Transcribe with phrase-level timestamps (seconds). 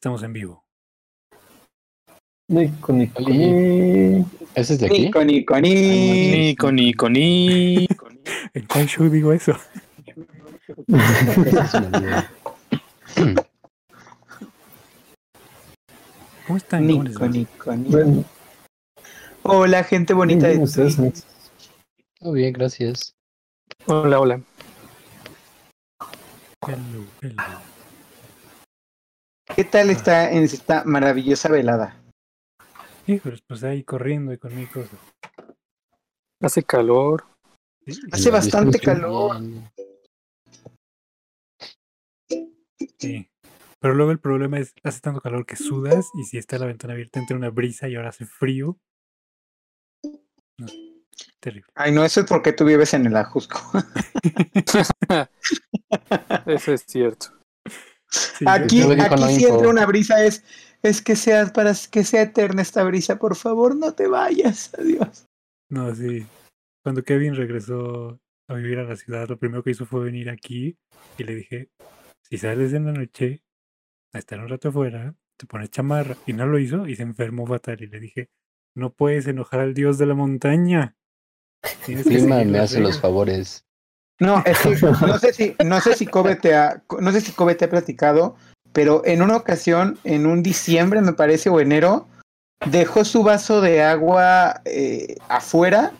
[0.00, 0.64] Estamos en vivo.
[2.48, 3.20] Nico, Nico.
[4.54, 5.02] ¿Ese es de aquí?
[5.02, 6.72] Nico, Nico, Nico.
[6.72, 8.08] Nico, Nico.
[8.54, 9.52] ¿En cuál show digo eso?
[16.46, 16.88] ¿Cómo están?
[16.88, 17.28] ¿Cómo Nico, va?
[17.28, 17.90] Nico, Nico.
[17.90, 18.24] Bueno,
[19.42, 21.26] Hola, gente bonita bien, de ustedes.
[22.18, 23.14] Todo bien, gracias.
[23.84, 24.40] Hola, hola.
[26.66, 27.69] Hello, hello.
[29.56, 32.00] ¿Qué tal está en esta maravillosa velada?
[33.06, 34.96] Híjoles, pues ahí corriendo y con mi cosa.
[36.40, 37.24] Hace calor.
[37.86, 39.36] Sí, Hace bastante calor.
[42.98, 43.28] sí.
[43.80, 46.92] Pero luego el problema es, hace tanto calor que sudas y si está la ventana
[46.92, 48.78] abierta entra una brisa y ahora hace frío.
[50.58, 50.66] No,
[51.40, 51.70] terrible.
[51.74, 53.58] Ay, no, eso es porque tú vives en el Ajusco.
[56.46, 57.39] Eso es cierto.
[58.10, 60.42] Sí, Aquí, aquí si entra una brisa es,
[60.82, 65.26] es que sea para que sea eterna esta brisa, por favor, no te vayas, adiós.
[65.68, 66.26] No, sí.
[66.82, 70.76] Cuando Kevin regresó a vivir a la ciudad, lo primero que hizo fue venir aquí
[71.18, 71.70] y le dije,
[72.22, 73.42] si sales en la noche
[74.12, 76.16] a estar un rato afuera, te pones chamarra.
[76.26, 77.82] Y no lo hizo y se enfermó fatal.
[77.82, 78.30] Y le dije,
[78.74, 80.96] no puedes enojar al dios de la montaña.
[81.84, 83.00] Tienes clima me hace los reglas".
[83.00, 83.66] favores.
[84.20, 84.76] No, es que
[85.06, 87.70] no sé si, no sé si Kobe te ha, no sé si Kobe te ha
[87.70, 88.36] platicado,
[88.72, 92.06] pero en una ocasión, en un diciembre, me parece, o enero,
[92.70, 95.92] dejó su vaso de agua eh, afuera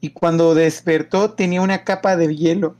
[0.00, 2.76] y cuando despertó tenía una capa de hielo.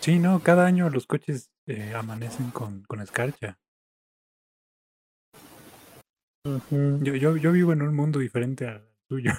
[0.00, 3.58] Sí, no, cada año los coches eh, amanecen con, con escarcha.
[6.44, 9.32] Yo, yo, yo vivo en un mundo diferente al tuyo.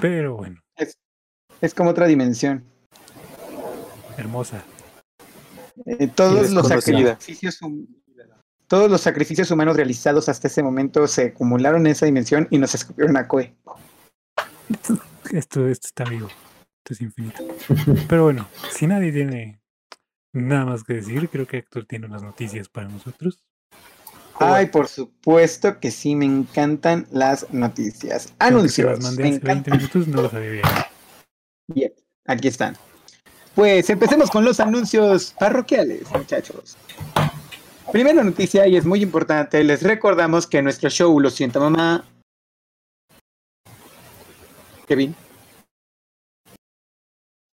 [0.00, 0.98] Pero bueno, Es
[1.74, 2.64] como otra dimensión.
[4.16, 4.62] hermosa.
[5.84, 7.86] Eh, todos los sacrificios hum-
[8.66, 12.74] todos los sacrificios humanos realizados hasta ese momento se acumularon en esa dimensión y nos
[12.74, 13.54] escupieron a Koe.
[15.32, 16.26] Esto, esto está vivo.
[16.78, 17.44] Esto es infinito.
[18.08, 19.60] Pero bueno, si nadie tiene
[20.32, 23.44] nada más que decir, creo que Héctor tiene unas noticias para nosotros.
[24.40, 28.34] Ay, por supuesto que sí, me encantan las noticias.
[28.40, 28.90] Anuncios.
[28.90, 29.76] las mandé Me hace 20 encantan.
[29.78, 30.62] minutos, no lo sabía
[31.68, 31.92] bien.
[32.26, 32.76] Aquí están.
[33.54, 36.76] Pues empecemos con los anuncios parroquiales, muchachos.
[37.90, 42.04] Primera noticia, y es muy importante, les recordamos que nuestro show Lo siento mamá.
[44.86, 45.14] Kevin.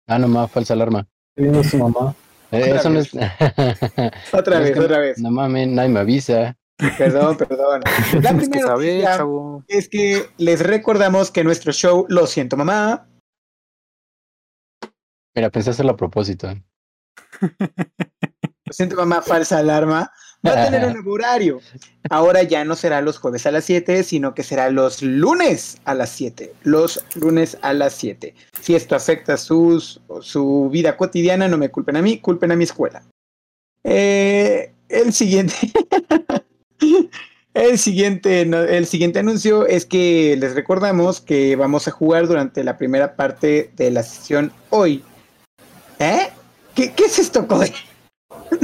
[0.08, 1.06] Ah, no más, falsa alarma.
[1.36, 2.16] Vino su mamá.
[2.52, 3.12] Eh, eso no es.
[4.34, 5.20] Otra es vez, que- otra vez.
[5.20, 6.56] No mames, nadie me avisa.
[6.98, 7.82] Perdón, perdón.
[8.24, 8.76] La primera
[9.18, 9.64] chavo.
[9.68, 13.09] es que les recordamos que nuestro show Lo siento mamá
[15.36, 16.54] Mira, pensé hacerlo a propósito.
[17.42, 20.12] Lo siento, mamá, falsa alarma.
[20.46, 21.60] Va a tener un horario.
[22.10, 25.94] Ahora ya no será los jueves a las 7, sino que será los lunes a
[25.94, 26.54] las 7.
[26.64, 28.34] Los lunes a las 7.
[28.62, 32.64] Si esto afecta sus, su vida cotidiana, no me culpen a mí, culpen a mi
[32.64, 33.04] escuela.
[33.84, 35.56] Eh, el siguiente.
[37.56, 42.78] El siguiente, el siguiente anuncio es que les recordamos que vamos a jugar durante la
[42.78, 45.04] primera parte de la sesión hoy.
[46.00, 46.30] ¿Eh?
[46.76, 47.74] ¿Qué, qué es esto, Code?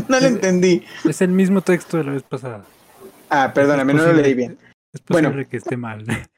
[0.07, 0.84] No lo Es- entendí.
[1.07, 2.63] Es el mismo texto de la vez pasada.
[3.29, 4.57] Ah, perdóname, Es no lo posible- leí bien.
[4.94, 5.29] Es Bueno.
[5.29, 6.06] posible que esté mal.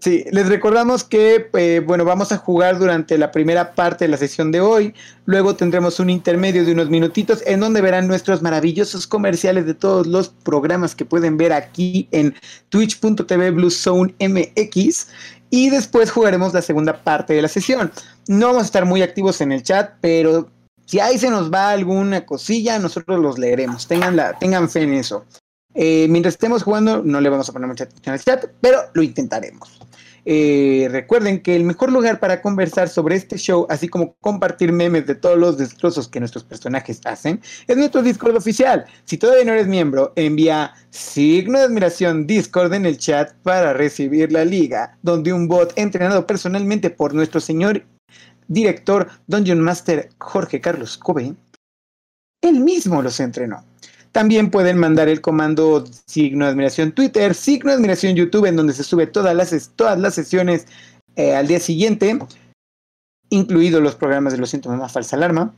[0.00, 4.18] Sí, les recordamos que, eh, bueno, vamos a jugar durante la primera parte de la
[4.18, 4.94] sesión de hoy.
[5.24, 10.06] Luego tendremos un intermedio de unos minutitos en donde verán nuestros maravillosos comerciales de todos
[10.06, 12.36] los programas que pueden ver aquí en
[12.68, 15.08] twitch.tv Bluezone MX.
[15.50, 17.92] Y después jugaremos la segunda parte de la sesión.
[18.28, 20.48] No vamos a estar muy activos en el chat, pero
[20.86, 23.86] si ahí se nos va alguna cosilla, nosotros los leeremos.
[23.86, 25.24] Tengan, la, tengan fe en eso.
[25.74, 29.02] Eh, mientras estemos jugando, no le vamos a poner mucha atención al chat, pero lo
[29.02, 29.79] intentaremos.
[30.24, 35.06] Eh, recuerden que el mejor lugar para conversar sobre este show, así como compartir memes
[35.06, 38.84] de todos los destrozos que nuestros personajes hacen, es nuestro Discord oficial.
[39.04, 44.32] Si todavía no eres miembro, envía signo de admiración Discord en el chat para recibir
[44.32, 47.84] la liga, donde un bot entrenado personalmente por nuestro señor
[48.48, 51.34] director Dungeon Master Jorge Carlos Cove,
[52.42, 53.69] él mismo los entrenó.
[54.12, 58.72] También pueden mandar el comando signo de admiración Twitter, signo de admiración YouTube, en donde
[58.72, 60.66] se sube todas las, todas las sesiones
[61.16, 62.18] eh, al día siguiente,
[63.28, 65.54] incluidos los programas de Lo siento, mamá, falsa alarma.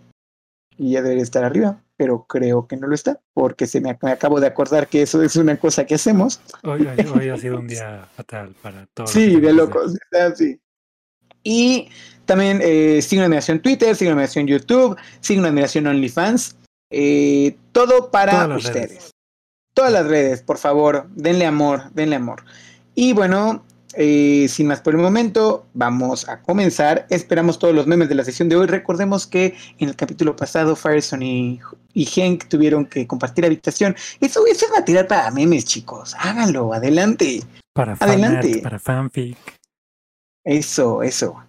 [0.78, 4.10] Y ya debería estar arriba, pero creo que no lo está, porque se me, me
[4.10, 6.40] acabo de acordar que eso es una cosa que hacemos.
[6.62, 9.14] Hoy, hoy- hoy ha sido un día fatal para todos.
[9.14, 10.58] los Sí, de locos, así.
[11.44, 11.88] Y
[12.24, 16.56] también eh, signo de admiración Twitter, signo de admiración YouTube, signo de admiración OnlyFans.
[16.92, 18.90] Eh, Todo para Todas ustedes.
[18.90, 19.10] redes.
[19.74, 22.44] Todas las redes, por favor, denle amor, denle amor.
[22.94, 27.06] Y bueno, eh, sin más por el momento, vamos a comenzar.
[27.08, 28.66] Esperamos todos los memes de la sesión de hoy.
[28.66, 31.58] Recordemos que en el capítulo pasado, Fireson y,
[31.94, 33.96] y Henk tuvieron que compartir habitación.
[34.20, 36.14] Eso, eso es material para memes, chicos.
[36.18, 37.42] Háganlo, adelante.
[37.72, 38.48] Para Adelante.
[38.48, 39.38] fanart, para fanfic.
[40.44, 41.42] Eso, eso.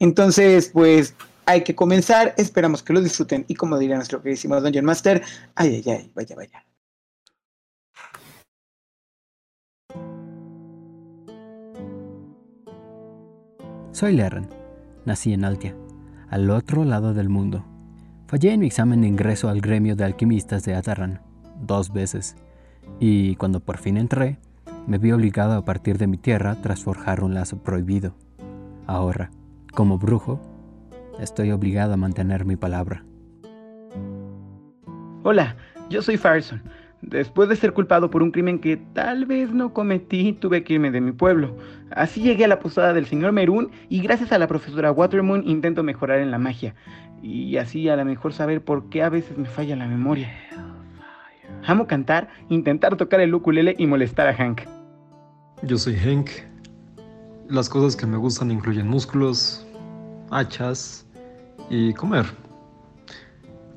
[0.00, 1.14] Entonces, pues
[1.50, 2.34] hay que comenzar.
[2.36, 3.44] Esperamos que lo disfruten.
[3.48, 5.22] Y como diría nuestro queridísimo Dungeon Master,
[5.54, 6.64] ay, ay, ay, vaya, vaya.
[13.92, 14.48] Soy Lerren.
[15.04, 15.74] Nací en Altia,
[16.28, 17.64] al otro lado del mundo.
[18.28, 21.20] Fallé en mi examen de ingreso al gremio de alquimistas de Atarran,
[21.60, 22.36] dos veces,
[23.00, 24.38] y cuando por fin entré,
[24.86, 28.14] me vi obligado a partir de mi tierra tras forjar un lazo prohibido.
[28.86, 29.30] Ahora,
[29.74, 30.40] como brujo,
[31.20, 33.04] estoy obligado a mantener mi palabra.
[35.22, 35.56] Hola,
[35.90, 36.62] yo soy Fireson.
[37.02, 40.90] Después de ser culpado por un crimen que tal vez no cometí, tuve que irme
[40.90, 41.56] de mi pueblo.
[41.90, 45.82] Así llegué a la posada del señor Merún y gracias a la profesora Watermoon intento
[45.82, 46.74] mejorar en la magia.
[47.22, 50.30] Y así a lo mejor saber por qué a veces me falla la memoria.
[51.66, 54.62] Amo cantar, intentar tocar el ukulele y molestar a Hank.
[55.62, 56.30] Yo soy Hank.
[57.48, 59.66] Las cosas que me gustan incluyen músculos,
[60.30, 61.06] hachas
[61.70, 62.26] y comer.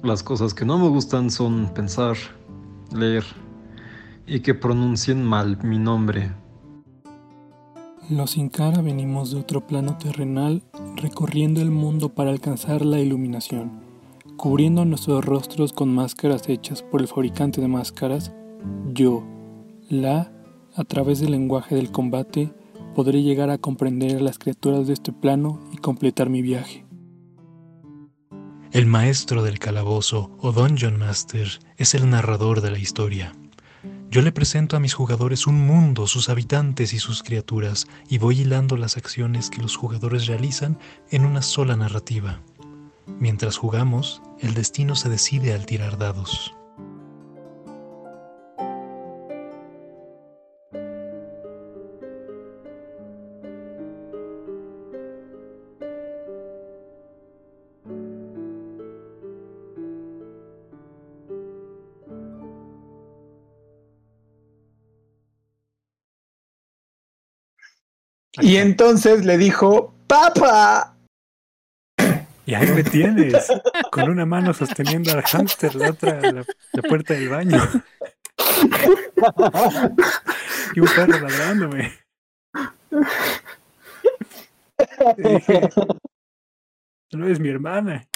[0.01, 2.17] Las cosas que no me gustan son pensar,
[2.91, 3.23] leer
[4.27, 6.31] y que pronuncien mal mi nombre.
[8.09, 10.61] Los Incara venimos de otro plano terrenal
[10.97, 13.81] recorriendo el mundo para alcanzar la iluminación,
[14.35, 18.33] cubriendo nuestros rostros con máscaras hechas por el fabricante de máscaras,
[18.93, 19.23] yo,
[19.89, 20.33] la,
[20.75, 22.51] a través del lenguaje del combate,
[22.93, 26.82] podré llegar a comprender a las criaturas de este plano y completar mi viaje.
[28.73, 31.47] El maestro del calabozo o Dungeon Master
[31.77, 33.35] es el narrador de la historia.
[34.09, 38.39] Yo le presento a mis jugadores un mundo, sus habitantes y sus criaturas, y voy
[38.41, 40.79] hilando las acciones que los jugadores realizan
[41.11, 42.41] en una sola narrativa.
[43.05, 46.55] Mientras jugamos, el destino se decide al tirar dados.
[68.41, 70.95] Y entonces le dijo, ¡Papa!
[72.45, 73.47] Y ahí me tienes,
[73.91, 76.43] con una mano sosteniendo al hámster, la otra la,
[76.73, 77.61] la puerta del baño.
[80.75, 81.93] y un perro ladrándome.
[85.17, 85.69] Dije,
[87.13, 88.07] no es mi hermana.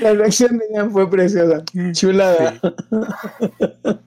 [0.00, 1.64] La reacción de Ian fue preciosa.
[1.92, 2.60] Chulada.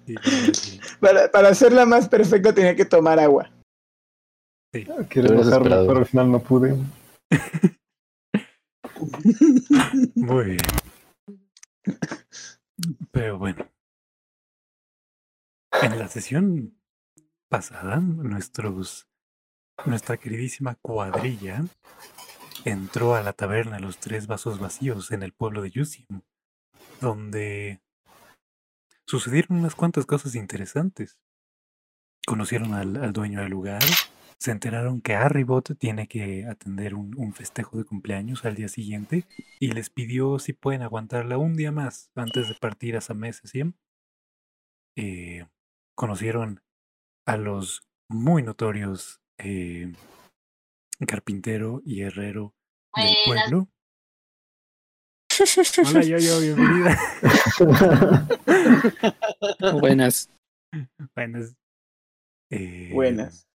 [0.06, 0.80] Sí, sí, sí.
[1.00, 3.52] Para, para hacerla más perfecta tenía que tomar agua.
[4.72, 6.78] Quiero Lo hubieras bajarla, pero al final no pude.
[10.16, 10.60] Muy bien.
[13.12, 13.68] Pero bueno.
[15.82, 16.78] En la sesión
[17.50, 19.08] pasada, nuestros,
[19.86, 21.66] nuestra queridísima cuadrilla
[22.66, 26.22] entró a la taberna Los Tres Vasos Vacíos en el pueblo de Yusim,
[27.02, 27.82] donde
[29.06, 31.20] sucedieron unas cuantas cosas interesantes.
[32.26, 33.84] Conocieron al, al dueño del lugar,
[34.44, 39.26] se enteraron que Arribot tiene que atender un, un festejo de cumpleaños al día siguiente
[39.60, 43.74] y les pidió si pueden aguantarla un día más antes de partir a Samese Siem.
[44.98, 45.48] Eh,
[45.96, 46.62] conocieron
[47.26, 49.94] a los muy notorios eh,
[51.08, 52.54] carpintero y herrero
[52.96, 53.50] del Buenas.
[53.50, 53.70] pueblo.
[55.90, 56.98] Hola, yo, yo, bienvenida.
[59.80, 60.30] Buenas.
[61.16, 61.56] Buenas.
[62.52, 63.48] Eh, Buenas.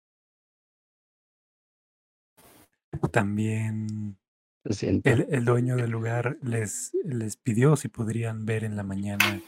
[3.12, 4.16] También
[4.64, 9.40] el, el dueño del lugar les, les pidió si podrían ver en la mañana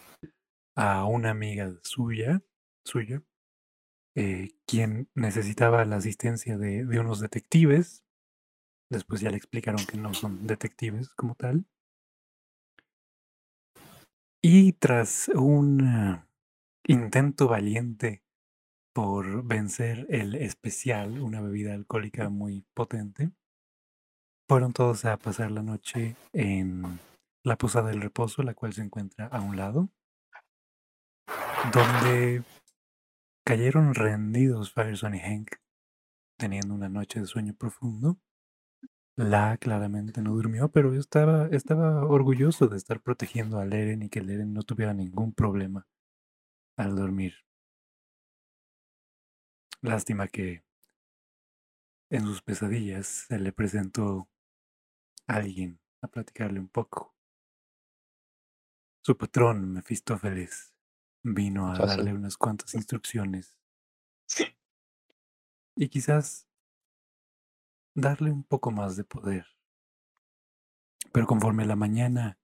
[0.76, 2.42] a una amiga suya,
[2.84, 3.22] suya,
[4.20, 8.04] eh, quien necesitaba la asistencia de, de unos detectives.
[8.90, 11.66] Después ya le explicaron que no son detectives como tal.
[14.42, 16.24] Y tras un eh,
[16.88, 18.24] intento valiente
[18.92, 23.30] por vencer el especial, una bebida alcohólica muy potente,
[24.48, 26.98] fueron todos a pasar la noche en
[27.44, 29.90] la Posada del Reposo, la cual se encuentra a un lado,
[31.72, 32.42] donde
[33.48, 35.52] cayeron rendidos Fireson y Hank,
[36.36, 38.20] teniendo una noche de sueño profundo,
[39.16, 44.20] La claramente no durmió, pero estaba, estaba orgulloso de estar protegiendo a Leren y que
[44.20, 45.86] Leren no tuviera ningún problema
[46.76, 47.36] al dormir.
[49.80, 50.62] Lástima que
[52.10, 54.28] en sus pesadillas se le presentó
[55.26, 57.14] alguien a platicarle un poco.
[59.00, 60.74] Su patrón, Mefistófeles,
[61.22, 63.56] vino a darle unas cuantas instrucciones.
[65.76, 66.48] Y quizás
[67.94, 69.46] darle un poco más de poder.
[71.12, 72.38] Pero conforme la mañana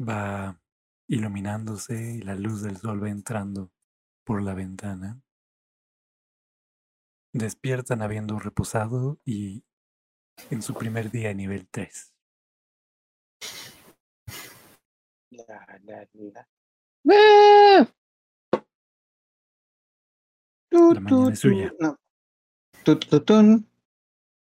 [0.00, 0.60] va
[1.06, 3.72] iluminándose y la luz del sol va entrando
[4.24, 5.20] por la ventana,
[7.32, 9.64] despiertan habiendo reposado y
[10.50, 12.14] en su primer día nivel 3.
[15.30, 16.48] La, la, la.
[17.10, 17.86] ¡Ah!
[20.70, 21.72] La mañana es suya.
[21.80, 21.96] no.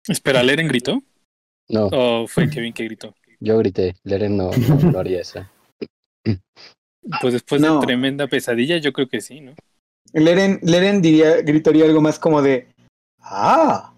[0.08, 1.02] Espera, ¿Leren gritó?
[1.68, 3.14] No, ¿O fue Kevin que gritó?
[3.40, 3.96] yo grité.
[4.04, 5.46] Leren no, no, no haría eso.
[7.20, 7.74] Pues después No.
[7.80, 9.54] de tremenda pesadilla, yo creo que sí, ¿no?
[10.14, 12.66] Leren, Leren diría, gritaría algo más como de
[13.20, 13.92] ¡Ah!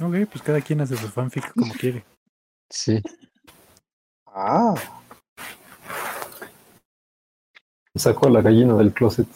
[0.00, 2.04] Ok, pues cada quien hace su fanfic como quiere.
[2.70, 3.02] Sí.
[4.32, 4.74] ¡Ah!
[7.94, 9.26] Sacó a la gallina del closet.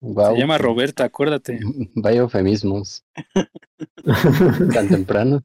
[0.00, 0.32] Wow.
[0.34, 1.60] Se llama Roberta, acuérdate.
[1.94, 3.04] Vaya eufemismos.
[4.74, 5.42] Tan temprano.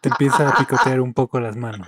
[0.00, 1.86] Te empieza a picotear un poco las manos.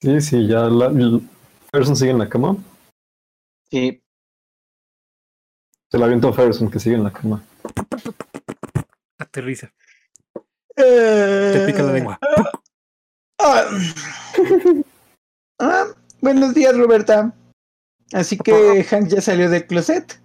[0.00, 0.90] Sí, sí, ya la,
[1.70, 2.56] Ferguson sigue en la cama.
[3.70, 4.02] Sí.
[5.92, 7.44] Se la avientó a Ferguson que sigue en la cama.
[9.18, 9.70] Aterriza.
[10.74, 12.18] Te pica la lengua.
[13.38, 13.68] Ah.
[15.60, 15.84] Ah,
[16.22, 17.34] buenos días, Roberta.
[18.14, 20.18] Así que Hank ya salió del closet.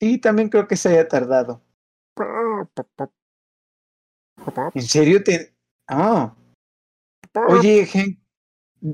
[0.00, 1.60] Sí, también creo que se haya tardado.
[4.74, 5.54] ¿En serio te.?
[5.86, 6.34] Ah.
[7.50, 8.23] Oye, Hank.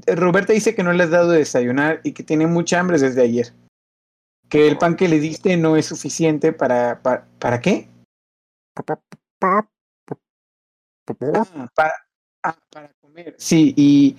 [0.07, 3.23] Roberta dice que no le has dado de desayunar y que tiene mucha hambre desde
[3.23, 3.53] ayer.
[4.49, 7.03] Que el pan que le diste no es suficiente para.
[7.03, 7.89] ¿Para, ¿para qué?
[8.77, 9.69] Ah,
[11.75, 11.95] para,
[12.45, 13.35] ah, para comer.
[13.39, 14.17] Sí, y,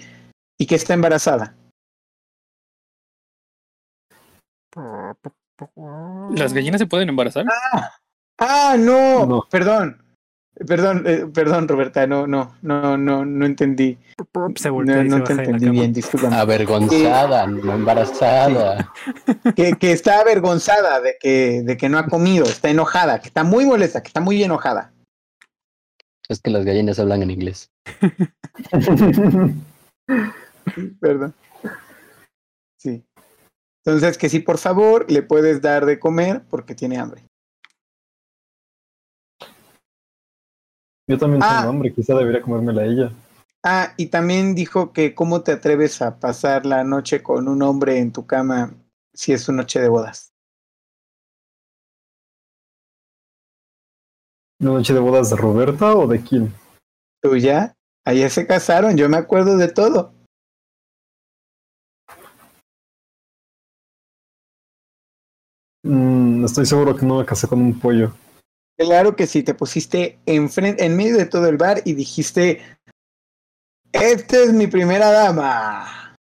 [0.57, 1.55] y que está embarazada.
[6.31, 7.45] ¿Las gallinas se pueden embarazar?
[8.39, 9.47] Ah, no, No.
[9.49, 10.00] perdón.
[10.55, 13.97] Perdón, eh, perdón, Roberta, no, no, no, no, no entendí.
[14.55, 16.35] Se No, voltea no se te entendí bien, discúlpame.
[16.35, 18.91] Avergonzada, no embarazada.
[19.55, 23.43] Que, que está avergonzada de que, de que no ha comido, está enojada, que está
[23.43, 24.93] muy molesta, que está muy enojada.
[26.27, 27.71] Es que las gallinas hablan en inglés.
[30.99, 31.33] Perdón.
[32.77, 33.03] Sí.
[33.83, 37.23] Entonces, que sí, por favor, le puedes dar de comer porque tiene hambre.
[41.11, 41.57] Yo también Ah.
[41.57, 43.11] tengo hambre, quizá debería comérmela a ella.
[43.65, 47.99] Ah, y también dijo que cómo te atreves a pasar la noche con un hombre
[47.99, 48.73] en tu cama
[49.13, 50.31] si es su noche de bodas.
[54.59, 56.53] ¿La noche de bodas de Roberta o de quién?
[57.21, 57.75] ¿Tuya?
[58.05, 60.13] Ayer se casaron, yo me acuerdo de todo.
[65.83, 68.13] Mm, estoy seguro que no me casé con un pollo.
[68.81, 72.61] Claro que sí, te pusiste enfrente, en medio de todo el bar y dijiste,
[73.91, 76.15] esta es mi primera dama.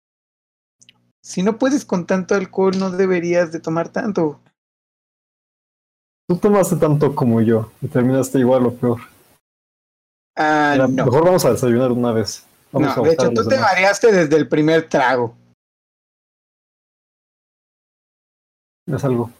[1.24, 4.40] Si no puedes con tanto alcohol, no deberías de tomar tanto.
[6.28, 9.00] Tú tomaste tanto como yo y terminaste igual o peor.
[10.36, 11.04] Ah, Mira, no.
[11.06, 12.44] Mejor vamos a desayunar una vez.
[12.72, 13.70] Vamos No, a de hecho, tú te demás.
[13.72, 15.34] mareaste desde el primer trago.
[18.86, 19.30] Es algo.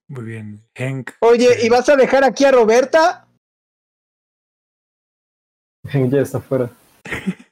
[0.07, 0.61] Muy bien.
[0.75, 1.11] Hank.
[1.19, 3.27] Oye, eh, ¿y vas a dejar aquí a Roberta?
[5.83, 6.69] Ya está afuera.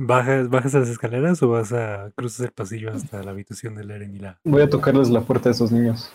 [0.00, 3.84] ¿Bajas, ¿Bajas a las escaleras o vas a cruzar el pasillo hasta la habitación de
[3.84, 4.38] Leren y la...
[4.44, 6.12] Voy a tocarles la puerta a esos niños.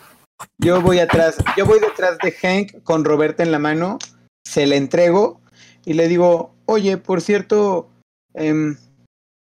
[0.58, 3.98] Yo voy atrás, yo voy detrás de Hank con Roberta en la mano,
[4.42, 5.40] se la entrego
[5.84, 7.90] y le digo, oye, por cierto,
[8.32, 8.76] em,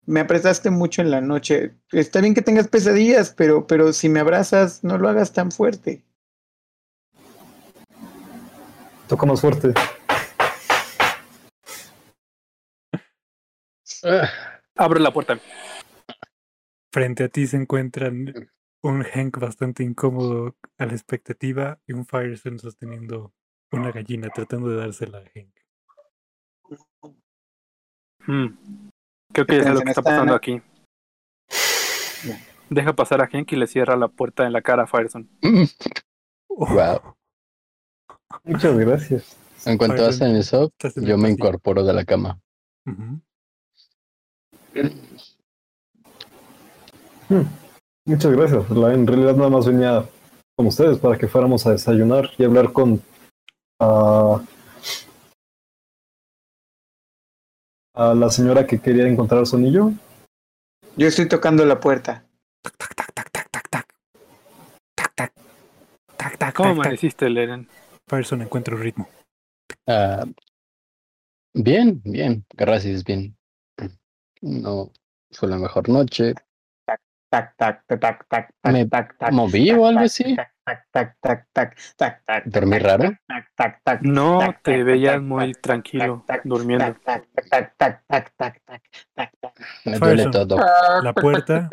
[0.09, 1.75] me apretaste mucho en la noche.
[1.91, 6.03] Está bien que tengas pesadillas, pero, pero si me abrazas, no lo hagas tan fuerte.
[9.07, 9.71] Toca más fuerte.
[14.75, 15.39] Abre la puerta.
[16.91, 18.49] Frente a ti se encuentran
[18.81, 23.35] un Hank bastante incómodo a la expectativa y un Firestone sosteniendo
[23.71, 25.53] una gallina tratando de dársela a Hank.
[28.25, 28.88] Mm.
[29.45, 30.61] Creo que ya sé lo que está pasando aquí.
[32.69, 35.27] Deja pasar a Henk y le cierra la puerta en la cara a Fireson.
[36.49, 37.15] Wow.
[38.43, 39.37] Muchas gracias.
[39.65, 42.39] En cuanto Fireson, hacen eso, yo me incorporo de la cama.
[42.85, 43.21] Ujú.
[48.05, 48.69] Muchas gracias.
[48.71, 50.05] La- en realidad nada más venía
[50.55, 53.01] con ustedes para que fuéramos a desayunar y hablar con
[53.79, 54.41] ah,
[57.99, 59.91] a la señora que quería encontrar su anillo.
[60.95, 62.23] Yo estoy tocando la puerta.
[62.61, 63.87] Tac, tac, tac, tac, tac, tac, tac.
[64.95, 65.33] Tac, tac.
[66.15, 66.85] Tac, tac, ¿Cómo tac, tac.
[66.85, 67.67] amaneciste, Leren?
[68.07, 69.09] Firestone encuentra un ritmo.
[69.85, 70.25] Ah,
[71.53, 72.45] bien, bien.
[72.55, 73.35] Gracias, bien.
[74.41, 74.91] No
[75.31, 76.35] fue la mejor noche.
[76.85, 80.35] Tac, tac, tac, tac, tac, Me tac, tac, moví tac, o algo tac, así.
[80.37, 80.53] Tac,
[82.45, 83.11] ¿Dormí raro?
[84.01, 86.95] No, te veías muy tranquilo durmiendo.
[89.85, 90.57] Me duele todo.
[91.01, 91.69] La puerta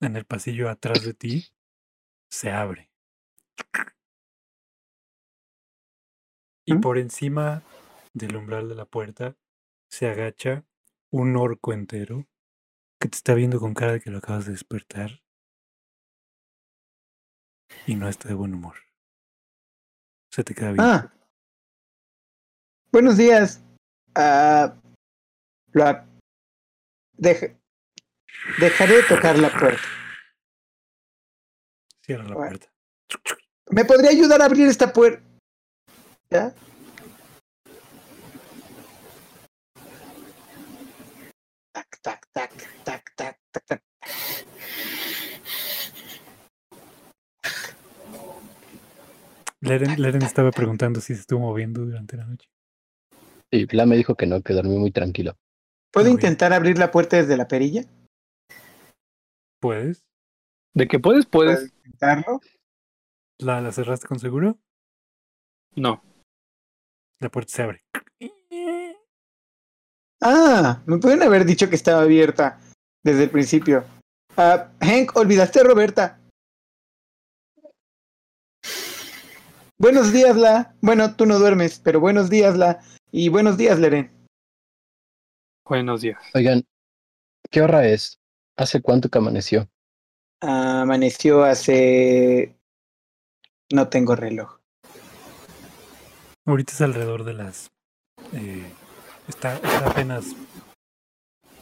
[0.00, 1.46] en el pasillo atrás de ti
[2.28, 2.90] se abre.
[6.64, 7.62] Y por encima
[8.12, 9.36] del umbral de la puerta
[9.88, 10.64] se agacha
[11.10, 12.26] un orco entero
[13.00, 15.22] que te está viendo con cara de que lo acabas de despertar
[17.86, 18.76] y no está de buen humor.
[20.30, 20.80] Se te queda bien.
[20.84, 21.12] Ah.
[22.90, 23.62] Buenos días.
[24.14, 26.06] Lo ac-
[27.16, 27.58] dej-
[28.58, 29.82] dejaré de tocar la puerta.
[32.04, 32.50] Cierra la bueno.
[32.50, 32.72] puerta.
[33.70, 35.22] ¿Me podría ayudar a abrir esta puerta?
[36.30, 36.52] ¿Ya?
[41.72, 42.52] Tac, tac, tac,
[42.84, 43.82] tac, tac.
[49.62, 52.48] Leren, Leren estaba preguntando si se estuvo moviendo durante la noche.
[53.50, 55.36] Y Fla me dijo que no, que dormí muy tranquilo.
[55.92, 56.26] ¿Puedo Muy bien.
[56.26, 57.84] intentar abrir la puerta desde la perilla?
[59.60, 60.04] ¿Puedes?
[60.74, 61.26] ¿De que puedes?
[61.26, 61.72] ¿Puedo Puedes.
[61.84, 62.40] intentarlo?
[63.38, 64.58] ¿La, la cerraste con seguro?
[65.76, 66.02] No.
[67.20, 67.84] La puerta se abre.
[70.20, 72.58] Ah, me pueden haber dicho que estaba abierta
[73.04, 73.84] desde el principio.
[74.36, 76.18] Ah, Hank, olvidaste a Roberta.
[79.82, 80.76] Buenos días, La.
[80.80, 82.78] Bueno, tú no duermes, pero buenos días, La.
[83.10, 84.12] Y buenos días, Leren.
[85.64, 86.22] Buenos días.
[86.34, 86.62] Oigan,
[87.50, 88.20] ¿qué hora es?
[88.56, 89.68] ¿Hace cuánto que amaneció?
[90.40, 92.56] Amaneció hace...
[93.72, 94.60] No tengo reloj.
[96.46, 97.72] Ahorita es alrededor de las...
[98.34, 98.70] eh,
[99.26, 100.26] está, está apenas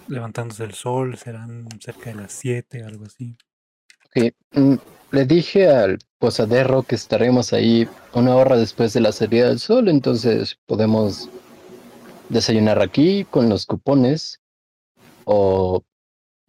[0.09, 3.35] levantándose el sol, serán cerca de las 7, algo así.
[4.05, 4.75] Ok, mm,
[5.13, 9.89] Le dije al posadero que estaremos ahí una hora después de la salida del sol,
[9.89, 11.29] entonces podemos
[12.29, 14.39] desayunar aquí con los cupones
[15.25, 15.83] o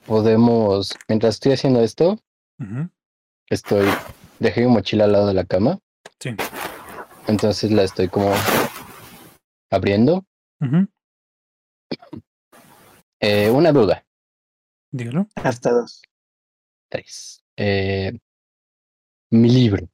[0.06, 2.20] podemos, mientras estoy haciendo esto,
[3.50, 3.88] estoy,
[4.40, 5.80] dejé mi mochila al lado de la cama,
[6.20, 6.32] Sí.
[7.28, 8.32] entonces la estoy como
[9.72, 10.26] abriendo.
[13.22, 14.06] Eh, una duda,
[14.92, 15.28] Dígalo.
[15.36, 16.02] Hasta dos.
[16.90, 17.44] tres.
[17.56, 18.20] Eh,
[19.32, 19.88] mi libro.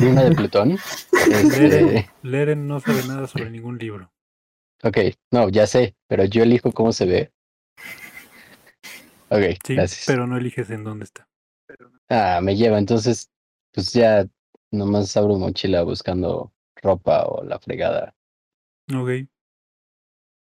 [0.00, 0.78] Luna de Plutón.
[1.24, 4.12] Este, Leren, Leren no sabe nada sobre ningún libro.
[4.82, 4.98] Ok,
[5.30, 7.32] no, ya sé, pero yo elijo cómo se ve.
[9.30, 10.04] Ok, Sí, gracias.
[10.06, 11.26] pero no eliges en dónde está.
[12.10, 13.30] Ah, me lleva, entonces,
[13.72, 14.26] pues ya
[14.70, 18.14] nomás abro mochila buscando ropa o la fregada.
[18.94, 19.26] Ok.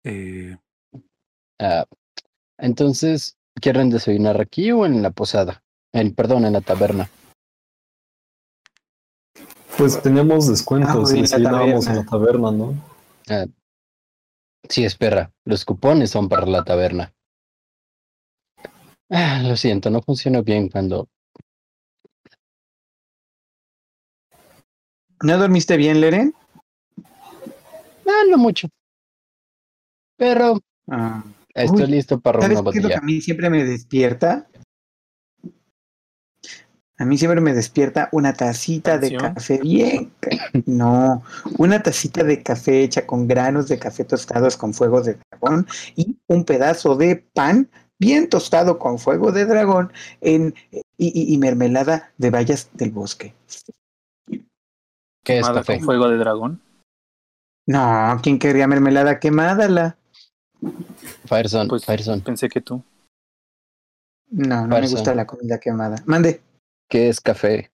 [0.04, 0.56] Eh,
[1.60, 1.86] Ah,
[2.58, 5.62] entonces, ¿quieren desayunar aquí o en la posada?
[5.92, 7.08] En, perdón, en la taberna.
[9.78, 12.74] Pues teníamos descuentos Ah, y la desayunábamos en la taberna, ¿no?
[13.28, 13.44] Ah,
[14.68, 17.12] sí, espera, los cupones son para la taberna.
[19.10, 21.08] Ah, lo siento, no funciona bien cuando...
[25.22, 26.34] ¿No dormiste bien, Leren?
[28.06, 28.68] Ah, no mucho.
[30.16, 31.22] Pero Ah.
[31.54, 32.98] estoy Uy, listo para ¿Sabes una qué es lo que botella.
[32.98, 34.46] a mí siempre me despierta?
[36.98, 40.12] A mí siempre me despierta una tacita de café bien.
[40.66, 41.22] No,
[41.58, 46.16] una tacita de café hecha con granos de café tostados con fuego de dragón y
[46.26, 52.12] un pedazo de pan bien tostado con fuego de dragón en, y, y- y mermelada
[52.18, 53.34] de bayas del bosque.
[55.22, 55.76] ¿Qué es café?
[55.76, 56.60] con fuego de dragón.
[57.66, 59.68] No, ¿quién quería mermelada quemada?
[59.68, 59.96] La?
[61.26, 62.20] Fireson, Pues Fireson.
[62.22, 62.82] pensé que tú.
[64.30, 65.96] No, no me gusta la comida quemada.
[66.06, 66.40] Mande.
[66.88, 67.70] ¿Qué es café?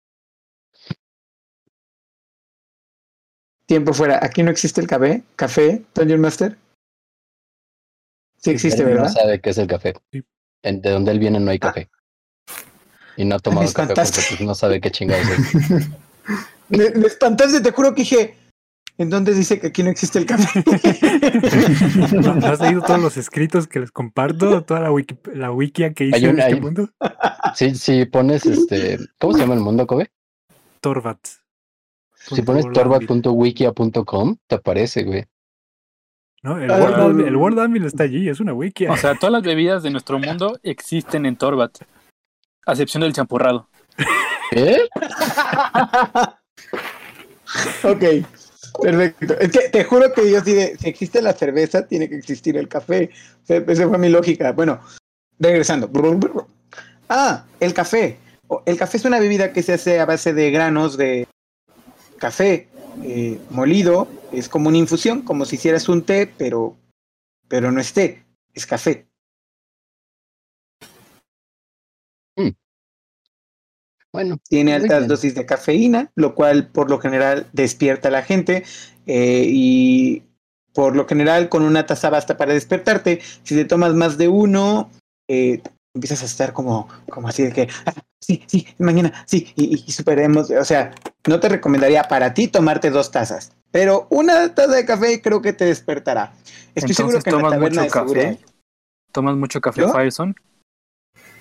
[3.67, 4.19] Tiempo fuera.
[4.23, 5.23] Aquí no existe el café.
[5.37, 6.59] ¿Café, Dungeon Master?
[8.39, 9.05] Sí existe, Él ¿verdad?
[9.05, 9.95] No sabe qué es el café.
[10.11, 10.25] Sí.
[10.63, 11.89] En- de donde él viene no hay café.
[13.17, 14.37] Y no ha tomado me café porque espantaste.
[14.37, 15.89] pues, no sabe qué chingados es.
[16.69, 18.35] Me, me espantaste, te juro que dije.
[19.03, 20.63] ¿En dónde dice que aquí no existe el café?
[22.13, 24.63] ¿No, has leído todos los escritos que les comparto?
[24.63, 26.89] Toda la, wiki, la wikia que hice Hay un- en este hay- mundo.
[27.55, 28.99] Si, si pones este.
[29.19, 30.11] ¿Cómo se llama el mundo, Kobe?
[30.81, 31.19] Torvat.
[32.15, 35.25] Si pones torbat.wikia.com, te aparece, güey.
[36.45, 37.27] No, el Ah, Word, no, Admin, no.
[37.27, 38.91] el Word Admin está allí, es una wikia.
[38.93, 41.79] O sea, todas las bebidas de nuestro mundo existen en Torbat.
[42.67, 43.69] A excepción del champurrado.
[44.53, 44.79] ¿Eh?
[47.85, 48.05] ok,
[48.81, 49.39] perfecto.
[49.39, 52.69] Es que te juro que yo sí si existe la cerveza, tiene que existir el
[52.69, 53.11] café.
[53.49, 54.53] Esa fue mi lógica.
[54.53, 54.81] Bueno,
[55.39, 55.91] regresando.
[57.09, 58.19] Ah, el café.
[58.67, 61.27] El café es una bebida que se hace a base de granos de
[62.19, 62.69] café
[63.03, 64.09] eh, molido.
[64.33, 66.77] Es como una infusión, como si hicieras un té, pero,
[67.49, 69.07] pero no es té, es café.
[74.13, 75.09] Bueno, Tiene altas bien.
[75.09, 78.63] dosis de cafeína, lo cual por lo general despierta a la gente
[79.07, 80.23] eh, y
[80.75, 83.21] por lo general con una taza basta para despertarte.
[83.43, 84.91] Si te tomas más de uno,
[85.29, 85.63] eh,
[85.95, 90.51] empiezas a estar como, como así de que, "Ah, sí, sí, mañana, sí, y, superemos.
[90.51, 90.95] O sea,
[91.27, 95.53] no te recomendaría para ti tomarte dos tazas, pero una taza de café creo que
[95.55, 96.35] te despertará.
[96.75, 98.39] Estoy seguro que en la tomas mucho de café.
[99.13, 99.93] ¿Tomas mucho café, ¿Yo?
[99.93, 100.35] Fireson?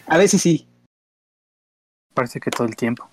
[0.08, 0.68] A veces sí.
[2.14, 3.10] Parece que todo el tiempo.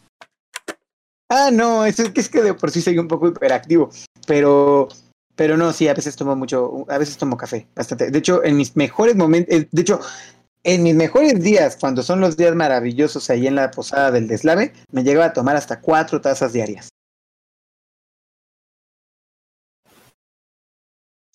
[1.30, 3.90] Ah, no, es que es que de por sí soy un poco hiperactivo,
[4.26, 4.88] pero
[5.38, 8.10] pero no, sí, a veces tomo mucho, a veces tomo café, bastante.
[8.10, 10.00] De hecho, en mis mejores momentos, eh, de hecho,
[10.64, 14.72] en mis mejores días, cuando son los días maravillosos ahí en la posada del deslave,
[14.90, 16.88] me llegaba a tomar hasta cuatro tazas diarias.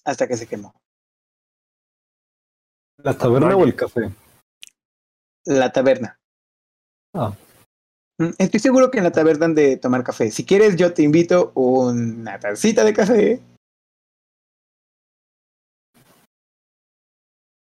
[0.03, 0.73] Hasta que se quemó.
[2.97, 4.11] ¿La taberna o el café?
[5.45, 6.17] La taberna.
[7.13, 7.33] Ah.
[8.37, 10.29] Estoy seguro que en la taberna han de tomar café.
[10.29, 13.41] Si quieres, yo te invito una tacita de café.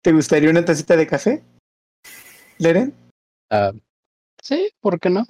[0.01, 1.43] ¿Te gustaría una tacita de café?
[2.57, 2.93] ¿Leren?
[3.49, 3.71] Ah,
[4.41, 5.25] sí, ¿por qué no?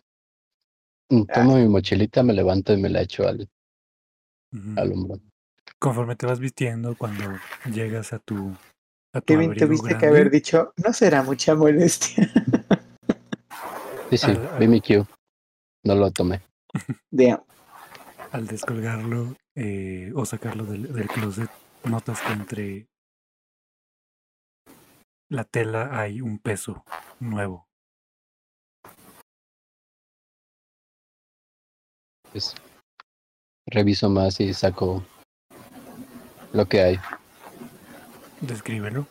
[1.10, 1.34] Mm, Ah.
[1.34, 3.48] Tomo mi mochilita, me levanto y me la echo al,
[4.78, 5.20] hombro.
[5.80, 7.26] Conforme te vas vistiendo cuando
[7.72, 8.56] llegas a tu,
[9.14, 12.32] a tu Kevin, tuviste que haber dicho, no será mucha molestia.
[14.14, 15.04] Sí, sí, Al- al- vi mi cue.
[15.84, 16.42] No lo tomé.
[17.12, 17.44] Damn.
[18.32, 21.50] al descolgarlo eh, o sacarlo del, del closet,
[21.84, 22.88] notas que entre
[25.30, 26.84] la tela hay un peso
[27.20, 27.68] nuevo.
[32.32, 32.54] Pues,
[33.68, 35.04] reviso más y saco
[36.54, 37.00] lo que hay.
[38.42, 39.08] Descríbelo.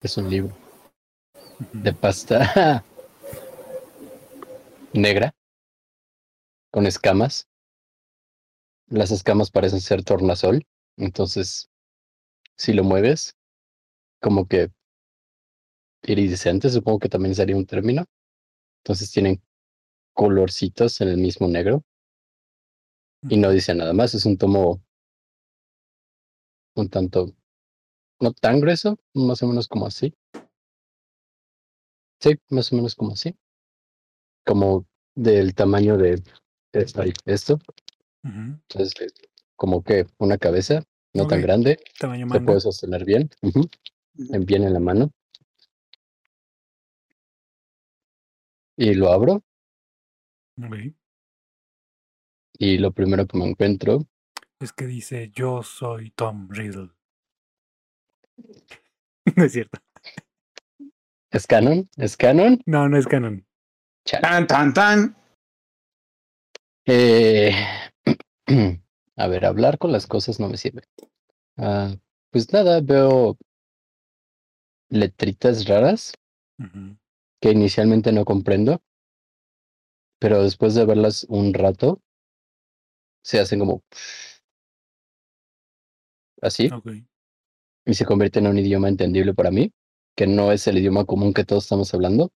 [0.00, 0.65] Es un libro.
[1.72, 2.84] De pasta
[4.92, 5.34] negra
[6.70, 7.48] con escamas.
[8.88, 10.64] Las escamas parecen ser tornasol,
[10.96, 11.68] entonces
[12.56, 13.36] si lo mueves,
[14.20, 14.70] como que
[16.02, 18.04] iridiscente, supongo que también sería un término.
[18.82, 19.42] Entonces tienen
[20.14, 21.82] colorcitos en el mismo negro
[23.28, 24.14] y no dice nada más.
[24.14, 24.82] Es un tomo
[26.74, 27.34] un tanto,
[28.20, 30.14] no tan grueso, más o menos como así.
[32.20, 33.34] Sí, más o menos como así.
[34.44, 36.22] Como del tamaño de
[36.72, 37.02] esto.
[37.24, 37.58] esto.
[38.24, 38.58] Ujú.
[38.68, 39.06] Entonces, eh,
[39.56, 40.82] como que una cabeza,
[41.14, 42.44] no tan grande, Tamaño se manga.
[42.46, 43.30] puede sostener bien,
[44.30, 45.10] en- bien en la mano.
[48.76, 49.42] Y lo abro
[52.58, 54.06] y lo primero que me encuentro
[54.60, 56.90] Es que dice, yo soy Tom Riddle.
[59.36, 59.78] no es cierto.
[61.30, 62.60] Es canon, es canon.
[62.66, 63.46] No, no es canon.
[64.04, 64.22] Chale.
[64.22, 65.16] Tan, tan, tan.
[66.86, 67.52] Eh,
[69.16, 70.82] a ver, hablar con las cosas no me sirve.
[71.56, 71.94] Ah,
[72.30, 73.36] pues nada, veo
[74.88, 76.12] letritas raras
[77.40, 78.80] que inicialmente no comprendo,
[80.18, 82.00] pero después de verlas un rato,
[83.22, 83.82] se hacen como
[86.40, 86.70] así
[87.84, 89.72] y se convierte en un idioma entendible para mí,
[90.16, 92.32] que no es el idioma común que todos estamos hablando,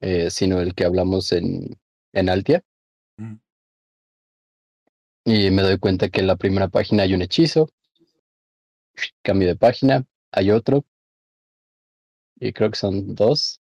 [0.00, 1.78] eh, sino el que hablamos en,
[2.12, 2.62] en Altia.
[3.16, 3.38] Ujú.
[5.24, 7.70] Y me doy cuenta que en la primera página hay un hechizo,
[9.22, 10.84] cambio de página, hay otro,
[12.36, 13.60] y creo que son dos.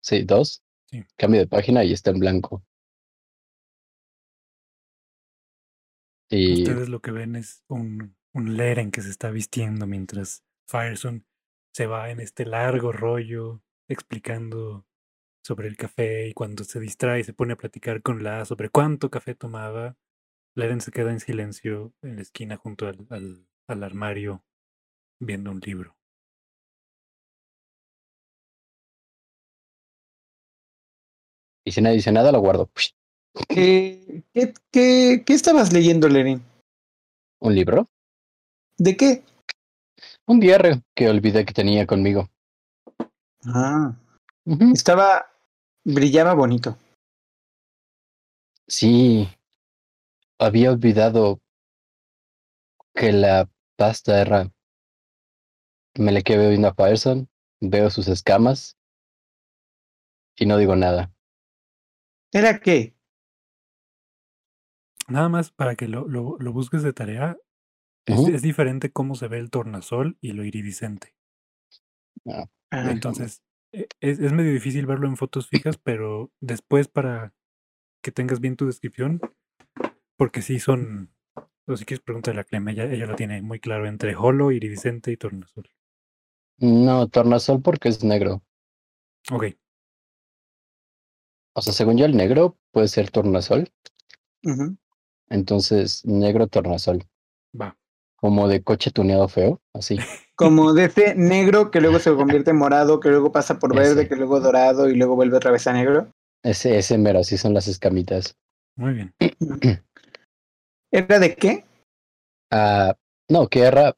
[0.00, 0.62] Sí, dos.
[0.90, 1.04] Sí.
[1.16, 2.62] Cambio de página y está en blanco.
[6.28, 11.24] Y Ustedes lo que ven es un, un Leren que se está vistiendo mientras Fireson
[11.72, 14.86] se va en este largo rollo explicando
[15.44, 18.68] sobre el café y cuando se distrae y se pone a platicar con la sobre
[18.70, 19.96] cuánto café tomaba,
[20.54, 24.44] Leren se queda en silencio en la esquina junto al, al, al armario
[25.20, 25.96] viendo un libro.
[31.64, 32.70] y si nadie dice nada, lo guardo.
[33.48, 36.42] ¿Qué, qué, qué, qué estabas leyendo, Lenin?
[37.40, 37.88] ¿Un libro?
[38.78, 39.22] ¿De qué?
[40.26, 42.28] Un diario que olvidé que tenía conmigo.
[43.44, 43.96] Ah,
[44.72, 45.26] estaba,
[45.84, 46.78] brillaba bonito.
[48.68, 49.28] Sí,
[50.38, 51.40] había olvidado
[52.94, 54.50] que la pasta era...
[55.94, 57.28] Me le quedé viendo a Fireson,
[57.60, 58.78] veo sus escamas
[60.36, 61.12] y no digo nada.
[62.32, 62.94] ¿Era qué?
[65.08, 67.36] Nada más para que lo, lo, lo busques de tarea,
[68.06, 71.14] es, diferente cómo se ve el tornasol y lo iridiscente.
[72.28, 77.34] Ah, Ah, Entonces, e- es, es medio difícil verlo en fotos fijas, pero después para
[78.02, 79.20] que tengas bien tu descripción,
[80.16, 81.12] porque sí son,
[81.66, 85.12] o si quieres preguntarle a Clem, ella, ella lo tiene muy claro entre holo, iridiscente
[85.12, 85.68] y tornasol.
[86.60, 88.42] No, tornasol porque es negro.
[89.30, 89.44] Ok,
[91.54, 93.72] O sea, según yo el negro puede ser tornasol.
[95.30, 97.04] Entonces, negro tornasol.
[97.52, 97.76] va.
[98.22, 99.98] Como de coche tuneado feo, así.
[100.36, 104.02] Como de ese negro que luego se convierte en morado, que luego pasa por verde,
[104.02, 104.08] Ese.
[104.08, 106.08] que luego dorado y luego vuelve otra vez a negro.
[106.44, 108.36] Ese, ese mero, así son las escamitas.
[108.76, 109.14] Muy bien.
[110.92, 111.64] ¿Era de qué?
[112.52, 112.94] Ah,
[113.28, 113.92] no, que era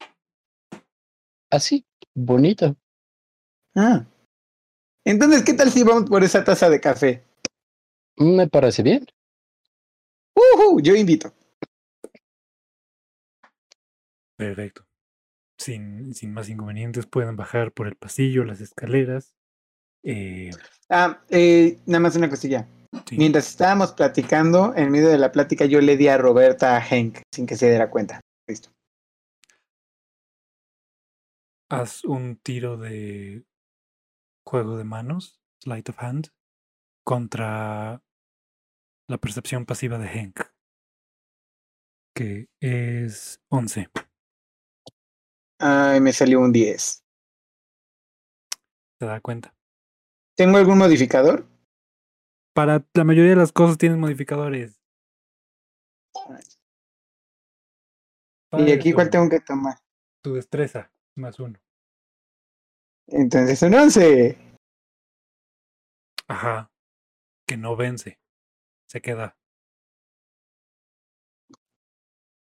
[1.51, 1.85] así,
[2.15, 2.75] bonito.
[3.75, 4.05] Ah.
[5.05, 7.23] Entonces, ¿qué tal si vamos por esa taza de café?
[8.17, 9.05] Me parece bien.
[10.35, 10.79] ¡Ujú!
[10.81, 11.31] Yo invito.
[14.37, 14.85] Perfecto.
[15.57, 19.35] Sin, sin más inconvenientes pueden bajar por el pasillo, las escaleras.
[20.03, 20.51] Eh,
[20.89, 22.67] Ah, eh, nada más una cosilla.
[23.07, 23.17] sí.
[23.17, 27.19] Mientras estábamos platicando, en medio de la plática yo le di a Roberta a Hank
[27.33, 28.19] sin que se diera cuenta.
[28.47, 28.69] Listo.
[31.69, 33.43] Haz un tiro de
[34.45, 36.27] juego de manos, sleight of hand,
[37.03, 38.03] contra
[39.07, 40.41] la percepción pasiva de Hank,
[42.15, 43.89] que es 11.
[45.59, 47.03] Ay, me salió un 10.
[48.99, 49.55] ¿Te da cuenta?
[50.35, 51.47] ¿Tengo algún modificador?
[52.53, 54.81] Para la mayoría de las cosas tienen modificadores.
[58.53, 59.77] ¿Y aquí cuál tengo que tomar?
[60.23, 61.59] Tu destreza, más uno.
[63.07, 64.37] Entonces un 11.
[66.27, 66.71] Ajá.
[67.45, 68.19] Que no vence.
[68.87, 69.37] Se queda.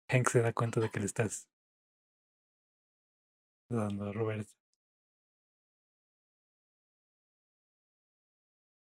[0.09, 1.48] Hank se da cuenta de que le estás
[3.69, 4.47] dando a Robert.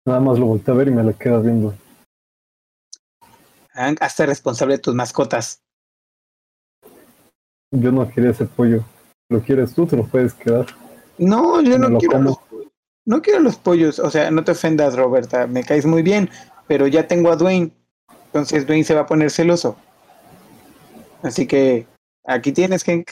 [0.05, 1.73] Nada más lo volteé a ver y me le queda viendo.
[3.73, 5.61] Hazte responsable de tus mascotas.
[7.71, 8.83] Yo no quería ese pollo.
[9.29, 9.85] ¿Lo quieres tú?
[9.85, 10.65] Te lo puedes quedar.
[11.17, 12.29] No, yo no lo quiero como.
[12.29, 12.39] los
[13.05, 16.29] no quiero los pollos, o sea, no te ofendas, Roberta, me caes muy bien,
[16.67, 17.71] pero ya tengo a Dwayne,
[18.25, 19.77] entonces Dwayne se va a poner celoso.
[21.23, 21.87] Así que
[22.23, 23.09] aquí tienes, Hank.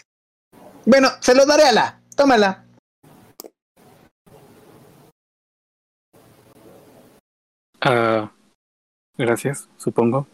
[0.90, 2.66] Bueno, se lo daré a la, tómala.
[7.82, 8.32] Ah,
[9.18, 10.30] gracias, supongo.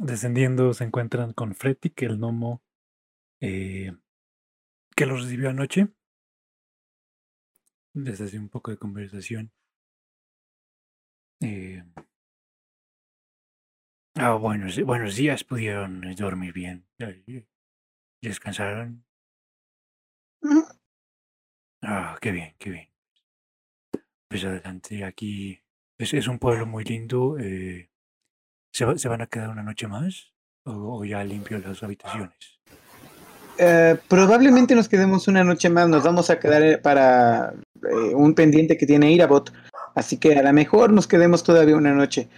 [0.00, 2.60] Descendiendo se encuentran con Fretic, el gnomo
[3.40, 3.92] eh,
[4.96, 5.86] que los recibió anoche.
[7.94, 9.52] Les hace un poco de conversación.
[11.40, 11.84] Eh,
[14.16, 16.86] ah, buenos, buenos días, pudieron dormir bien.
[16.98, 17.46] Eh,
[18.20, 19.04] ¿Descansaron?
[21.82, 22.88] Ah, qué bien, qué bien.
[24.28, 25.60] Pues adelante, aquí
[25.98, 27.36] es, es un pueblo muy lindo.
[27.38, 27.90] eh,
[28.72, 30.32] ¿se, va- ¿Se van a quedar una noche más?
[30.64, 32.60] ¿O, o ya limpio las habitaciones?
[33.58, 38.34] Eh, probablemente nos quedemos una noche más, nos vamos a quedar eh, para eh, un
[38.34, 39.52] pendiente que tiene Irabot,
[39.94, 42.28] así que a lo mejor nos quedemos todavía una noche.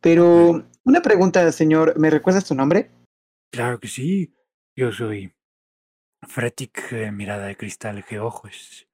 [0.00, 2.90] Pero una pregunta, señor, ¿me recuerdas tu nombre?
[3.52, 4.34] Claro que sí.
[4.74, 5.34] Yo soy
[6.26, 8.88] Fretic, eh, mirada de cristal, geojos.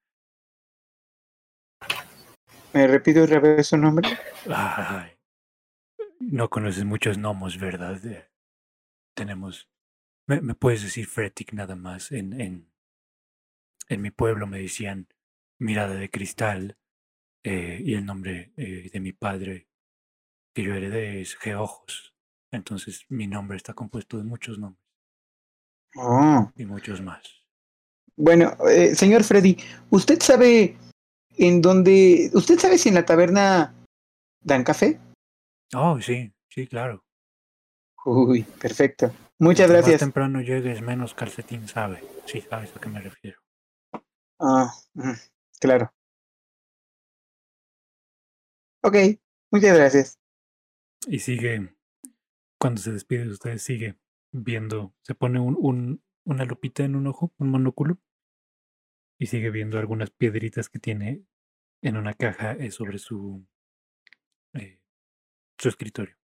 [2.73, 4.09] ¿Me repito otra vez su nombre?
[4.49, 5.13] Ay,
[6.21, 8.05] no conoces muchos gnomos, ¿verdad?
[8.05, 8.29] Eh,
[9.15, 9.69] tenemos
[10.29, 12.13] me, me puedes decir Fretic nada más.
[12.13, 12.71] En, en,
[13.89, 15.09] en mi pueblo me decían
[15.59, 16.77] mirada de cristal
[17.45, 19.68] eh, y el nombre de mi padre
[20.59, 22.13] que yo heredé es Geojos.
[22.51, 24.83] Entonces mi nombre está compuesto de muchos nombres
[25.95, 26.51] Oh.
[26.57, 27.23] y muchos más.
[28.17, 29.57] Bueno, eh, señor Freddy,
[29.91, 30.77] ¿usted sabe
[31.37, 32.31] en dónde...
[32.35, 33.73] ¿Usted sabe si en la taberna
[34.43, 34.99] dan café?
[35.77, 37.05] Oh, sí, sí, claro.
[38.05, 39.13] Uy, perfecto.
[39.39, 39.95] Muchas gracias.
[39.95, 42.03] Más temprano llegues, menos calcetín sabe.
[42.27, 43.39] Sí, sabes a qué me refiero.
[44.41, 44.73] Ah,
[45.61, 45.93] claro.
[48.83, 48.97] Ok,
[49.53, 50.19] muchas gracias.
[51.07, 51.75] Y sigue,
[52.59, 53.99] cuando se despide de ustedes, sigue
[54.33, 57.99] viendo, se pone un, un, una lupita en un ojo, un monóculo,
[59.19, 61.25] y sigue viendo algunas piedritas que tiene
[61.83, 63.47] en una caja eh, sobre su,
[64.55, 64.81] eh,
[65.59, 66.17] su escritorio.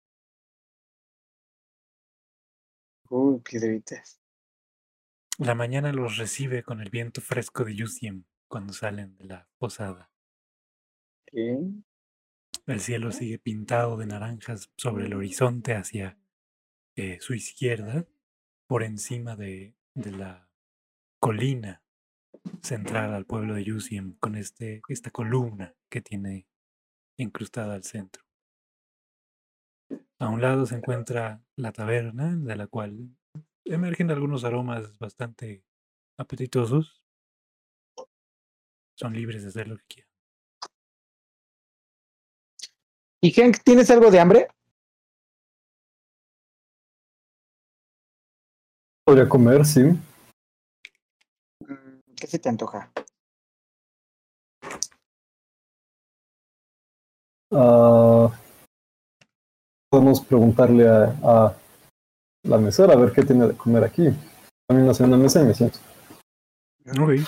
[3.11, 4.21] Uy, piedritas.
[5.39, 10.11] La mañana los recibe con el viento fresco de Yusiem cuando salen de la posada.
[11.27, 11.59] ¿Qué?
[12.67, 16.19] El cielo sigue pintado de naranjas sobre el horizonte hacia
[16.97, 18.07] eh, su izquierda,
[18.67, 20.49] por encima de, de la
[21.21, 21.83] colina
[22.63, 26.47] central al pueblo de Yusiem, con este, esta columna que tiene
[27.19, 28.25] incrustada al centro.
[30.19, 33.11] A un lado se encuentra la taberna, de la cual
[33.65, 35.65] emergen algunos aromas bastante
[36.17, 37.05] apetitosos.
[38.97, 40.14] Son libres de hacer lo que quieran.
[43.25, 44.49] ¿Y Hank, tienes algo de hambre?
[49.07, 49.81] Podría comer, sí.
[51.61, 52.93] Mm, ¿Qué se te antoja?
[57.51, 58.29] Ah,
[59.91, 61.57] podemos preguntarle a, a
[62.43, 64.11] la mesera a ver qué tiene de comer aquí.
[64.69, 65.79] También hace una mesa y me siento.
[67.01, 67.21] Ok.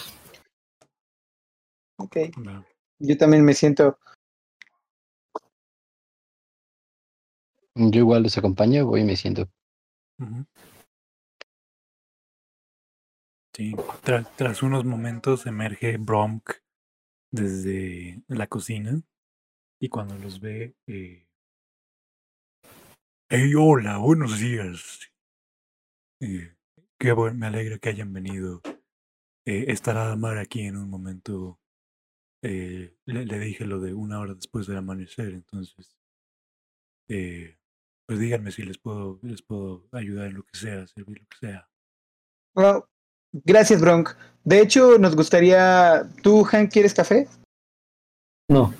[1.97, 2.17] Ok.
[2.99, 3.99] Yo también me siento.
[7.77, 9.51] Yo igual los acompaño, voy y me siento.
[13.55, 16.51] Sí, tra- tras unos momentos emerge Bromk
[17.31, 19.03] desde la cocina
[19.79, 21.29] y cuando los ve, eh...
[23.29, 23.99] ¡Hey, hola!
[23.99, 25.01] Buenos días.
[26.99, 28.62] Qué bueno, me alegra que hayan venido.
[29.45, 31.61] Eh, estará Mar aquí en un momento.
[32.43, 35.99] Eh, le, le dije lo de una hora después del amanecer, entonces.
[37.09, 37.56] Eh,
[38.07, 41.47] pues díganme si les puedo, les puedo ayudar en lo que sea, servir lo que
[41.47, 41.69] sea.
[42.55, 42.88] Bueno,
[43.33, 44.11] gracias, Bronk.
[44.45, 46.09] De hecho, nos gustaría.
[46.23, 47.29] ¿Tú, Hank, quieres café?
[48.49, 48.73] No,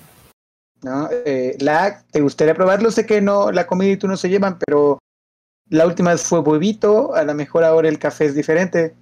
[0.82, 1.08] ¿No?
[1.10, 2.90] Eh, la, ¿te gustaría probarlo?
[2.90, 4.98] Sé que no, la comida y tú no se llevan, pero
[5.68, 7.14] la última vez fue huevito.
[7.14, 8.94] A lo mejor ahora el café es diferente.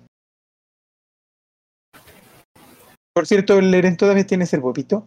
[3.12, 5.06] Por cierto, Leren, ¿todavía tienes el huevito?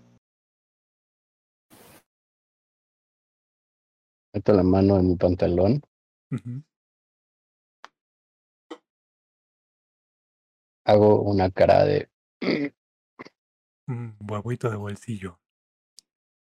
[4.37, 5.81] Meto la mano en mi pantalón.
[10.85, 12.11] Hago una cara de.
[13.87, 15.39] Un huevito de bolsillo.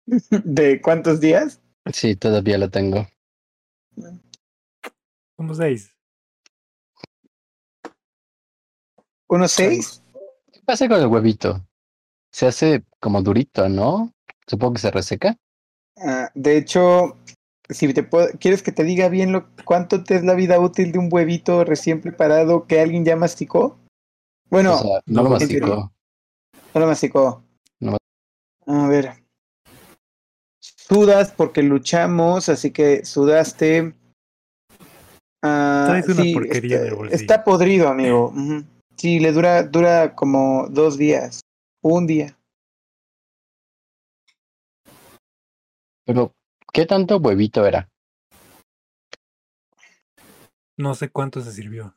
[0.05, 1.63] ¿De cuántos días?
[1.91, 3.07] Sí, todavía lo tengo.
[5.37, 5.97] Como seis.
[9.27, 10.03] ¿Unos seis?
[10.53, 11.67] ¿Qué pasa con el huevito?
[12.31, 14.13] Se hace como durito, ¿no?
[14.47, 15.39] Supongo que se reseca.
[15.97, 17.17] Ah, de hecho,
[17.69, 20.93] si te puedo- quieres que te diga bien lo, cuánto te es la vida útil
[20.93, 23.79] de un huevito recién preparado que alguien ya masticó.
[24.51, 25.67] Bueno, o sea, no lo masticó.
[26.75, 27.43] no lo masticó.
[27.81, 27.97] No.
[28.67, 29.25] A ver.
[30.61, 33.95] Sudas porque luchamos, así que sudaste.
[35.43, 37.17] Ah, Traes una sí, porquería en está, el bolsillo.
[37.21, 38.29] está podrido, amigo.
[38.29, 38.65] Ujú.
[38.97, 41.41] Sí, le dura, dura como dos días.
[41.83, 42.39] Un día.
[46.05, 46.33] Pero,
[46.77, 47.89] ¿qué tanto huevito era?
[50.77, 51.97] No sé cuánto se sirvió.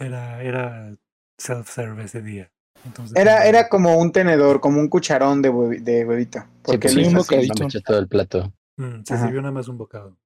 [0.00, 0.96] Era, era
[1.38, 2.50] self-serve ese día.
[2.84, 6.40] Entonces, Era, no- era como un tenedor, como un cucharón de, huevi- de huevito.
[6.64, 7.02] Porque pues sí.
[7.12, 8.52] No me eché todo el plato.
[8.76, 9.24] Mm, se Ajá.
[9.26, 10.16] sirvió nada más un bocado.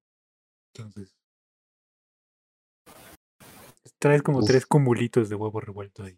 [0.73, 1.15] Entonces.
[3.99, 4.47] Traes como Uf.
[4.47, 6.17] tres cumulitos de huevo revuelto ahí.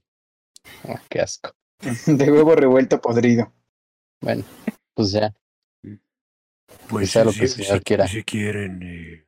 [0.88, 1.52] Ah, qué asco.
[2.08, 3.52] De huevo revuelto podrido.
[4.22, 4.44] Bueno,
[4.94, 5.34] pues ya.
[6.89, 8.07] Pues sea lo si, que el si- señor si- quiera.
[8.07, 9.26] si quieren, eh,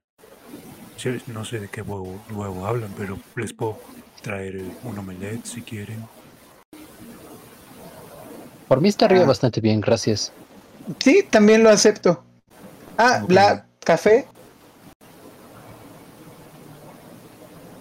[1.27, 3.79] no sé de qué huevo, huevo hablan, pero les puedo
[4.21, 6.03] traer eh, un omelette si quieren.
[8.67, 9.25] Por mí estaría Ah.
[9.25, 10.31] bastante bien, gracias.
[10.99, 12.23] Sí, también lo acepto.
[12.97, 14.25] Ah, la café.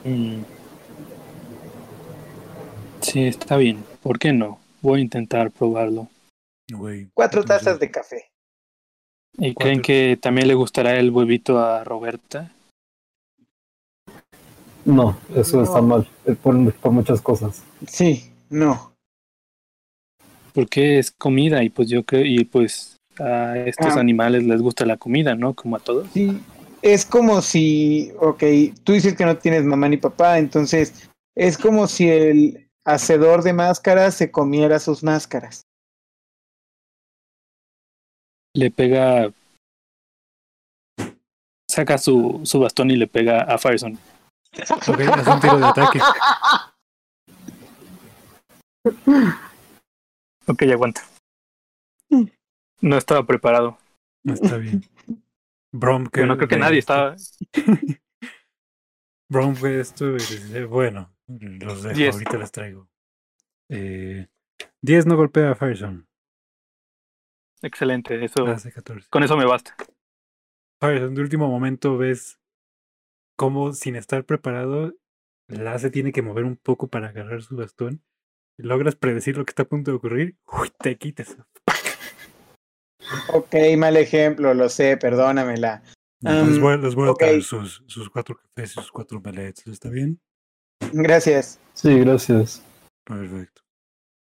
[0.05, 0.43] Mm,
[3.03, 3.85] Sí, está bien.
[4.03, 4.59] ¿Por qué no?
[4.83, 6.09] Voy a intentar probarlo.
[7.15, 8.25] Cuatro entonces, tazas de café.
[9.39, 9.55] ¿Y Cuatro.
[9.65, 12.53] creen que también le gustará el huevito a Roberta?
[14.85, 17.63] No, eso está mal, eh, por, por muchas cosas.
[17.89, 18.93] Sí, no.
[20.55, 24.01] Porque es comida y pues yo creo, y pues a estos Ah.
[24.01, 25.55] animales les gusta la comida, ¿no?
[25.55, 26.09] Como a todos.
[26.15, 26.41] Sí,
[26.83, 28.43] es como si, ok,
[28.85, 33.53] tú dices que no tienes mamá ni papá, entonces es como si el hacedor de
[33.53, 35.66] máscaras se comiera sus máscaras.
[38.57, 39.31] Le pega...
[41.71, 43.93] Saca su, su bastón y le pega a Fireson.
[44.89, 46.01] Ok, haz un tiro de ataque.
[50.49, 51.03] Ok, aguanta.
[52.81, 53.79] No estaba preparado.
[54.25, 54.81] Está bien.
[55.75, 57.17] Brom, que Yo no creo que nadie estaba...
[59.29, 62.15] Brom, que esto es- eh, bueno, los dejo, Diez.
[62.15, 62.89] ahorita les traigo.
[63.73, 64.29] Eh,
[64.85, 66.07] 10 no golpea a Fireson.
[67.67, 69.09] Excelente, eso, Hace 14.
[69.11, 69.75] con eso me basta.
[70.81, 72.39] Fireson, de último momento ves
[73.37, 74.95] cómo sin estar preparado,
[75.49, 78.03] Lace tiene que mover un poco para agarrar su bastón.
[78.57, 80.37] Logras predecir lo que está a punto de ocurrir.
[80.47, 81.37] Uy, te quitas.
[83.33, 85.83] Ok, mal ejemplo, lo sé, perdónamela.
[86.21, 89.67] les Um, voy, les voy a traer sus, sus cuatro cafés y sus cuatro omelets.
[89.67, 90.21] ¿Está bien?
[90.93, 91.59] Gracias.
[91.75, 92.63] Sí, gracias.
[93.05, 93.63] Perfecto.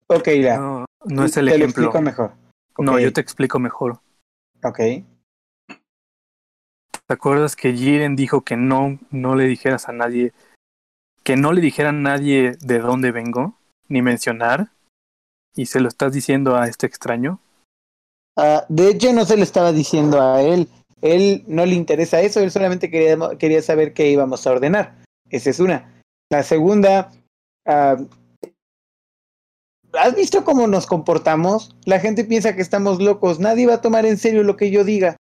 [0.07, 0.57] Ok, ya.
[0.59, 1.85] No, no es el Te lo ejemplo.
[1.85, 2.44] explico mejor.
[2.79, 4.01] No, yo te explico mejor.
[4.63, 4.79] Ok.
[7.07, 10.33] ¿Te acuerdas que Jiren dijo que no, no le dijeras a nadie,
[11.23, 13.59] que no le dijera a nadie de dónde vengo,
[13.89, 14.71] ni mencionar?
[15.55, 17.41] ¿Y se lo estás diciendo a este extraño?
[18.37, 20.69] Ah, de hecho, no se lo estaba diciendo a él.
[21.03, 24.97] Él no le interesa eso, él solamente quería, quería saber qué íbamos a ordenar.
[25.29, 26.03] Esa es una.
[26.31, 27.13] La segunda,
[27.67, 27.97] ah,
[29.99, 31.77] ¿has visto cómo nos comportamos?
[31.85, 34.85] La gente piensa que estamos locos, nadie va a tomar en serio lo que yo
[34.85, 35.17] diga.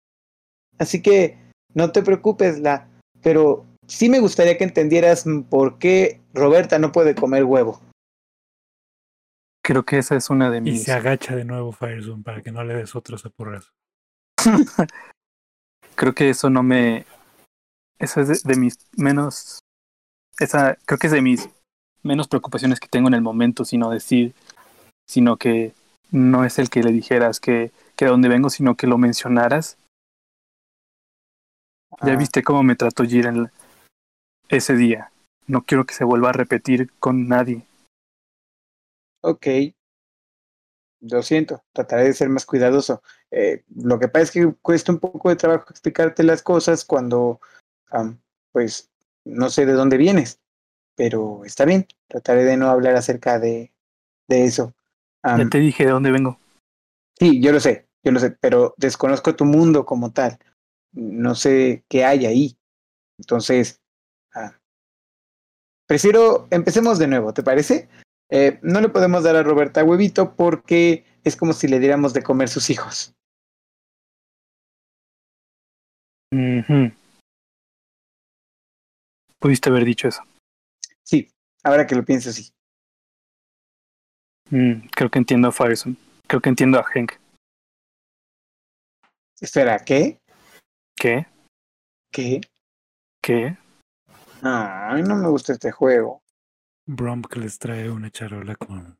[0.79, 1.37] Así que
[1.73, 2.89] no te preocupes, la.
[3.21, 7.79] Pero sí me gustaría que entendieras por qué Roberta no puede comer huevo.
[9.63, 10.83] Creo que esa es una de Y mis...
[10.83, 13.71] se agacha de nuevo Firezone para que no le des otro zapurrazo.
[15.95, 17.05] Creo que eso no me...
[17.97, 19.59] Esa es de, de mis menos...
[20.39, 21.47] Esa creo que es de mis
[22.01, 24.33] menos preocupaciones que tengo en el momento, sino decir,
[25.05, 25.73] sino que
[26.11, 29.77] no es el que le dijeras que, que de dónde vengo, sino que lo mencionaras.
[32.01, 33.51] Ya Ah, viste cómo me trató Jiren
[34.49, 35.11] ese día.
[35.47, 37.65] No quiero que se vuelva a repetir con nadie.
[39.21, 39.47] Ok.
[41.01, 43.01] Lo siento, trataré de ser más cuidadoso.
[43.29, 47.41] Eh, lo que pasa es que cuesta un poco de trabajo explicarte las cosas cuando,
[48.51, 48.89] pues,
[49.25, 50.39] no sé de dónde vienes.
[50.95, 53.73] Pero está bien, trataré de no hablar acerca de,
[54.29, 54.73] de eso.
[55.23, 56.37] Ya te dije de dónde vengo.
[57.17, 60.37] Sí, yo lo sé, yo lo sé, pero desconozco tu mundo como tal.
[60.91, 62.57] No sé qué hay ahí.
[63.17, 63.81] Entonces,
[64.35, 64.59] ah,
[65.87, 67.87] prefiero, empecemos de nuevo, ¿te parece?
[68.29, 72.23] Eh, no le podemos dar a Roberta huevito porque es como si le diéramos de
[72.23, 73.13] comer sus hijos.
[76.33, 76.91] Ujú.
[79.39, 80.23] Pudiste haber dicho eso.
[81.03, 81.29] Sí,
[81.63, 82.51] ahora que lo pienso, sí.
[84.53, 85.97] Mm, creo que entiendo a Fireson.
[86.27, 87.13] Creo que entiendo a Hank.
[89.41, 90.19] Espera, ¿qué?
[90.95, 91.25] ¿Qué?
[92.11, 92.39] ¿Qué?
[93.19, 93.57] ¿Qué?
[94.43, 96.21] Ay, no me gusta este juego.
[96.85, 98.99] Brom que les trae una charola con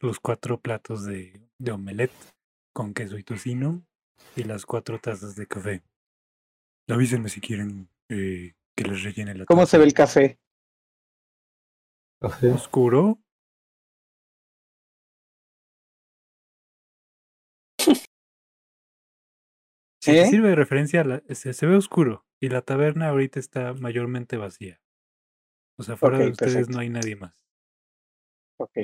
[0.00, 2.12] los cuatro platos de, de omelette
[2.72, 3.84] con queso y tocino
[4.36, 5.82] y las cuatro tazas de café.
[6.88, 9.72] Avísenme si quieren eh, que les rellene la ¿Cómo taza.
[9.72, 10.38] se ve el café?
[12.20, 12.52] Café.
[12.52, 13.18] ¿Oscuro?
[20.02, 23.72] Si te sirve de referencia, la- se, se ve oscuro y la taberna ahorita está
[23.74, 24.80] mayormente vacía.
[25.78, 26.72] O sea, fuera de ustedes perfecto.
[26.72, 27.34] no hay nadie más.
[28.58, 28.78] Ok.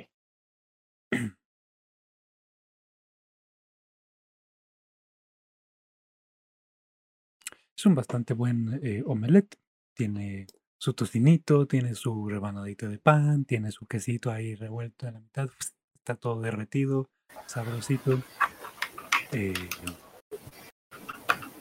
[7.77, 9.57] Es un bastante buen eh, omelette.
[9.95, 10.47] Tiene
[10.81, 15.47] su tocinito, tiene su rebanadita de pan, tiene su quesito ahí revuelto en la mitad.
[15.47, 17.09] pues, Está todo derretido,
[17.47, 18.19] sabrosito.
[19.33, 19.53] Eh,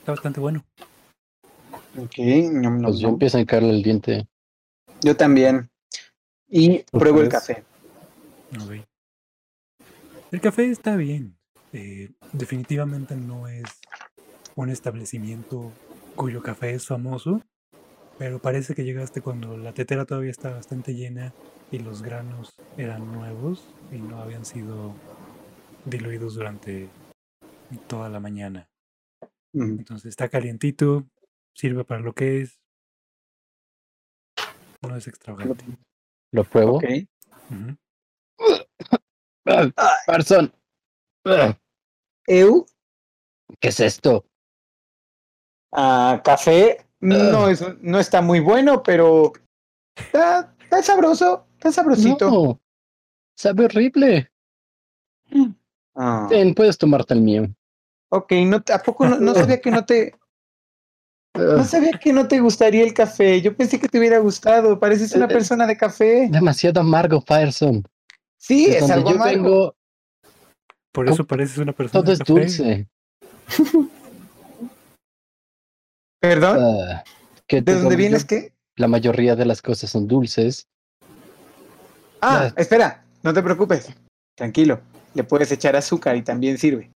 [0.08, 0.64] está bastante bueno.
[1.98, 2.18] Ok.
[2.18, 4.26] ñam, ñam, Pues yo empiezo a hincarle el diente.
[5.04, 5.68] Yo también.
[6.48, 7.64] Y pruebo el café.
[8.54, 8.86] Ok.
[10.32, 11.36] El café está bien.
[11.74, 13.64] Eh, definitivamente no es
[14.54, 15.70] un establecimiento
[16.16, 17.42] cuyo café es famoso,
[18.18, 21.32] Pero parece que llegaste cuando la tetera todavía estaba bastante llena
[21.70, 24.94] y los granos eran nuevos y no habían sido
[25.84, 26.88] diluidos durante
[27.86, 28.68] toda la mañana.
[29.52, 31.08] Entonces está calientito,
[31.54, 32.60] sirve para lo que es.
[34.82, 35.64] No es extravagante.
[36.32, 36.76] Lo pruebo.
[36.76, 36.84] Ok.
[37.50, 37.76] Ujú.
[40.06, 40.52] Parson.
[41.24, 41.58] Ah,
[42.26, 42.66] Eu,
[43.60, 44.24] ¿Qué es esto?
[45.72, 49.32] ah, café, no, es, no está muy bueno, pero
[49.96, 52.30] está, está sabroso, está sabrosito.
[52.30, 52.60] No,
[53.36, 54.30] sabe horrible.
[55.94, 57.54] Ah, Ten, puedes tomarte el mío.
[58.10, 60.14] Ok, no, ¿a poco no, no sabía que no te,
[61.34, 63.40] no sabía que no te gustaría el café?
[63.40, 65.32] Yo pensé que te hubiera gustado, pareces una Eh, eh.
[65.34, 66.28] persona de café.
[66.30, 67.84] demasiado amargo, Fireson.
[68.38, 69.42] Sí, De es algo amargo.
[69.42, 69.74] vengo,
[70.92, 72.02] Por eso pareces una persona.
[72.02, 72.32] todo de es café.
[72.32, 72.88] dulce.
[76.20, 76.58] ¿Perdón?
[76.60, 77.04] Ah,
[77.46, 78.52] que ¿De dónde vienes qué?
[78.76, 80.66] La mayoría de las cosas son dulces.
[82.20, 83.88] Ah, espera, no te preocupes.
[84.36, 84.80] Tranquilo,
[85.14, 86.90] le puedes echar azúcar y también sirve.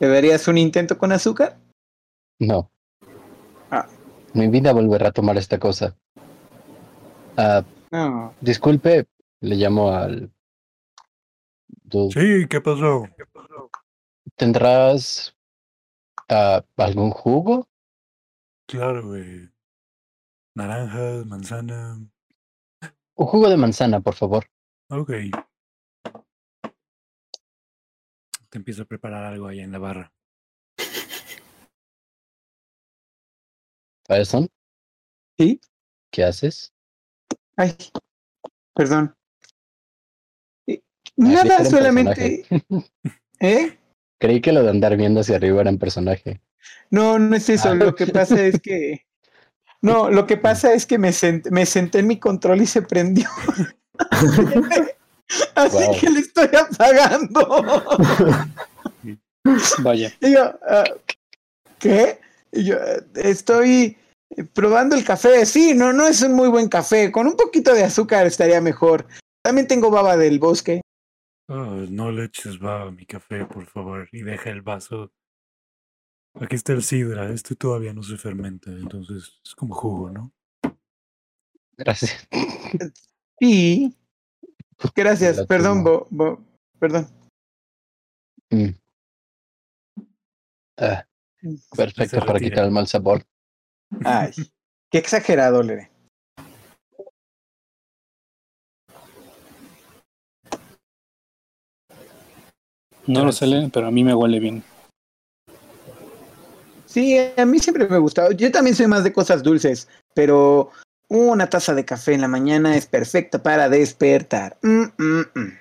[0.00, 1.58] ¿Le darías un intento con azúcar?
[2.38, 2.70] No.
[3.70, 3.86] Ah.
[4.34, 5.96] Mi vida volverá a tomar esta cosa.
[7.36, 8.34] Ah, No.
[8.40, 9.06] disculpe,
[9.40, 10.30] le llamo al.
[11.82, 13.06] Du- Sí, ¿qué pasó?
[14.36, 15.34] ¿Tendrás
[16.28, 17.66] ah, algún jugo?
[18.66, 19.48] Claro, güey.
[20.54, 21.98] Naranjas, manzana.
[23.16, 24.44] Un jugo de manzana, por favor.
[24.90, 25.10] Ok.
[28.50, 30.12] Te empiezo a preparar algo allá en la barra.
[34.06, 34.48] Fireson,
[35.38, 35.60] ¿Sí?
[36.10, 36.72] ¿qué haces?
[37.56, 37.76] Ay,
[38.74, 39.14] perdón.
[40.66, 40.80] Eh,
[41.16, 42.46] Nada, solamente.
[43.40, 43.78] ¿Eh?
[44.20, 46.40] Creí que lo de andar viendo hacia arriba era un personaje.
[46.90, 47.68] No, no es eso.
[47.70, 47.74] Ah.
[47.74, 49.04] Lo que pasa es que.
[49.80, 52.82] No, lo que pasa es que me, sent- me senté en mi control y se
[52.82, 53.28] prendió.
[55.54, 55.98] Así Wow.
[56.00, 57.64] que le estoy apagando.
[59.82, 60.12] Vaya.
[60.20, 60.84] Y yo, ah,
[61.78, 62.18] ¿qué?
[62.52, 63.96] Y yo, "Eh, estoy
[64.52, 65.44] probando el café.
[65.46, 67.10] Sí, no, no es un muy buen café.
[67.12, 69.06] Con un poquito de azúcar estaría mejor.
[69.42, 70.80] También tengo baba del bosque.
[71.48, 71.54] Oh,
[71.88, 75.10] no le eches baba a mi café, por favor, y deja el vaso.
[76.40, 80.30] Aquí está el sidra, este todavía no se fermenta, entonces es como jugo, ¿no?
[81.76, 82.28] Gracias.
[83.40, 83.96] Sí.
[84.94, 85.38] Gracias.
[85.38, 85.84] La Perdón.
[85.84, 86.40] Bo- Bo-
[86.78, 87.08] perdón.
[88.50, 88.68] Mm.
[90.78, 91.04] Ah,
[91.76, 93.24] perfecto para quitar el mal sabor.
[94.04, 94.30] Ay,
[94.90, 95.90] qué exagerado, Lere.
[103.06, 104.62] No lo sé, Len, pero a mí me huele bien.
[106.84, 108.32] Sí, a mí siempre me ha gustado.
[108.32, 110.70] Yo también soy más de cosas dulces, pero
[111.08, 114.58] una taza de café en la mañana es perfecta para despertar.
[114.62, 115.58] Mm, mm, mm.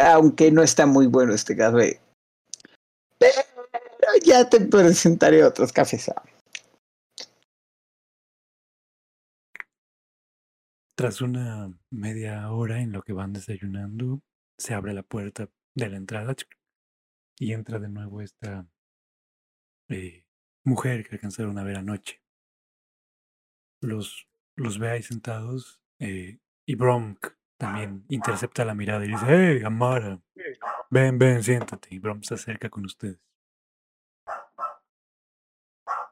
[0.00, 2.00] Aunque no está muy bueno este café.
[3.18, 3.42] Pero
[4.24, 6.10] ya te presentaré otros cafés.
[10.94, 14.20] Tras una media hora en lo que van desayunando,
[14.58, 16.34] se abre la puerta de la entrada
[17.38, 18.66] y entra de nuevo esta
[19.88, 20.24] eh,
[20.64, 22.20] mujer que alcanzaron a ver anoche.
[23.80, 27.26] Los, los ve ahí sentados eh, y Bromk
[27.58, 30.20] también intercepta la mirada y dice, ¡Hey, Amara!
[30.90, 31.94] Ven, ven, siéntate.
[31.94, 33.20] Y Bromk se acerca con ustedes.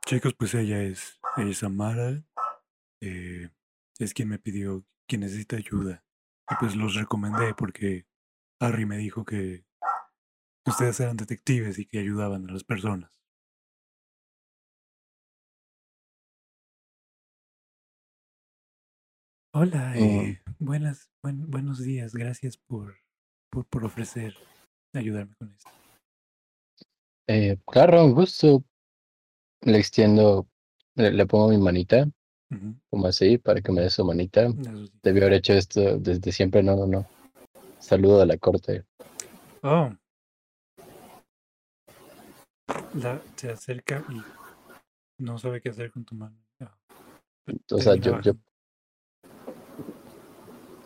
[0.07, 2.23] Chicos, pues ella es, ella es Amara.
[3.01, 3.51] eh,
[3.99, 6.05] es quien me pidió que necesita ayuda.
[6.51, 8.07] Y pues los recomendé porque
[8.61, 9.65] Harry me dijo que
[10.67, 13.11] ustedes eran detectives y que ayudaban a las personas.
[19.59, 19.99] Hola, Mm.
[20.03, 22.13] eh, buenas, buen- buenos días.
[22.13, 22.95] Gracias por,
[23.51, 24.35] por, por ofrecer
[24.93, 25.71] ayudarme con esto.
[27.27, 28.63] Eh, claro, un gusto.
[29.63, 30.47] Le extiendo,
[30.95, 32.07] le, le pongo mi manita,
[32.91, 34.49] como así, para que me dé su manita.
[35.03, 37.07] Debió haber hecho esto desde siempre, no, no, no.
[37.81, 38.85] Saludo a la corte.
[39.63, 39.91] Oh.
[42.93, 44.23] La, se acerca y
[45.23, 46.37] no sabe qué hacer con tu mano.
[46.61, 46.77] Ah,
[47.73, 48.35] O sea, yo, yo.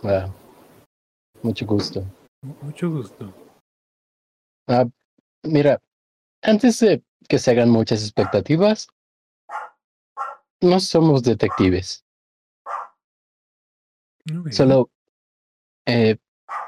[0.05, 0.28] Ah,
[1.42, 2.05] mucho gusto.
[2.42, 3.32] Mu- Mucho gusto.
[4.68, 4.86] Ah,
[5.42, 5.80] mira,
[6.42, 8.88] antes de que se hagan muchas expectativas,
[10.61, 12.05] no somos detectives.
[14.53, 14.90] Solo
[15.86, 16.16] eh,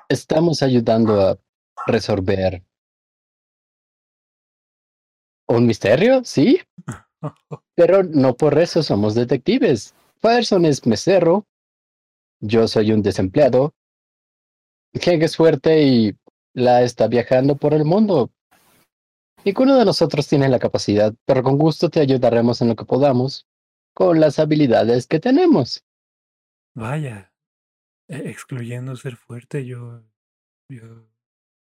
[0.09, 1.39] estamos ayudando a
[1.87, 2.63] resolver
[5.49, 6.61] un misterio, ¿sí?
[7.77, 9.95] Pero no por eso somos detectives.
[10.21, 11.47] Fireson es mesero.
[12.43, 13.73] Yo soy un desempleado.
[14.95, 16.19] Hank es fuerte y
[16.55, 18.31] la está viajando por el mundo.
[19.45, 23.47] Ninguno de nosotros tiene la capacidad, pero con gusto te ayudaremos en lo que podamos,
[23.95, 25.85] con las habilidades que tenemos.
[26.75, 27.33] Vaya,
[28.09, 30.03] e- excluyendo ser fuerte, yo,
[30.69, 31.07] yo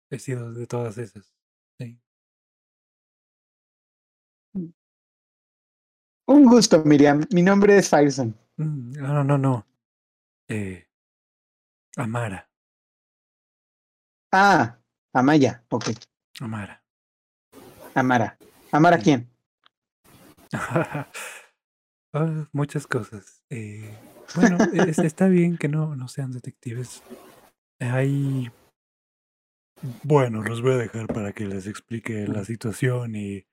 [0.09, 1.33] he sido de todas esas.
[1.79, 1.99] Sí.
[6.27, 7.25] Un gusto, Miriam.
[7.33, 8.35] Mi nombre es Fireson.
[8.55, 9.65] Mm, No, no, no, no.
[10.51, 10.85] Eh,
[11.95, 12.49] Amara,
[14.33, 14.77] Ah,
[15.13, 15.63] Amaya.
[15.69, 15.91] Ok.
[16.41, 16.83] Amara.
[17.95, 18.37] Amara.
[18.71, 19.29] ¿Amara quién?
[22.13, 23.41] Ah, muchas cosas.
[23.49, 23.89] Eh,
[24.35, 27.01] bueno, es- está bien que no, no sean detectives.
[27.79, 28.51] Hay...
[30.03, 33.45] Bueno, los voy a dejar para que les explique la situación y,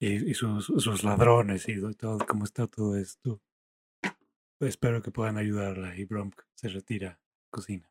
[0.00, 3.40] y, y sus, sus ladrones y todo, cómo está todo esto.
[4.60, 7.90] Espero que puedan ayudarla y Bromk se retira, cocina.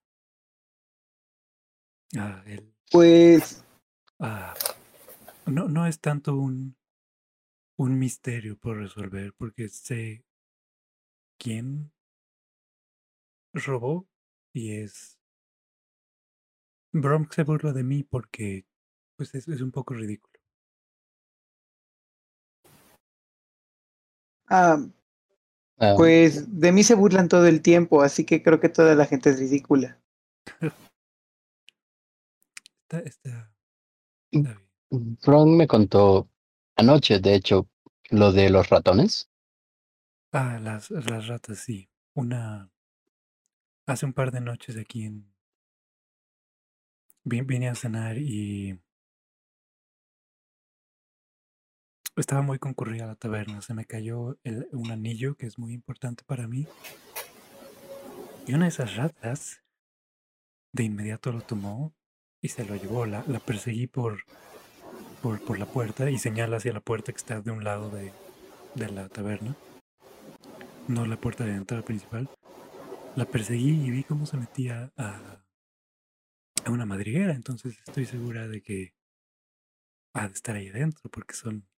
[2.15, 3.65] Ah, él, Pues
[4.20, 4.53] ah,
[5.47, 6.78] no, no es tanto un,
[7.76, 10.24] un misterio por resolver, porque sé
[11.39, 11.91] quién
[13.53, 14.07] robó
[14.53, 15.20] y es...
[16.91, 18.67] Bromk se burla de mí porque
[19.15, 20.39] pues es, es un poco ridículo.
[24.47, 24.78] Ah,
[25.80, 29.05] Ah, pues de mí se burlan todo el tiempo, así que creo que toda la
[29.05, 29.99] gente es ridícula.
[32.84, 33.53] Está, está,
[34.32, 34.45] Mm.
[34.47, 34.61] está
[34.91, 35.17] bien.
[35.23, 36.30] Ron me contó
[36.75, 37.67] anoche, de hecho,
[38.09, 39.30] lo de los ratones.
[40.32, 41.89] Ah, las, las ratas, sí.
[42.15, 42.71] Una...
[43.88, 45.32] Hace un par de noches aquí en...
[47.23, 48.80] vi- Vine a cenar y...
[52.16, 53.62] Estaba muy concurrida la taberna.
[53.62, 54.38] Se me cayó
[54.72, 56.68] un anillo que es muy importante para mí.
[58.45, 59.64] Y una de esas ratas
[60.74, 61.95] de inmediato lo tomó
[62.41, 63.05] y se lo llevó.
[63.05, 64.24] La, la perseguí por,
[65.22, 68.12] por, por la puerta y señala hacia la puerta que está de un lado de,
[68.76, 69.55] de la taberna.
[70.88, 72.30] No la puerta de entrada principal.
[73.16, 75.43] La perseguí y vi cómo se metía a,
[76.66, 77.34] a una madriguera.
[77.34, 78.93] Entonces estoy segura de que
[80.14, 81.68] ha de estar ahí adentro porque son...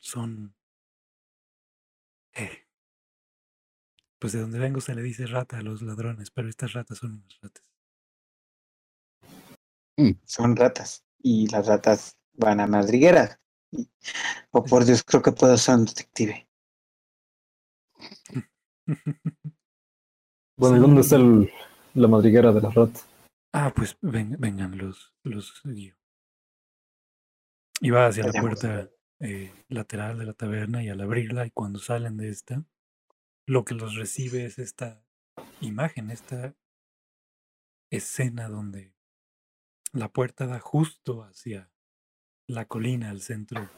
[0.00, 0.54] Son...
[2.34, 2.66] eh,
[4.18, 7.12] pues de donde vengo se le dice rata a los ladrones, pero estas ratas son
[7.12, 7.64] unas ratas.
[10.24, 11.04] Son ratas.
[11.22, 13.38] Y las ratas van a madrigueras.
[14.50, 16.48] Oh, por Dios, creo que puedo ser un detective.
[20.56, 21.50] Bueno, ¿y dónde está el-
[21.94, 23.00] la madriguera de la rata?
[23.54, 25.96] Ah, pues ven- vengan, los, los guío.
[27.80, 28.90] Y va hacia la puerta
[29.20, 32.64] eh, lateral de la taberna y al abrirla y cuando salen de esta,
[33.46, 35.04] lo que los recibe es esta
[35.60, 36.56] imagen, esta
[37.90, 38.94] escena donde
[39.92, 41.70] la puerta da justo hacia
[42.46, 43.68] la colina al centro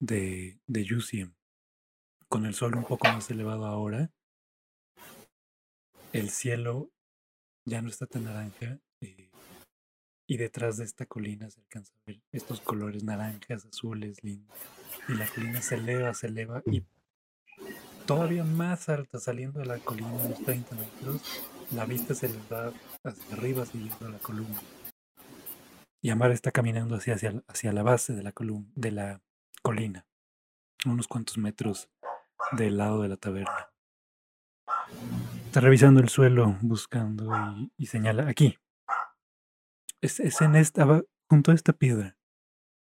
[0.00, 1.34] de, de Yusiem,
[2.28, 4.10] con el sol un poco más elevado ahora.
[6.12, 6.90] El cielo
[7.64, 8.80] ya no está tan naranja
[10.26, 14.56] y detrás de esta colina se alcanza a ver estos colores naranjas, azules, lindos.
[15.08, 16.84] Y la colina se eleva, se eleva y
[18.06, 21.22] todavía más alta saliendo de la colina, unos 30 metros,
[21.72, 22.72] la vista se les va
[23.04, 24.60] hacia arriba siguiendo la columna.
[26.00, 27.16] Y Amar está caminando hacia,
[27.48, 29.20] hacia, la base de la, columna, de la
[29.62, 30.06] colina,
[30.84, 31.88] unos cuantos metros
[32.52, 33.70] del lado de la taberna.
[35.46, 37.28] Está revisando el suelo, buscando
[37.76, 38.56] y señala aquí.
[40.06, 42.16] Es, en esta, junto a esta piedra.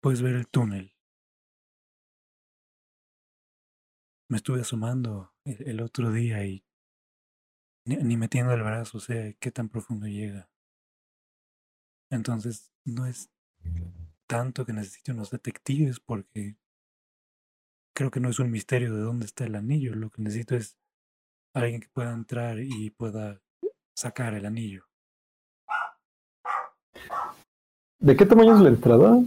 [0.02, 0.96] Puedes ver el túnel.
[4.28, 6.64] Me estuve asomando el, otro día y
[7.86, 10.50] ni, ni metiendo el brazo sé qué tan profundo llega.
[12.10, 13.30] Entonces, no es
[14.26, 16.56] tanto que necesite unos detectives porque
[17.94, 19.94] creo que no es un misterio de dónde está el anillo.
[19.94, 20.76] Lo que necesito es
[21.54, 23.40] alguien que pueda entrar y pueda
[23.94, 24.88] sacar el anillo.
[28.04, 29.18] ¿De qué tamaño es la entrada?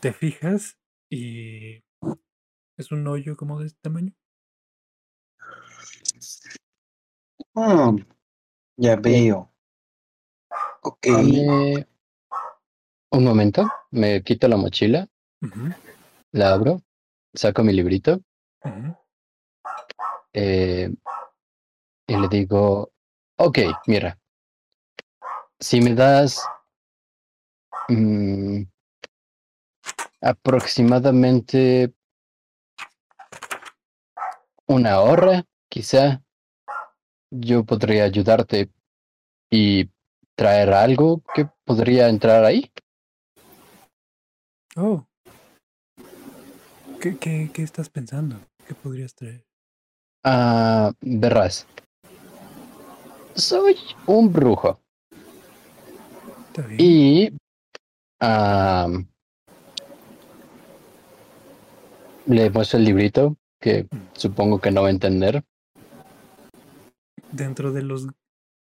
[0.00, 0.78] Te fijas
[1.10, 1.84] y
[2.78, 4.14] es un hoyo como de este tamaño.
[7.52, 7.98] Mm,
[8.78, 9.52] ya veo.
[10.80, 11.06] Ok.
[13.10, 15.06] Un momento, me quito la mochila,
[16.32, 16.80] la abro,
[17.34, 18.22] saco mi librito
[20.32, 20.90] eh,
[22.06, 22.90] y le digo,
[23.36, 24.18] ok, mira,
[25.60, 26.40] si me das
[27.88, 28.62] mm,
[30.20, 31.92] aproximadamente
[34.66, 36.22] una hora, quizá.
[37.30, 38.70] Yo podría ayudarte
[39.50, 39.90] y
[40.36, 42.70] traer algo que podría entrar ahí.
[44.76, 45.06] Oh.
[47.00, 48.36] ¿Qué, qué, qué estás pensando?
[48.66, 49.44] ¿Qué podrías traer?
[50.24, 51.66] Ah, verás.
[53.34, 53.76] Soy
[54.06, 54.80] un brujo.
[56.48, 56.80] Está bien.
[56.80, 57.30] Y
[58.20, 58.88] ah,
[62.26, 65.44] le muestro el librito que supongo que no va a entender.
[67.32, 68.08] Dentro de los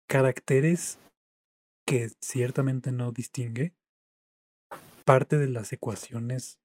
[0.09, 0.99] caracteres
[1.86, 3.74] que ciertamente no distingue,
[5.05, 6.59] parte de las ecuaciones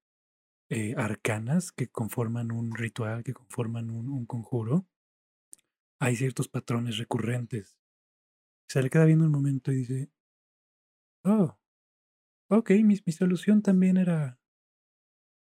[0.70, 4.86] eh, arcanas que conforman un ritual, que conforman un, un conjuro,
[6.00, 7.78] hay ciertos patrones recurrentes.
[8.68, 10.12] Se le queda viendo un momento y dice,
[11.26, 11.59] oh,
[12.50, 14.40] ok, mi, mi solución también era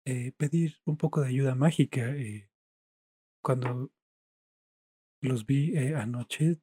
[0.04, 2.00] eh, pedir un poco de ayuda mágica.
[2.16, 2.50] eh,
[3.42, 3.90] cuando
[5.20, 6.58] los vi eh, anoche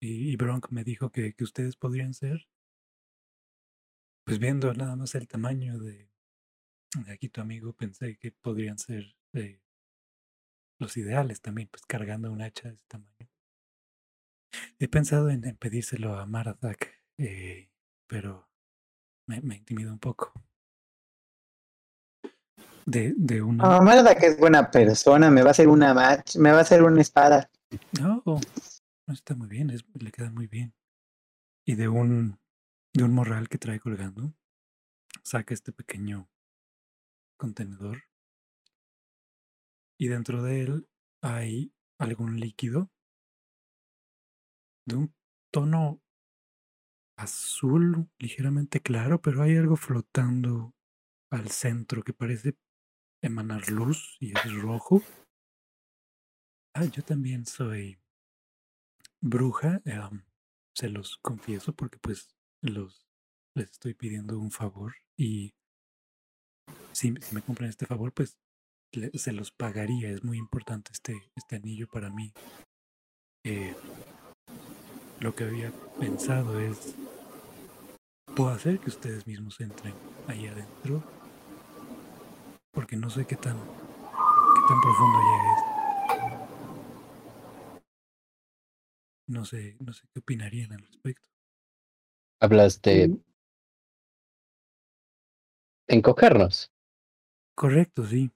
[0.00, 2.48] y, y Bronk me dijo que, que ustedes podrían ser,
[4.24, 6.10] pues viendo nada más el tamaño de,
[7.06, 9.16] de aquí tu amigo, pensé que podrían ser
[10.78, 13.28] los ideales también, pues cargando un hacha de ese tamaño.
[14.78, 17.02] He pensado en, en pedírselo a Marathak,
[18.06, 18.48] pero
[19.26, 20.32] me, me intimida un poco.
[22.86, 23.64] De, de una...
[23.64, 26.62] No, Marda que es buena persona, me va a hacer una match, me va a
[26.62, 27.50] hacer una espada.
[27.98, 30.74] No, no está muy bien, es- le queda muy bien.
[31.66, 32.38] Y de un,
[32.92, 34.34] de un morral que trae colgando,
[35.22, 36.28] saca este pequeño
[37.38, 38.02] contenedor.
[39.98, 40.88] Y dentro de él
[41.22, 42.90] hay algún líquido
[44.86, 45.14] de un
[45.50, 46.02] tono
[47.16, 50.74] azul ligeramente claro, pero hay algo flotando
[51.30, 52.56] al centro que parece
[53.22, 55.02] emanar luz y es rojo.
[56.74, 57.98] Ah, yo también soy
[59.20, 60.22] bruja, em,
[60.74, 63.06] se los confieso porque pues los
[63.56, 65.54] les estoy pidiendo un favor y
[66.92, 68.36] si, me cumplen este favor pues
[69.14, 70.10] se los pagaría.
[70.10, 72.32] Es muy importante este, este anillo para mí.
[73.44, 73.74] Eh,
[75.20, 76.94] lo que había pensado es
[78.34, 79.94] puedo hacer que ustedes mismos entren
[80.26, 81.02] ahí adentro
[82.72, 85.74] porque no sé qué tan qué tan profundo llega esto.
[89.26, 91.28] No sé, no sé qué opinarían al respecto.
[92.40, 93.16] Hablas de
[95.88, 96.70] encogernos.
[97.54, 98.30] Correcto, sí.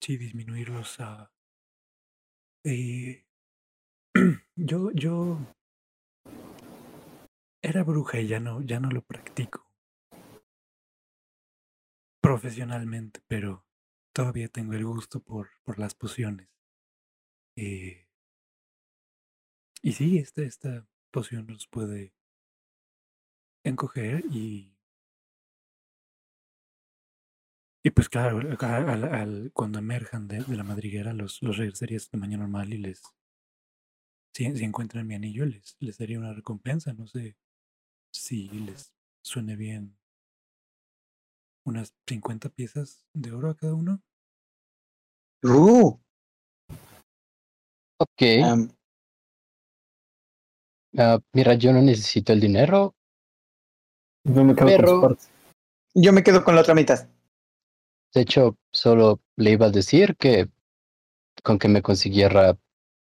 [0.00, 1.30] Sí, disminuirlos a...
[2.64, 3.24] eh,
[4.56, 5.38] yo, yo
[7.68, 9.70] era bruja y ya no, ya no lo practico
[12.20, 13.66] profesionalmente, pero
[14.12, 16.48] todavía tengo el gusto por, por las pociones.
[17.56, 18.06] Eh,
[19.82, 22.14] y sí, esta, esta poción los puede
[23.64, 24.74] encoger y
[27.82, 32.38] Y pues claro, al- cuando emerjan de, de la madriguera, los, los regresaría a tamaño
[32.38, 33.02] normal y les.
[34.32, 36.94] Si, si encuentran mi anillo, les, les daría una recompensa.
[36.94, 37.36] No sé
[38.12, 38.92] si les
[39.22, 39.96] suene bien.
[41.64, 44.02] Unas 50 piezas de oro a cada uno.
[45.42, 45.98] Uh,
[48.00, 48.22] Ok.
[50.96, 52.94] Ah, mira, yo no necesito el dinero.
[54.24, 55.16] Yo me quedo con Pero-
[55.94, 57.08] yo me quedo con la otra mitad.
[58.14, 60.48] De hecho, solo le iba a decir que
[61.42, 62.56] con que me consiguiera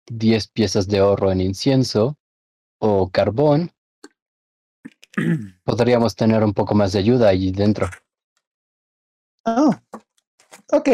[0.08, 2.18] 10 piezas de oro en incienso
[2.80, 3.72] o carbón,
[5.64, 7.88] podríamos tener un poco más de ayuda allí dentro.
[9.46, 9.72] Oh,
[10.72, 10.90] ok.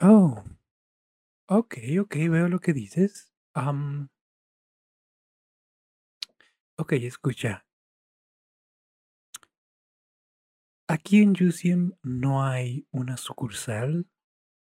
[0.00, 0.42] Oh.
[1.52, 3.32] Ok, ok, veo lo que dices.
[3.54, 4.08] Am,
[6.76, 7.66] ok, escucha.
[10.86, 14.08] Aquí en Yusiem no hay una sucursal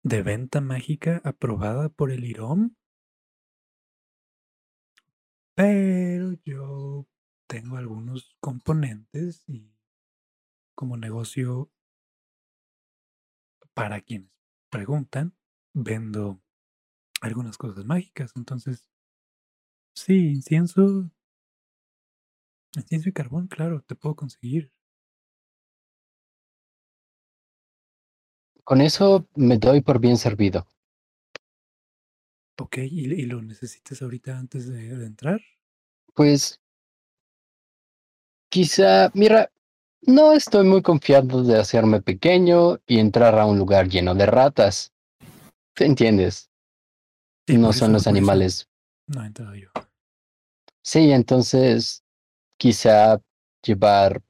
[0.04, 2.76] de venta mágica aprobada por el IROM,
[5.56, 7.08] pero yo
[7.48, 9.72] tengo algunos componentes y
[10.76, 11.70] como negocio
[13.74, 14.32] para quienes
[14.70, 15.34] preguntan,
[15.74, 16.42] vendo
[17.22, 18.34] algunas cosas mágicas.
[18.36, 18.88] Entonces,
[19.94, 21.10] sí, incienso,
[22.76, 24.72] incienso y carbón, claro, te puedo conseguir.
[28.64, 30.66] Con eso me doy por bien servido.
[32.62, 35.42] Ok, ¿y, y lo necesitas ahorita antes de, de entrar?
[36.14, 36.60] Pues
[38.50, 39.50] quizá, mira,
[40.08, 44.94] No estoy muy confiado de hacerme pequeño y entrar a un lugar lleno de ratas.
[45.76, 46.50] ¿Te entiendes?
[47.48, 48.70] Sí, no son eso- los eso animales.
[49.08, 49.70] No he entrado yo.
[50.84, 52.04] Sí, entonces
[52.58, 53.22] quizá
[53.64, 54.22] llevar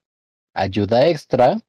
[0.54, 1.60] ayuda extra.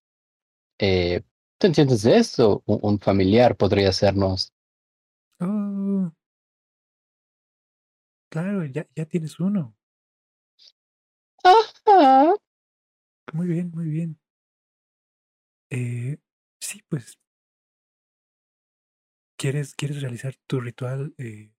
[0.78, 1.22] Eh,
[1.58, 2.62] ¿Te entiendes de esto?
[2.66, 4.52] Un, un familiar podría hacernos.
[5.40, 6.12] Oh.
[8.32, 9.76] Claro, ya, ya tienes uno.
[11.44, 12.34] Ajá.
[13.34, 14.18] Muy bien, muy bien.
[15.68, 16.16] Eh,
[16.58, 17.18] sí, pues.
[19.36, 21.52] ¿Quieres, ¿Quieres realizar tu ritual eh,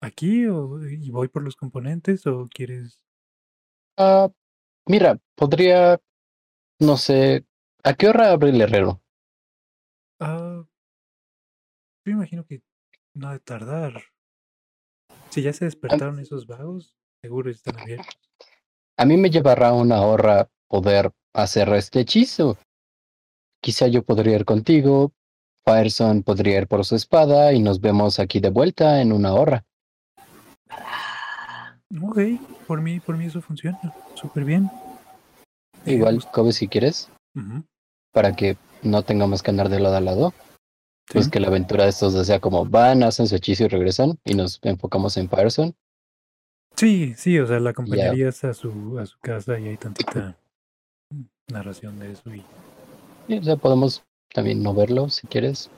[0.00, 3.04] aquí o y voy por los componentes o quieres...
[3.96, 4.28] Ah,
[4.84, 6.00] mira, podría,
[6.80, 7.46] no sé,
[7.84, 9.00] ¿a qué hora abre el herrero?
[10.18, 10.64] Ah,
[12.04, 12.60] yo imagino que
[13.14, 14.02] no ha de tardar.
[15.32, 18.18] Si ya se despertaron esos vagos, seguro están abiertos.
[18.98, 22.58] A mí me llevará una hora poder hacer este hechizo.
[23.62, 25.12] Quizá yo podría ir contigo,
[25.64, 29.64] Fireson podría ir por su espada y nos vemos aquí de vuelta en una hora.
[32.02, 32.18] Ok,
[32.66, 33.80] por mí, por mí eso funciona.
[34.14, 34.70] Súper bien.
[35.86, 37.08] Igual, Kobe, si quieres,
[38.12, 40.34] para que no tengamos que andar de lado a lado.
[41.10, 41.30] Pues sí.
[41.30, 44.34] que la aventura de estos dos sea como van, hacen su hechizo y regresan y
[44.34, 45.74] nos enfocamos en Fireson.
[46.76, 50.36] Sí, sí, o sea, la acompañarías a su a su casa y hay tantita
[51.10, 51.22] mm,
[51.52, 52.42] narración de eso y
[53.28, 55.70] Y, o sea, podemos también no verlo si quieres.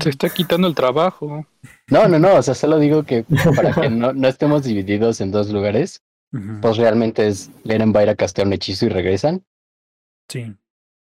[0.00, 1.46] Se está quitando el trabajo.
[1.90, 3.24] No, no, no, o sea, solo digo que
[3.56, 6.02] para que no, no estemos divididos en dos lugares,
[6.60, 9.44] pues realmente es Leren va a ir a castear un hechizo y regresan.
[10.28, 10.54] sí,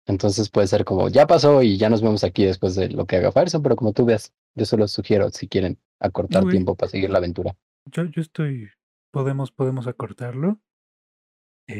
[0.06, 3.16] Entonces puede ser como, ya pasó y ya nos vemos aquí después de lo que
[3.16, 7.10] haga Fireson, pero como tú veas, yo solo sugiero si quieren acortar tiempo para seguir
[7.10, 7.56] la aventura.
[7.86, 8.68] yo, yo estoy,
[9.12, 10.58] podemos, podemos acortarlo.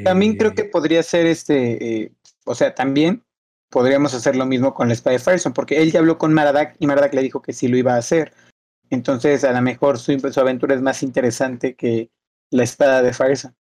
[0.05, 2.13] También creo que Eh, podría ser este, eh,
[2.45, 3.25] o sea, también
[3.71, 6.77] podríamos hacer lo mismo con la espada de Fireson, porque él ya habló con Maradak
[6.79, 8.33] y Maradak le dijo que sí lo iba a hacer.
[8.91, 12.11] Entonces, a lo mejor su, su aventura es más interesante que
[12.51, 13.57] la espada de Fireson.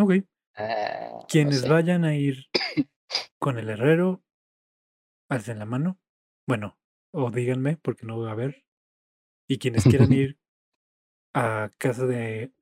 [0.00, 0.14] Ok,
[0.56, 1.68] Ah, no quienes sé.
[1.68, 2.46] vayan a ir
[3.38, 4.22] con el herrero,
[5.28, 5.98] alcen la mano.
[6.46, 6.78] Bueno,
[7.12, 8.64] o díganme, porque no voy a ver.
[9.48, 10.38] Y quienes quieran ir
[11.34, 12.52] a casa de,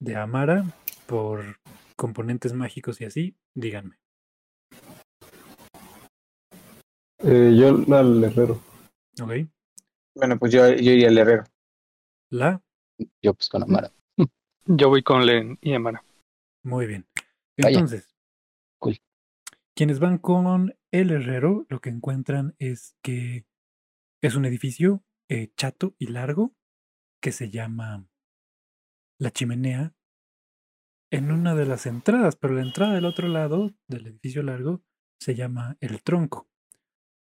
[0.00, 0.64] de Amara
[1.06, 1.60] por
[1.96, 3.98] componentes mágicos y así, díganme.
[7.20, 8.60] Eh, yo al herrero.
[9.20, 9.32] ¿Ok?
[10.14, 11.44] Bueno, pues yo, yo iría al herrero.
[12.30, 12.62] La,
[13.22, 13.90] Yo pues con Amara.
[14.66, 16.04] Yo voy con Len y Amara.
[16.62, 17.06] muy bien.
[17.56, 18.17] Entonces.
[19.78, 23.46] Quienes van con el herrero, lo que encuentran es que
[24.20, 26.52] es un edificio eh, chato y largo
[27.22, 28.04] que se llama
[29.20, 29.94] La Chimenea
[31.12, 34.82] en una de las entradas, pero la entrada del otro lado del edificio largo
[35.20, 36.50] se llama El Tronco.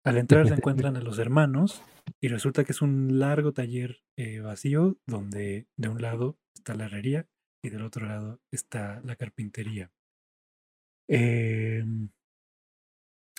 [0.05, 1.82] Al entrar se encuentran a los hermanos
[2.20, 6.84] y resulta que es un largo taller eh, vacío donde de un lado está la
[6.84, 7.26] herrería
[7.64, 9.90] y del otro lado está la carpintería.
[11.09, 12.11] Em,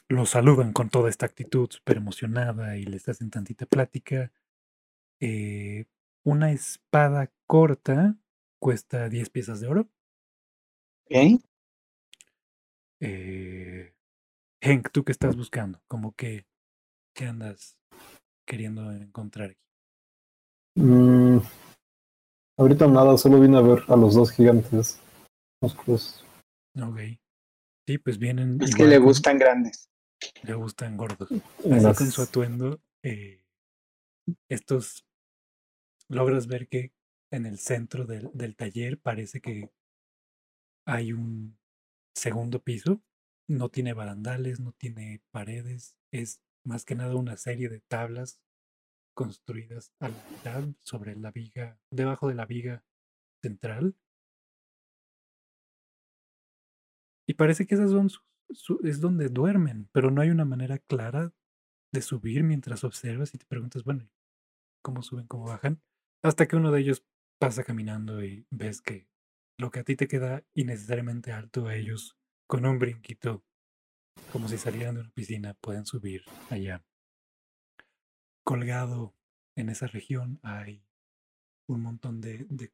[0.10, 4.32] los saludan con toda esta actitud súper emocionada y les hacen tantita plática.
[5.20, 5.86] Eh,
[6.24, 8.16] una espada corta
[8.60, 9.90] cuesta 10 piezas de oro.
[11.06, 11.42] ¿Ok?
[13.02, 13.94] Eh,
[14.62, 15.82] Henk, ¿tú qué estás buscando?
[15.88, 16.46] Como que,
[17.14, 17.78] ¿qué andas
[18.48, 19.62] queriendo encontrar aquí?
[20.78, 21.40] Mm,
[22.58, 25.00] ahorita nada, solo vine a ver a los dos gigantes.
[25.62, 26.26] Monstruos.
[26.82, 27.00] Ok.
[27.88, 28.62] Sí, pues vienen.
[28.62, 29.90] Es que le con- gustan grandes.
[30.44, 31.30] Le gustan gordos.
[31.32, 32.82] Así las- con su atuendo.
[33.04, 33.44] eh,
[34.50, 35.06] estos.
[36.08, 36.94] Logras ver que
[37.32, 39.72] en el centro del, del taller parece que
[40.88, 41.58] hay un
[42.16, 43.02] segundo piso.
[43.48, 45.96] No tiene barandales, no tiene paredes.
[46.12, 48.40] Es más que nada una serie de tablas
[49.16, 52.84] construidas a la mitad sobre la viga, debajo de la viga
[53.42, 53.96] central.
[57.28, 58.35] Y parece que esas son sus- su-
[58.84, 61.34] es donde duermen, pero no hay una manera clara
[61.92, 64.10] de subir mientras observas y te preguntas, bueno,
[64.82, 65.82] ¿cómo suben, cómo bajan?
[66.24, 67.06] Hasta que uno de ellos
[67.40, 69.08] pasa caminando y ves que
[69.58, 72.18] lo que a ti te queda innecesariamente alto a ellos,
[72.48, 73.44] con un brinquito,
[74.32, 76.84] como si salieran de una piscina, pueden subir allá.
[78.44, 79.16] Colgado
[79.56, 80.84] en esa región hay
[81.68, 82.72] un montón de,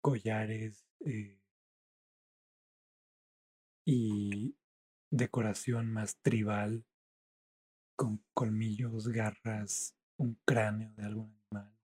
[0.00, 1.40] collares eh,
[3.86, 4.54] y
[5.16, 6.84] decoración más tribal,
[7.96, 11.76] con colmillos, garras, un cráneo de algún animal.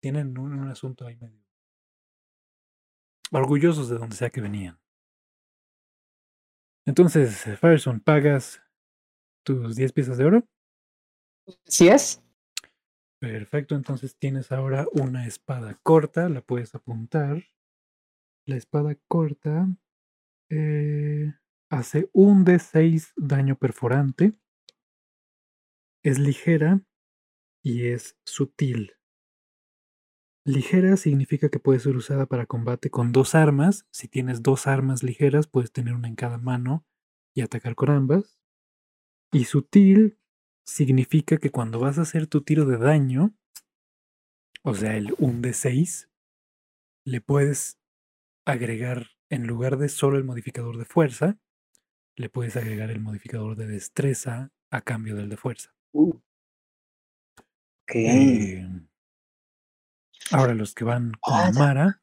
[0.00, 1.44] Tienen un, un asunto ahí medio
[3.30, 4.78] orgullosos de donde sea que venían.
[6.86, 8.62] Entonces, Fireson, pagas
[9.44, 10.48] tus 10 piezas de oro.
[11.64, 12.22] ¿Sí es?
[13.20, 17.42] Perfecto, entonces tienes ahora una espada corta, la puedes apuntar.
[18.46, 19.66] La espada corta
[20.50, 21.32] eh,
[21.70, 24.32] hace un de 6 daño perforante.
[26.02, 26.82] Es ligera
[27.62, 28.92] y es sutil.
[30.46, 33.86] Ligera significa que puede ser usada para combate con dos armas.
[33.90, 36.84] Si tienes dos armas ligeras, puedes tener una en cada mano
[37.34, 38.38] y atacar con ambas.
[39.32, 40.18] Y sutil
[40.66, 43.34] significa que cuando vas a hacer tu tiro de daño,
[44.62, 46.10] o sea, el 1 de 6,
[47.06, 47.78] le puedes
[48.46, 51.38] agregar, en lugar de solo el modificador de fuerza,
[52.16, 55.74] le puedes agregar el modificador de destreza a cambio del de fuerza.
[55.92, 56.18] Uh.
[57.92, 58.66] Eh,
[60.30, 61.54] ahora los que van con.
[61.54, 62.00] Mara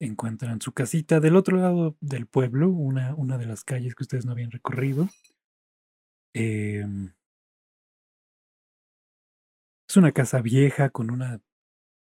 [0.00, 4.26] encuentran su casita del otro lado del pueblo, una, una de las calles que ustedes
[4.26, 5.08] no habían recorrido.
[6.34, 7.12] Em,
[9.88, 11.40] es una casa vieja con una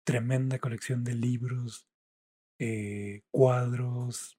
[0.05, 1.89] tremenda colección de libros,
[2.59, 4.39] eh, cuadros,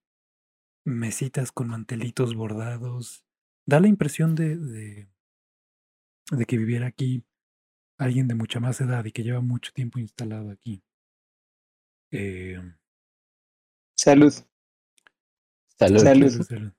[0.83, 3.25] mesitas con mantelitos bordados.
[3.65, 5.09] Da la impresión de, de,
[6.31, 7.23] de que viviera aquí
[7.97, 10.83] alguien de mucha más edad y que lleva mucho tiempo instalado aquí.
[12.11, 12.75] Em,
[13.95, 14.33] Salud.
[15.77, 15.99] Salud.
[15.99, 16.29] Salud.
[16.29, 16.73] salud, salud.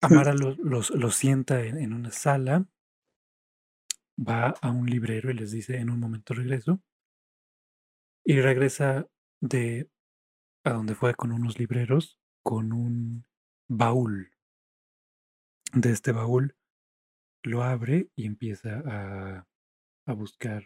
[0.00, 2.68] Amara los, los, los sienta en, en una sala,
[4.18, 6.80] va a un librero y les dice en un momento regreso,
[8.24, 9.08] y regresa
[9.40, 9.90] de
[10.64, 13.26] a donde fue con unos libreros con un
[13.68, 14.30] baúl.
[15.72, 16.56] De este baúl
[17.42, 19.46] lo abre y empieza a,
[20.06, 20.64] a buscar.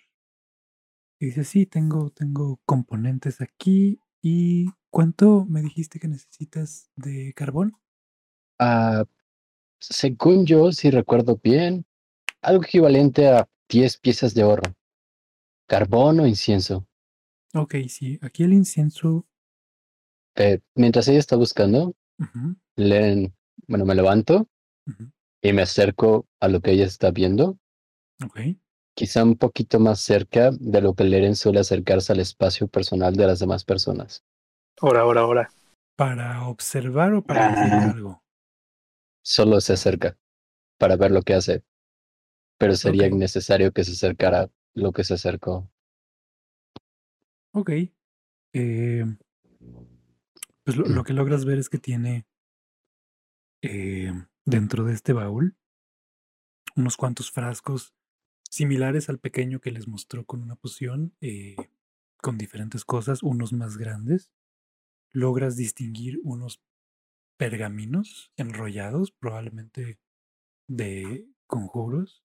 [1.18, 4.01] Y dice, sí, tengo, tengo componentes aquí.
[4.20, 7.77] ¿Y cuánto me dijiste que necesitas de carbón?
[8.59, 9.05] Ah,
[9.81, 11.85] según yo, si recuerdo bien,
[12.41, 14.62] algo equivalente a 10 piezas de oro.
[15.66, 16.87] Carbón o incienso.
[17.55, 19.26] Ok, sí, aquí el incienso.
[20.36, 23.34] Eh, mientras ella está buscando, ujú, leen,
[23.68, 24.48] bueno, me levanto
[25.42, 27.59] y me acerco a lo que ella está viendo,
[28.24, 28.40] ok.
[28.96, 33.26] quizá un poquito más cerca de lo que Leren suele acercarse al espacio personal de
[33.26, 34.24] las demás personas.
[34.82, 35.55] Ahora, ahora, ahora.
[35.96, 37.90] ¿Para observar o para decir Ah.
[37.90, 38.22] algo?
[39.24, 40.16] Solo se acerca
[40.78, 41.64] para ver lo que hace,
[42.59, 43.12] pero sería Ok.
[43.12, 45.70] innecesario que se acercara lo que se acercó.
[47.53, 47.70] Ok.
[48.55, 49.05] Eh,
[50.64, 52.26] pues lo, lo que logras ver es que tiene
[53.62, 54.12] eh,
[54.44, 55.57] dentro de este baúl
[56.76, 57.94] unos cuantos frascos
[58.50, 61.57] similares al pequeño que les mostró con una poción, eh,
[62.18, 64.30] con diferentes cosas, unos más grandes.
[65.11, 66.62] Logras distinguir unos
[67.38, 69.98] pergaminos enrollados, probablemente
[70.68, 72.22] de conjuros.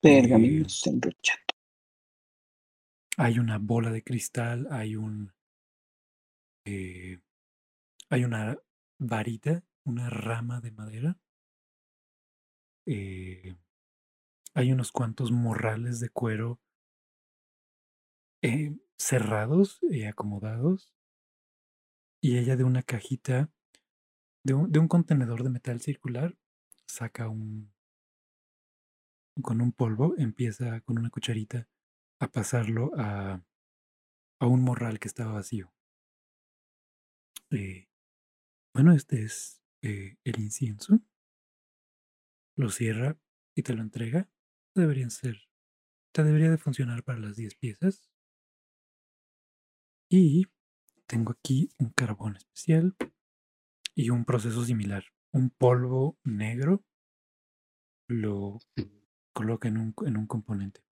[0.00, 1.47] Pergaminos enrollados.
[3.18, 5.34] Hay una bola de cristal, hay un.
[6.64, 7.18] eh,
[8.10, 8.58] hay una
[8.98, 11.18] varita, una rama de madera.
[12.86, 13.54] eh,
[14.54, 16.60] hay unos cuantos morrales de cuero
[18.42, 20.92] eh, cerrados y acomodados.
[22.20, 23.50] Y ella de una cajita,
[24.44, 26.36] de un, de un contenedor de metal circular,
[26.86, 27.72] saca un.
[29.42, 31.66] con un polvo, empieza con una cucharita
[32.20, 33.44] a pasarlo a,
[34.40, 35.72] a un morral que estaba vacío.
[37.50, 37.88] Eh,
[38.74, 41.00] bueno, este es eh, el incienso.
[42.56, 43.18] Lo cierra
[43.54, 44.28] y te lo entrega.
[44.74, 45.48] Deberían ser.
[46.12, 48.10] Te debería de funcionar para las 10 piezas.
[50.10, 50.46] Y
[51.06, 52.96] tengo aquí un carbón especial
[53.94, 55.04] y un proceso similar.
[55.32, 56.84] Un polvo negro
[58.08, 58.58] lo
[59.32, 60.87] coloca en un, en un componente.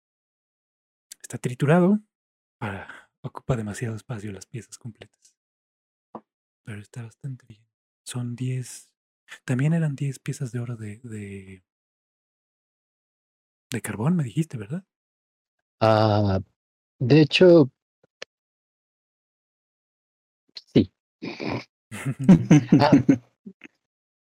[1.26, 2.02] Está triturado
[2.60, 5.36] para ocupa demasiado espacio las piezas completas.
[6.64, 7.66] Pero está bastante bien.
[8.06, 8.94] Son 10.
[9.44, 11.64] También eran 10 piezas de oro de, de,
[13.72, 14.84] de carbón, me dijiste, ¿verdad?
[15.82, 16.42] Ah,
[17.00, 17.72] de hecho,
[20.76, 20.94] sí.
[22.80, 22.92] Ah,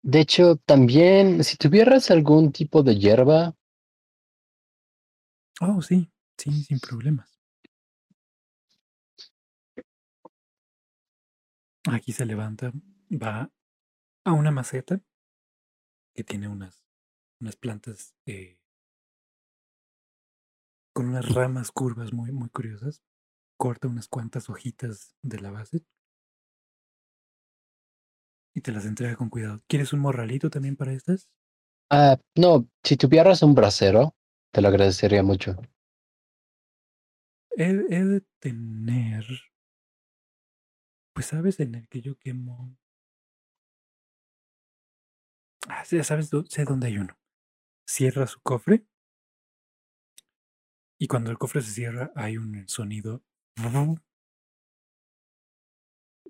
[0.02, 3.56] de hecho, también, si tuvieras algún tipo de hierba,
[5.62, 6.10] oh, sí,
[6.40, 7.40] sí, sin problemas.
[11.92, 12.72] Aquí se levanta,
[13.12, 13.52] va
[14.26, 15.02] a una maceta
[16.14, 16.84] que tiene unas,
[17.40, 18.60] unas plantas eh,
[20.94, 23.02] con unas ramas curvas muy, muy curiosas.
[23.58, 25.84] Corta unas cuantas hojitas de la base
[28.54, 29.60] y te las entrega con cuidado.
[29.68, 31.30] ¿Quieres un morralito también para estas?
[31.90, 34.16] Ah, no, si tuvieras un brasero,
[34.52, 35.56] te lo agradecería mucho.
[37.60, 39.26] He, he de tener.
[41.14, 42.78] Pues sabes, en el que yo quemo.
[45.68, 47.20] Ah, ya sabes, sé dónde hay uno.
[47.86, 48.86] Cierra su cofre.
[50.98, 53.24] Y cuando el cofre se cierra, hay un sonido.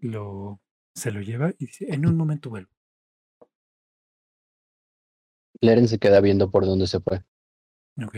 [0.01, 0.59] Lo,
[0.95, 2.71] se lo lleva y dice: En un momento vuelvo.
[5.61, 7.23] Leren se queda viendo por dónde se fue.
[8.03, 8.17] Ok.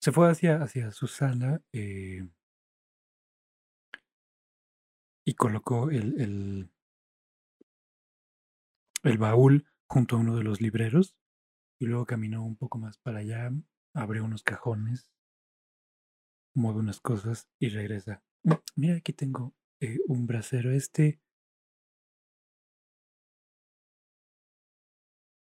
[0.00, 2.26] Se fue hacia, hacia su sala eh,
[5.24, 6.68] y colocó el,
[9.02, 11.16] el, baúl junto a uno de los libreros
[11.80, 13.50] y luego caminó un poco más para allá,
[13.94, 15.10] abrió unos cajones,
[16.54, 18.22] mueve unas cosas y regresa.
[18.44, 20.72] "Mm, Mira, aquí tengo eh, un brasero.
[20.72, 21.20] Este.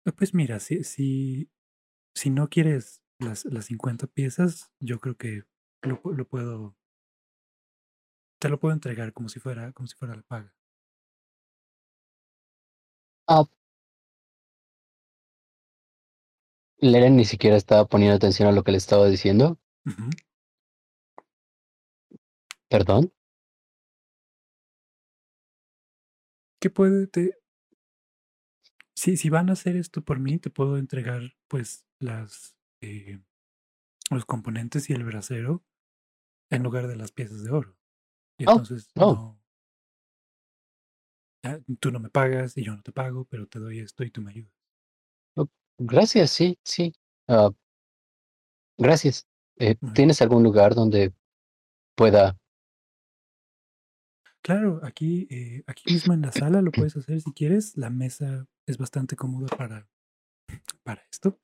[0.07, 1.51] eh, Pues mira, si, si,
[2.14, 5.44] si no quieres las, las 50 piezas, yo creo que
[5.82, 6.76] lo, lo puedo.
[8.38, 10.54] Te lo puedo entregar como si fuera, como si fuera la paga.
[13.28, 13.44] Ah.
[16.78, 19.58] Leren ni siquiera estaba poniendo atención a lo que le estaba diciendo.
[22.68, 23.12] Perdón.
[26.60, 27.36] ¿Qué puede te...
[28.94, 33.20] Si, si van a hacer esto por mí, te puedo entregar pues las eh,
[34.10, 35.64] los componentes y el brasero
[36.50, 37.76] en lugar de las piezas de oro.
[38.38, 39.12] Y Oh, entonces oh.
[39.14, 39.40] no.
[41.44, 44.10] ya, tú no me pagas y yo no te pago, pero te doy esto y
[44.10, 44.52] tú me ayudas.
[45.82, 46.92] Gracias, sí, sí.
[47.26, 47.50] Ah,
[48.76, 49.26] gracias.
[49.58, 49.76] Eh.
[49.94, 51.14] ¿Tienes algún lugar donde
[51.96, 52.38] pueda?
[54.42, 57.76] Claro, aquí, eh, aquí mismo en la sala lo puedes hacer si quieres.
[57.76, 59.88] La mesa es bastante cómoda para,
[60.82, 61.38] para esto.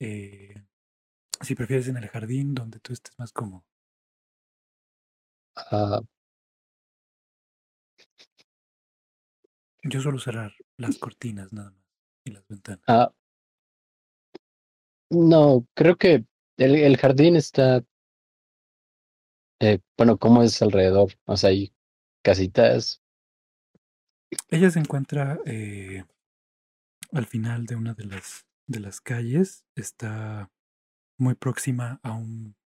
[0.00, 0.54] Eh,
[1.42, 3.64] si prefieres en el jardín donde tú estés más cómodo.
[5.56, 6.00] ah,
[9.82, 11.82] Yo suelo cerrar las cortinas nada más
[12.24, 12.88] y las ventanas.
[12.88, 13.10] ah,
[15.10, 16.24] no, creo que
[16.56, 17.82] el, el jardín está.
[19.60, 21.12] eh, bueno, ¿cómo es alrededor?
[21.26, 21.72] O sea, hay
[22.22, 23.02] casitas.
[24.50, 26.04] Ella se encuentra eh,
[27.12, 29.66] al final de una de las, de las calles.
[29.74, 30.52] Está
[31.18, 32.56] muy próxima a un...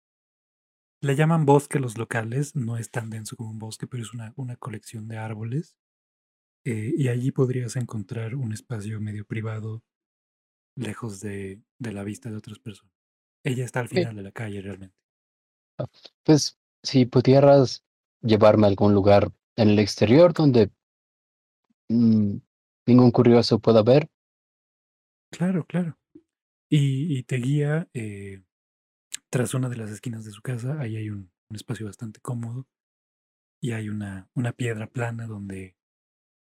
[1.01, 2.55] Le llaman bosque los locales.
[2.55, 5.77] No es tan denso como un bosque, pero es una, una colección de árboles.
[6.65, 9.83] Eh, y allí podrías encontrar un espacio medio privado,
[10.77, 12.95] lejos de, de la vista de otras personas.
[13.43, 14.97] Ella está al final de la calle realmente.
[16.23, 17.85] Pues si pudieras
[18.21, 20.71] llevarme a algún lugar en el exterior donde
[21.89, 22.37] mm,
[22.87, 24.09] ningún curioso pueda ver.
[25.33, 25.99] Claro, claro.
[26.71, 28.45] Y, y te guía eh,
[29.31, 30.79] tras una de las esquinas de su casa.
[30.79, 32.69] Ahí hay un, un espacio bastante cómodo.
[33.61, 35.77] Y hay una, una piedra plana donde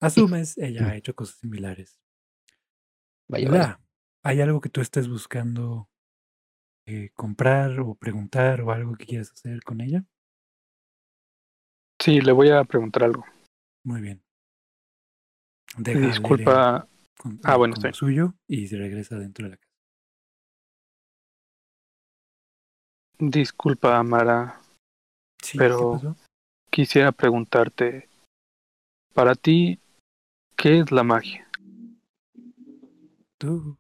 [0.02, 2.00] asumes ella ha hecho cosas similares.
[3.28, 3.80] Vaya, vaya.
[4.24, 5.90] ¿hay algo que tú estés buscando
[6.88, 10.04] eh, comprar o preguntar o algo que quieras hacer con ella?
[12.00, 13.24] Sí, le voy a preguntar algo.
[13.84, 14.24] Muy bien.
[15.78, 16.88] Disculpa,
[17.22, 19.72] con, Ah, bueno, con suyo y se regresa dentro de la casa.
[23.20, 24.60] disculpa, Amara.
[25.44, 26.16] Sí, ¿qué Pero-?
[26.72, 28.10] Quisiera preguntarte,
[29.14, 29.80] para ti,
[30.56, 31.48] ¿qué es la magia?
[33.38, 33.78] Tú.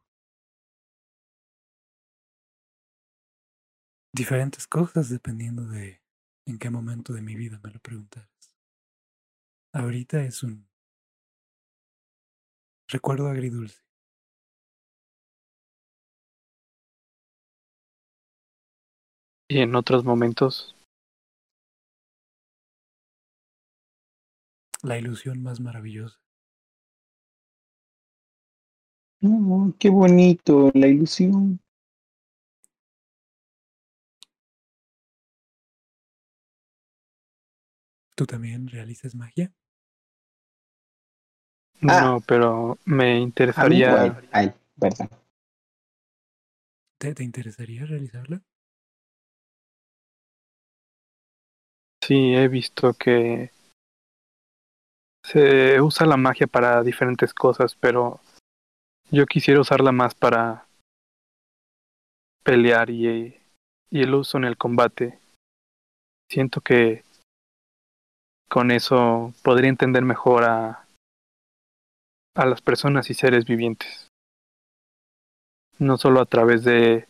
[4.13, 6.01] Diferentes cosas dependiendo de
[6.45, 8.29] en qué momento de mi vida me lo preguntaras.
[9.73, 10.67] Ahorita es un
[12.91, 13.81] recuerdo agridulce.
[19.49, 20.75] Y en otros momentos,
[24.83, 26.19] La ilusión más maravillosa.
[29.23, 31.59] Oh, qué bonito, la ilusión.
[38.15, 39.51] ¿Tú también realizas magia?
[41.87, 42.01] Ah.
[42.01, 44.19] no, pero me mí, interesaría.
[44.31, 45.09] Ay, perdón.
[46.99, 48.41] ¿Te, te interesaría realizarla?
[52.11, 53.51] sí, he visto que
[55.23, 58.19] se usa la magia para diferentes cosas, pero
[59.09, 60.65] yo quisiera usarla más para
[62.43, 63.37] pelear y,
[63.89, 65.19] y el uso en el combate.
[66.29, 67.03] Siento que
[68.49, 70.80] con eso podría entender mejor a,
[72.35, 74.09] a las personas y seres vivientes.
[75.79, 77.07] No solo a través de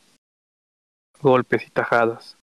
[1.21, 2.37] golpes y tajadas.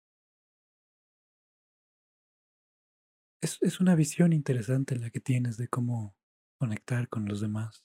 [3.41, 6.15] Es, es una visión interesante la que tienes de cómo
[6.59, 7.83] conectar con los demás.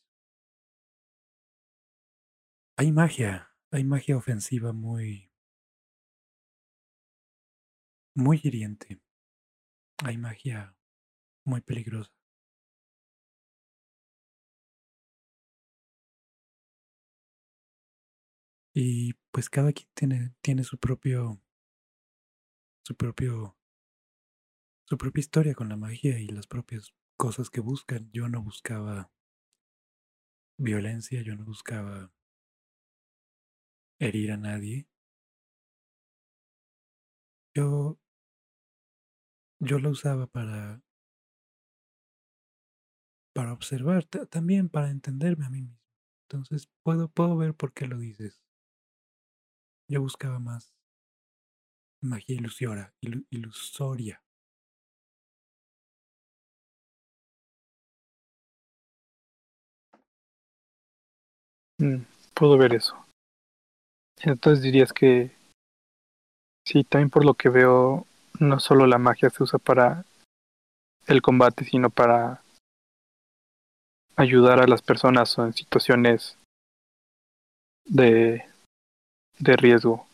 [2.78, 5.31] Hay magia, hay magia ofensiva muy,
[8.14, 9.01] muy hiriente.
[10.05, 10.74] Hay magia
[11.44, 12.10] muy peligrosa.
[18.74, 21.40] Y pues cada quien tiene, tiene su propio,
[22.85, 23.57] su propio,
[24.85, 28.09] su propia historia con la magia y las propias cosas que buscan.
[28.12, 29.11] Yo no buscaba
[30.57, 32.11] violencia, yo no buscaba
[33.99, 34.86] herir a nadie.
[37.55, 37.99] Yo,
[39.61, 40.82] yo la usaba para,
[43.35, 45.78] para observar, ta- también para entenderme a mí mismo.
[46.28, 48.41] Entonces puedo, puedo ver por qué lo dices.
[49.89, 50.75] Yo buscaba más
[52.03, 54.23] magia ilusiora, ilu- ilusoria.
[61.79, 62.03] Mm,
[62.35, 62.97] puedo ver eso.
[64.23, 65.33] Entonces dirías que
[66.67, 68.07] sí, también por lo que veo,
[68.39, 70.05] no solo la magia se usa para
[71.07, 72.43] el combate, sino para
[74.17, 76.39] ayudar a las personas en situaciones
[77.85, 78.45] de,
[79.43, 80.06] de riesgo.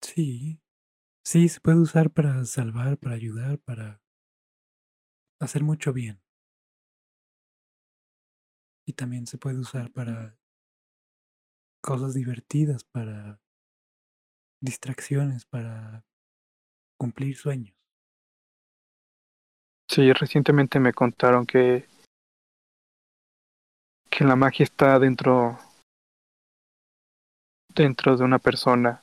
[0.00, 0.60] Sí,
[1.24, 4.00] sí, se puede usar para salvar, para ayudar, para
[5.40, 6.22] hacer mucho bien.
[8.86, 10.38] Y también se puede usar para
[11.82, 13.40] cosas divertidas, para
[14.60, 16.04] distracciones, para
[16.96, 17.76] cumplir sueños.
[19.88, 21.88] Sí, recientemente me contaron que,
[24.10, 25.58] que la magia está dentro,
[27.76, 29.02] dentro de una persona,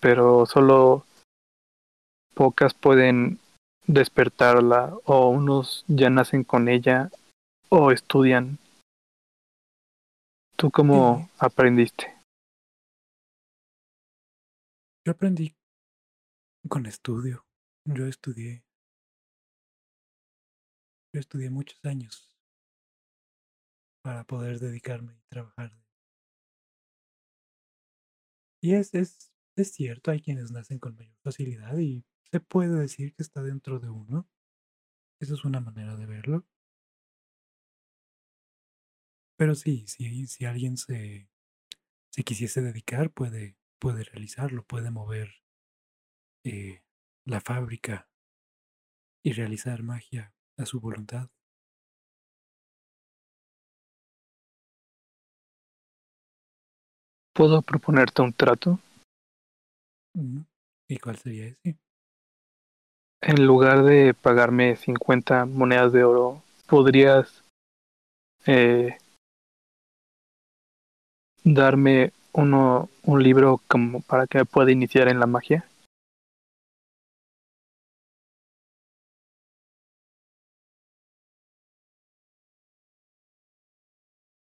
[0.00, 1.04] pero solo
[2.34, 3.38] pocas pueden
[3.86, 7.10] despertarla o unos ya nacen con ella
[7.68, 8.58] o estudian.
[10.56, 11.32] ¿Tú cómo Sí.
[11.38, 12.16] aprendiste?
[15.06, 15.54] Yo aprendí
[16.68, 17.46] con estudio.
[17.84, 18.62] Yo estudié.
[21.12, 22.30] Yo estudié muchos años
[24.02, 25.79] para poder dedicarme y trabajar.
[28.62, 33.14] Y es, es, es cierto, hay quienes nacen con mayor facilidad y se puede decir
[33.14, 34.28] que está dentro de uno.
[35.20, 36.46] Esa es una manera de verlo.
[39.36, 41.28] Pero sí, si, si alguien se,
[42.10, 45.30] se quisiese dedicar, puede, puede realizarlo, puede mover
[46.44, 46.82] eh,
[47.24, 48.08] la fábrica
[49.22, 51.30] y realizar magia a su voluntad.
[57.40, 58.78] ¿Puedo proponerte un trato?
[60.86, 61.78] ¿Y cuál sería ese?
[63.22, 67.42] En lugar de pagarme 50 monedas de oro, ¿podrías
[68.44, 68.98] eh,
[71.42, 75.66] darme uno, un libro como para que me pueda iniciar en la magia?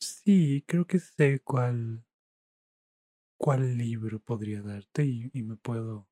[0.02, 2.07] Sí, creo que sé cuál,
[3.38, 6.08] cuál libro podría darte y, me puedo,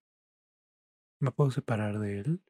[1.20, 2.44] me puedo separar de él.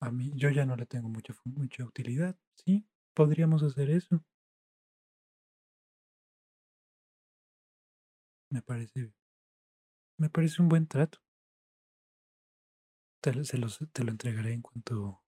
[0.00, 2.36] A mí, yo ya no le tengo mucha, mucha utilidad.
[2.54, 4.22] Sí, podríamos hacer eso.
[8.50, 9.12] Me parece,
[10.18, 11.18] me parece un buen trato.
[13.20, 15.22] Te, se los, te lo entregaré en cuanto,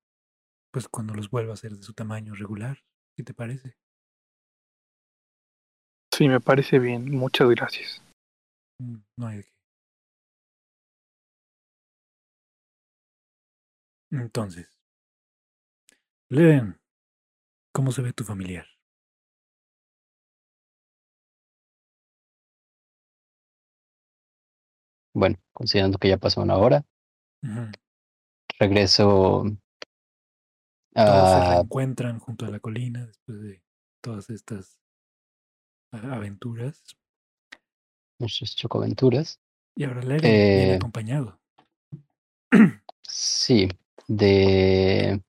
[0.71, 2.83] pues cuando los vuelva a ser de su tamaño regular,
[3.15, 3.75] si te parece.
[6.19, 7.09] Sí, me parece bien.
[7.11, 8.03] Muchas gracias.
[8.81, 9.53] Mm, No hay de qué.
[14.11, 14.67] Entonces,
[16.27, 16.77] Leven,
[17.71, 18.65] ¿cómo se ve tu familiar?
[25.13, 26.83] Bueno, considerando que ya pasó una hora,
[28.59, 29.45] regreso
[30.93, 31.49] Todos se a...
[31.53, 33.63] reencuentran junto a la colina después de
[34.01, 34.88] todas estas a-
[35.91, 36.83] aventuras.
[38.19, 39.39] nuestras chocoaventuras.
[39.75, 41.39] Y ahora Leven viene Eh, acompañado.
[43.07, 43.69] sí,
[44.07, 45.21] de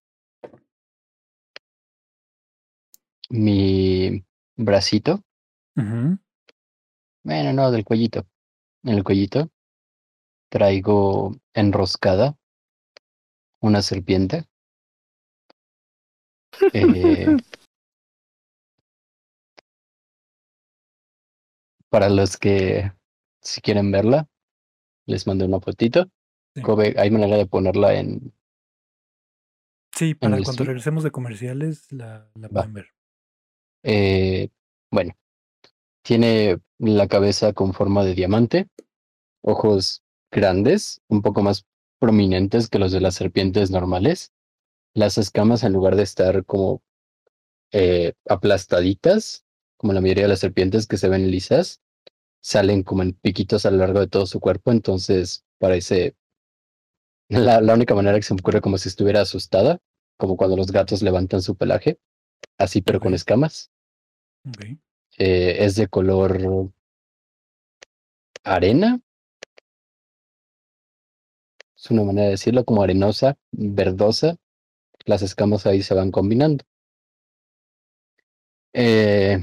[3.30, 4.24] mi
[4.56, 5.22] bracito.
[5.76, 8.26] Bueno, no, del cuellito.
[8.82, 9.50] En el cuellito
[10.50, 12.36] traigo enroscada
[13.60, 14.46] una serpiente.
[16.74, 17.36] Eh,
[21.90, 22.92] para los que
[23.42, 24.28] si quieren verla,
[25.06, 26.08] les mandé una fotito.
[26.54, 26.62] Sí.
[26.62, 28.32] Kobe, hay manera de ponerla en.
[29.92, 32.86] Sí, para cuando regresemos de comerciales la, la pueden ver.
[33.82, 34.48] eh,
[34.90, 35.12] bueno,
[36.02, 38.68] tiene la cabeza con forma de diamante,
[39.42, 41.66] ojos grandes, un poco más
[41.98, 44.32] prominentes que los de las serpientes normales.
[44.94, 46.82] Las escamas, en lugar de estar como
[47.72, 49.44] eh, aplastaditas,
[49.80, 51.80] como la mayoría de las serpientes que se ven lisas,
[52.42, 56.16] salen como en piquitos a lo largo de todo su cuerpo, entonces parece
[57.28, 59.80] la, la única manera que se me ocurre como si estuviera asustada,
[60.18, 61.98] como cuando los gatos levantan su pelaje,
[62.58, 63.70] así pero con escamas.
[65.16, 66.70] Eh, es de color
[68.44, 69.00] arena.
[71.74, 74.36] Es una manera de decirlo, como arenosa, verdosa.
[75.06, 76.66] Las escamas ahí se van combinando.
[78.74, 79.42] Eh,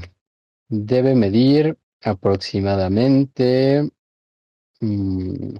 [0.68, 3.90] debe medir aproximadamente
[4.80, 5.56] mm,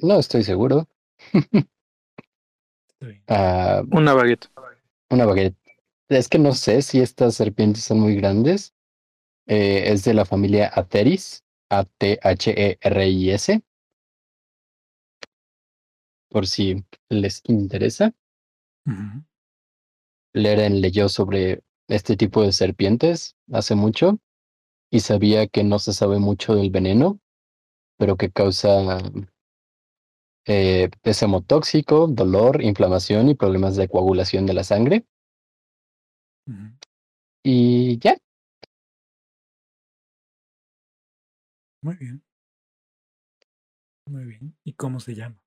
[0.00, 0.88] no estoy seguro.
[3.28, 4.48] Ah, Una baguette.
[5.10, 5.56] Una baguette.
[6.10, 8.74] Es que no sé si estas serpientes son muy grandes.
[9.46, 13.62] Eh, es de la familia Atheris, A-T-H-E-R-I-S.
[16.28, 18.12] Por si les interesa.
[20.32, 24.18] Leren leyó sobre este tipo de serpientes hace mucho
[24.90, 27.20] y sabía que no se sabe mucho del veneno,
[27.98, 28.98] pero que causa
[30.46, 35.06] eh, es hemotóxico, dolor, inflamación y problemas de coagulación de la sangre.
[37.44, 38.16] Y ya,
[41.82, 42.22] Muy bien.
[44.06, 44.54] Muy bien.
[44.64, 45.38] ¿Y cómo se llama?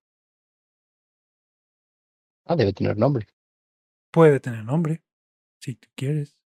[2.46, 3.28] ah, debe tener nombre.
[4.14, 5.04] Puede tener nombre,
[5.62, 6.38] si tú quieres.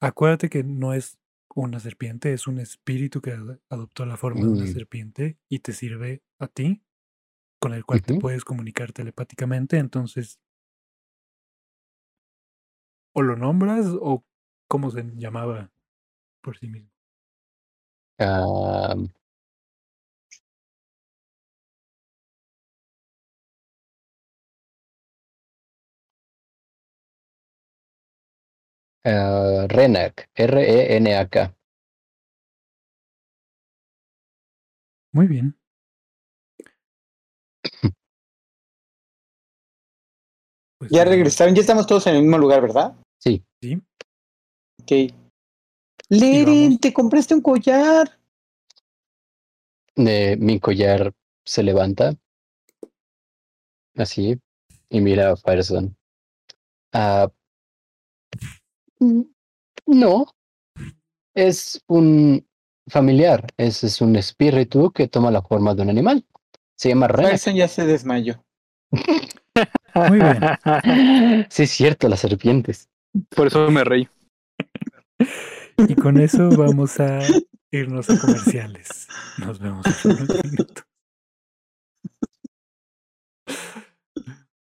[0.00, 1.18] Acuérdate que no es
[1.54, 4.68] una serpiente, es un espíritu que ad- adoptó la forma de una Mm.
[4.68, 6.84] serpiente y te sirve a ti,
[7.60, 9.78] con el cual te puedes comunicar telepáticamente.
[9.78, 10.40] Entonces,
[13.14, 14.24] o lo nombras o
[14.68, 15.72] cómo se llamaba
[16.42, 16.90] por sí mismo.
[18.18, 18.94] Ah,
[29.06, 31.54] ah, Renak, R-E-N-A-K.
[35.12, 35.56] Muy bien.
[40.78, 42.94] Pues, Ya eh, regresaron, ya estamos todos en el mismo lugar, ¿verdad?
[43.18, 43.80] Sí, Sí,
[44.82, 45.10] Ok.
[46.10, 48.18] Leren, te compraste un collar.
[49.96, 51.14] de mi collar
[51.44, 52.14] se levanta
[53.96, 54.38] así
[54.90, 55.96] y mira a Fireson.
[56.92, 57.28] Ah,
[59.86, 60.26] no,
[61.34, 62.46] es un
[62.88, 66.24] familiar, es, es un espíritu que toma la forma de un animal.
[66.76, 67.32] Se llama Renak.
[67.32, 68.44] Tyson ya se desmayó.
[70.08, 70.40] Muy bien.
[71.50, 72.88] Sí, es cierto, las serpientes.
[73.34, 74.08] Por eso me reí.
[75.88, 77.20] Y con eso vamos a
[77.70, 79.08] irnos a comerciales.
[79.38, 80.84] Nos vemos en unos minutos.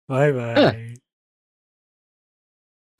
[0.08, 1.09] Bye bye.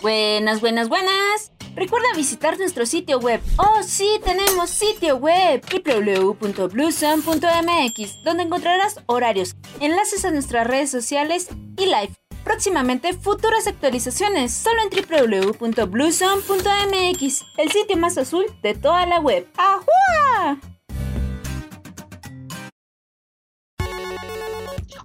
[0.02, 1.52] Buenas, buenas, buenas.
[1.76, 3.42] Recuerda visitar nuestro sitio web.
[3.58, 11.88] Oh, sí, tenemos sitio web www.bluesun.mx, donde encontrarás horarios, enlaces a nuestras redes sociales y
[11.88, 12.14] live.
[12.46, 19.50] Próximamente futuras actualizaciones solo en www.bluesun.mx, el sitio más azul de toda la web.
[19.58, 20.62] ¡Ajua!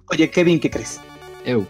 [0.09, 1.01] Oye, Kevin, ¿qué crees?
[1.45, 1.67] Ew.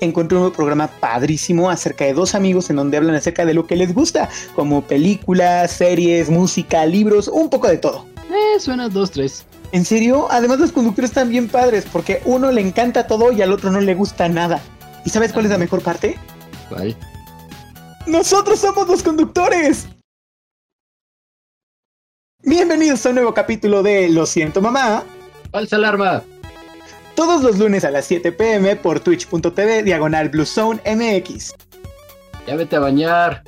[0.00, 3.76] Encontré un programa padrísimo acerca de dos amigos en donde hablan acerca de lo que
[3.76, 8.06] les gusta, como películas, series, música, libros, un poco de todo.
[8.30, 9.46] Eh, suena dos, tres.
[9.72, 10.28] ¿En serio?
[10.30, 13.80] Además los conductores están bien padres porque uno le encanta todo y al otro no
[13.80, 14.60] le gusta nada.
[15.04, 16.18] ¿Y sabes cuál es la mejor parte?
[16.68, 16.96] ¿Cuál?
[18.06, 19.88] ¡Nosotros somos los conductores!
[22.42, 25.04] Bienvenidos a un nuevo capítulo de Lo siento mamá,
[25.50, 26.22] ¡Falsa alarma!
[27.16, 31.54] Todos los lunes a las 7 pm por twitch.tv diagonal Blue Zone MX.
[32.46, 33.42] Ya vete a bañar.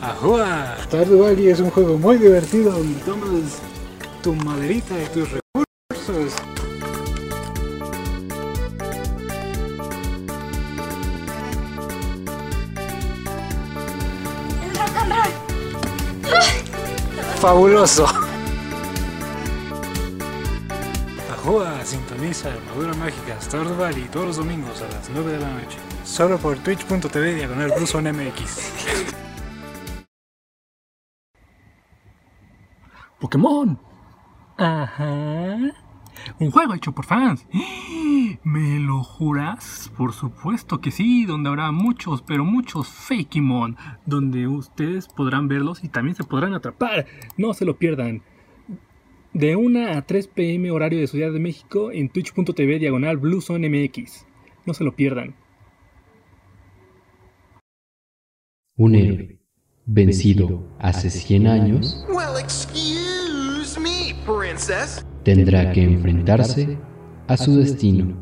[0.00, 0.76] ¡Ajua!
[0.84, 3.60] Stardew Valley es un juego muy divertido donde tomas
[4.22, 6.34] tu maderita y tus recursos.
[17.40, 18.29] ¡Fabuloso!
[21.50, 25.78] Joa sintoniza Armadura Mágica Stars Valley todos los domingos a las 9 de la noche.
[26.04, 28.72] Solo por twitch.tv diagonal Bluezone MX.
[33.18, 33.76] Pokémon.
[34.58, 35.56] Ajá.
[36.38, 37.44] Un juego hecho por fans.
[38.44, 39.90] ¿Me lo juras?
[39.96, 45.88] Por supuesto que sí, donde habrá muchos, pero muchos Fakemon, donde ustedes podrán verlos y
[45.88, 47.06] también se podrán atrapar.
[47.36, 48.22] No se lo pierdan.
[49.32, 54.26] De 1 a 3 pm horario de Ciudad de México en twitch.tv diagonal MX.
[54.66, 55.36] No se lo pierdan.
[58.76, 59.38] Un héroe
[59.86, 65.04] vencido hace 100 años Well, excuse me, princess.
[65.22, 66.76] tendrá que enfrentarse
[67.28, 68.16] a su destino.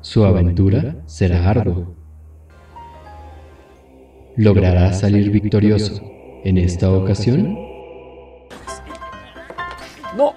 [0.00, 1.94] Su aventura será ardua.
[4.36, 6.02] ¿Logrará salir victorioso
[6.44, 7.73] en esta ocasión?
[10.16, 10.34] No.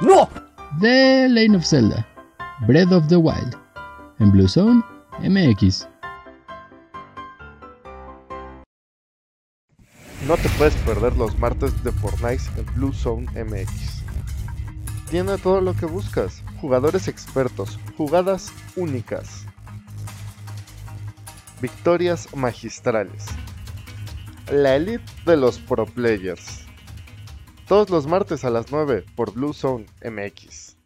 [0.00, 0.28] ¡No!
[0.80, 2.06] The Lane of Zelda,
[2.66, 3.54] Breath of the Wild,
[4.20, 4.82] en Blue Zone
[5.20, 5.86] MX.
[10.26, 14.02] No te puedes perder los martes de Fortnite en Blue Zone MX.
[15.10, 19.46] Tiene todo lo que buscas, jugadores expertos, jugadas únicas,
[21.60, 23.26] victorias magistrales,
[24.50, 26.64] la elite de los pro players.
[27.66, 30.76] Todos los martes a las 9 por Blue Zone MX.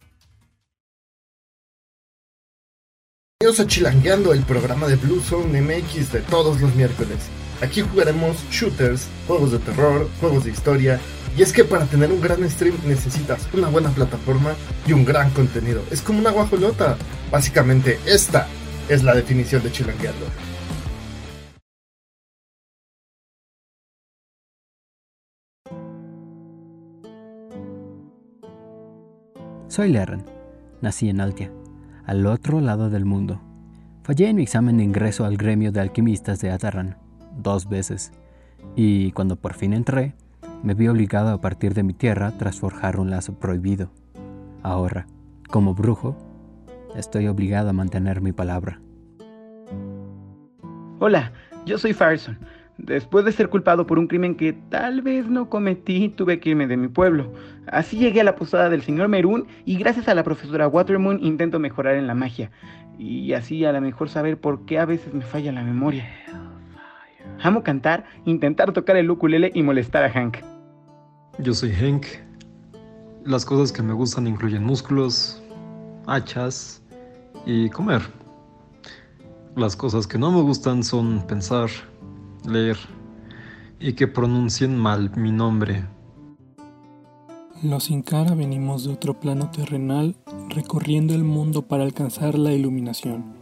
[3.40, 7.18] Bienvenidos a Chilangueando, el programa de Blue Zone MX de todos los miércoles.
[7.60, 11.00] Aquí jugaremos shooters, juegos de terror, juegos de historia.
[11.36, 14.54] Y es que para tener un gran stream necesitas una buena plataforma
[14.86, 15.82] y un gran contenido.
[15.90, 16.96] Es como una guajolota.
[17.30, 18.48] Básicamente, esta
[18.88, 20.26] es la definición de Chilangueando.
[29.72, 30.22] Soy Lerren.
[30.82, 31.50] Nací en Altia,
[32.04, 33.40] al otro lado del mundo.
[34.02, 36.98] Fallé en mi examen de ingreso al gremio de alquimistas de Atarran,
[37.38, 38.12] dos veces,
[38.76, 40.14] y cuando por fin entré,
[40.62, 43.90] me vi obligado a partir de mi tierra tras forjar un lazo prohibido.
[44.62, 45.06] Ahora,
[45.48, 46.18] como brujo,
[46.94, 48.78] estoy obligado a mantener mi palabra.
[50.98, 51.32] Hola,
[51.64, 52.36] yo soy Farson.
[52.78, 56.66] Después de ser culpado por un crimen que tal vez no cometí, tuve que irme
[56.66, 57.32] de mi pueblo.
[57.66, 61.58] Así llegué a la posada del señor Merún y gracias a la profesora Watermoon intento
[61.58, 62.50] mejorar en la magia.
[62.98, 66.08] Y así a lo mejor saber por qué a veces me falla la memoria.
[67.42, 70.38] Amo cantar, intentar tocar el ukulele y molestar a Hank.
[71.38, 72.06] Yo soy Hank.
[73.24, 75.42] Las cosas que me gustan incluyen músculos,
[76.06, 76.82] hachas
[77.46, 78.02] y comer.
[79.56, 81.68] Las cosas que no me gustan son pensar,
[82.46, 82.76] leer
[83.80, 85.84] y que pronuncien mal mi nombre.
[87.62, 90.16] Los Incara venimos de otro plano terrenal
[90.48, 93.34] recorriendo el mundo para alcanzar la iluminación,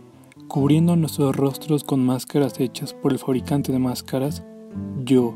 [0.46, 4.42] cubriendo nuestros rostros con máscaras hechas por el fabricante de máscaras,
[5.04, 5.34] yo,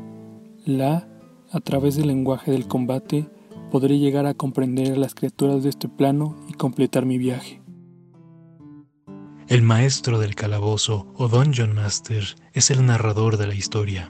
[0.65, 1.07] la,
[1.51, 3.27] a través del lenguaje del combate,
[3.71, 7.64] podré llegar a comprender a las criaturas de este plano y completar mi viaje.
[9.47, 14.09] El maestro del calabozo o Dungeon Master es el narrador de la historia.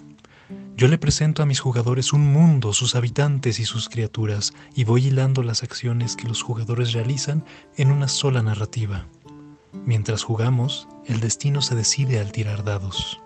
[0.78, 5.08] Yo le presento a mis jugadores un mundo, sus habitantes y sus criaturas, y voy
[5.08, 7.44] hilando las acciones que los jugadores realizan
[7.76, 9.08] en una sola narrativa.
[9.86, 13.22] Mientras jugamos, el destino se decide al tirar dados.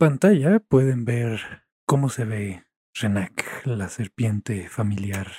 [0.00, 1.40] Pantalla pueden ver
[1.86, 2.64] cómo se ve
[2.94, 5.30] Renak, la serpiente familiar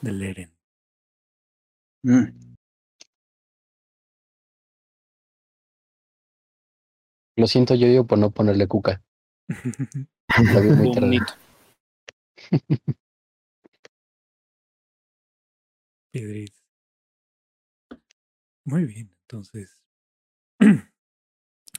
[0.00, 0.56] del Eren.
[2.04, 2.54] Mm.
[7.36, 9.02] Lo siento yo, yo por no ponerle cuca.
[10.52, 11.06] La vi muy tarde.
[11.06, 11.32] Bonito.
[16.12, 16.54] Piedrit.
[18.64, 19.83] Muy bien, entonces,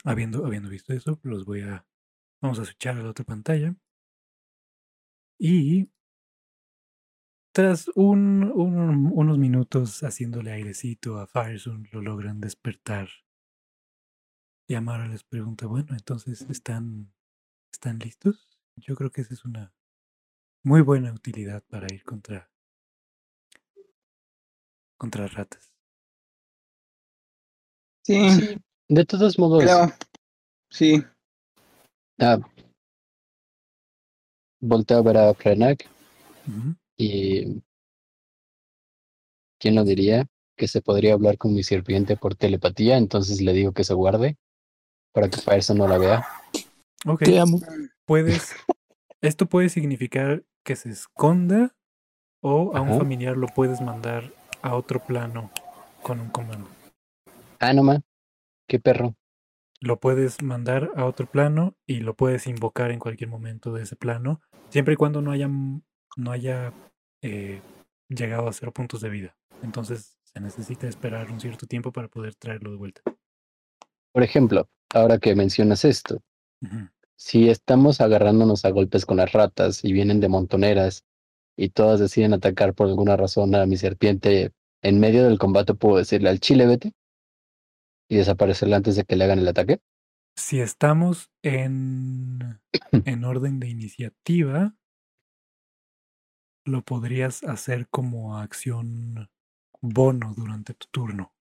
[0.06, 1.86] habiendo, habiendo visto eso, los voy a,
[2.42, 3.76] vamos a switchar a la otra pantalla.
[5.40, 5.90] Y
[7.54, 13.10] tras un, un- unos minutos haciéndole airecito a Firesun, lo logran despertar.
[14.68, 17.14] Y Amara les pregunta, bueno, entonces, ¿están,
[17.72, 18.50] ¿están listos?
[18.76, 19.74] Yo creo que esa es una
[20.64, 22.52] muy buena utilidad para ir contra,
[24.98, 25.72] contra ratas.
[28.28, 29.92] Sí, De todos modos, creo.
[30.70, 31.04] Sí.
[32.20, 32.38] ah,
[34.60, 35.90] volteo a ver a Frenak
[36.98, 37.62] y
[39.60, 40.28] ¿quién lo diría?
[40.58, 44.38] Que se podría hablar con mi sirviente por telepatía, entonces le digo que se guarde
[45.14, 46.28] para que Fireson no la vea.
[47.06, 47.24] Ok.
[47.24, 47.60] Te amo.
[48.06, 48.54] Puedes.
[49.22, 51.76] Esto puede significar que se esconda
[52.42, 52.98] o a un Ajá.
[53.00, 54.32] familiar lo puedes mandar
[54.62, 55.52] a otro plano
[56.04, 56.70] con un comando.
[57.60, 58.04] Ah, no man,
[58.68, 59.16] qué perro.
[59.82, 63.96] Lo puedes mandar a otro plano y lo puedes invocar en cualquier momento de ese
[63.96, 66.74] plano, siempre y cuando no haya, no haya
[67.22, 67.62] eh,
[68.08, 69.38] llegado a cero puntos de vida.
[69.62, 73.02] Entonces se necesita esperar un cierto tiempo para poder traerlo de vuelta.
[74.12, 76.22] Por ejemplo, ahora que mencionas esto,
[77.16, 81.04] si estamos agarrándonos a golpes con las ratas y vienen de montoneras
[81.58, 84.52] y todas deciden atacar por alguna razón a mi serpiente,
[84.82, 86.94] en medio del combate puedo decirle al chile vete
[88.10, 89.80] y desaparecerle antes de que le hagan el ataque.
[90.36, 92.60] Si estamos en,
[92.92, 94.76] en orden de iniciativa,
[96.66, 99.30] lo podrías hacer como acción
[99.82, 101.34] bono durante tu turno.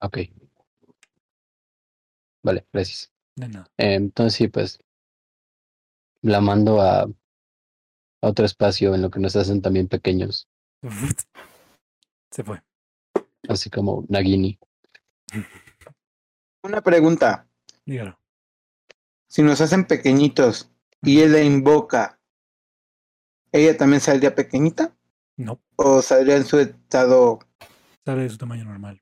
[0.00, 0.18] Ok.
[2.44, 3.12] Vale, gracias.
[3.34, 3.66] De nada.
[3.76, 4.78] Eh, entonces sí, pues
[6.22, 7.08] la mando a, a
[8.20, 10.48] otro espacio en lo que nos hacen también pequeños,
[12.30, 12.62] Se fue.
[13.48, 14.58] así como Nagini.
[16.66, 17.48] Una pregunta.
[17.84, 18.18] Dígalo.
[19.28, 22.18] Si nos hacen pequeñitos y él la invoca,
[23.52, 24.96] ¿ella también saldría pequeñita?
[25.36, 27.38] No, ¿O saldría en su estado?
[28.04, 29.00] sale de su tamaño normal.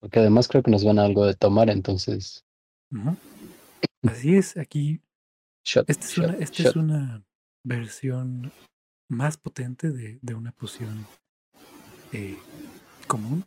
[0.00, 2.46] Porque además creo que nos van a algo de tomar, entonces.
[4.02, 5.02] Así es, aquí
[5.64, 6.70] Shot, esta es, shot, una, esta shot.
[6.70, 7.24] es una
[7.62, 8.52] versión
[9.10, 11.06] más potente de, de una poción
[12.12, 12.38] eh,
[13.06, 13.44] común.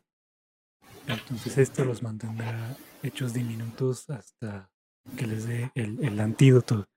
[1.11, 4.71] Entonces esto los mantendrá hechos diminutos hasta
[5.17, 6.88] que les dé el, el antídoto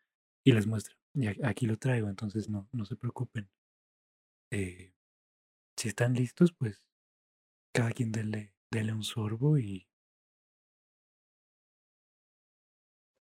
[0.44, 0.96] y les muestre.
[1.14, 3.48] Y aquí lo traigo, entonces no, no se preocupen.
[4.50, 4.94] Eh,
[5.76, 6.84] si están listos, pues
[7.72, 9.88] cada quien dele, dele un sorbo y...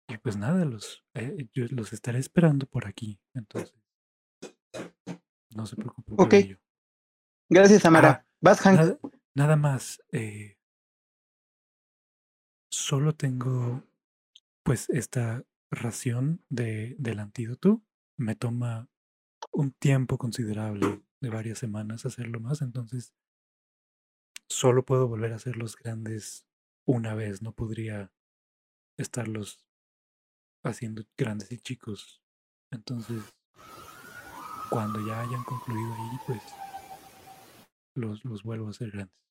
[0.08, 3.18] Y pues nada, los, eh, yo los estaré esperando por aquí.
[3.34, 3.74] Entonces,
[5.50, 6.34] no se preocupen por Ok.
[6.34, 6.58] ello.
[7.48, 8.10] Gracias, Amara.
[8.10, 8.76] Ah, Vas, Hank.
[8.76, 8.98] Nada,
[9.34, 10.02] nada más.
[10.12, 10.58] eh,
[12.72, 13.84] solo tengo
[14.64, 17.82] pues esta ración de, del antídoto.
[18.16, 18.88] Me toma
[19.52, 22.62] un tiempo considerable de varias semanas hacerlo más.
[22.62, 23.14] Entonces,
[24.48, 26.46] solo puedo volver a hacerlos grandes
[26.86, 27.42] una vez.
[27.42, 28.10] No podría
[28.96, 29.66] estarlos
[30.64, 32.22] haciendo grandes y chicos.
[32.70, 33.22] Entonces,
[34.70, 36.42] cuando ya hayan concluido ahí, pues
[37.94, 39.22] los, los vuelvo a hacer grandes.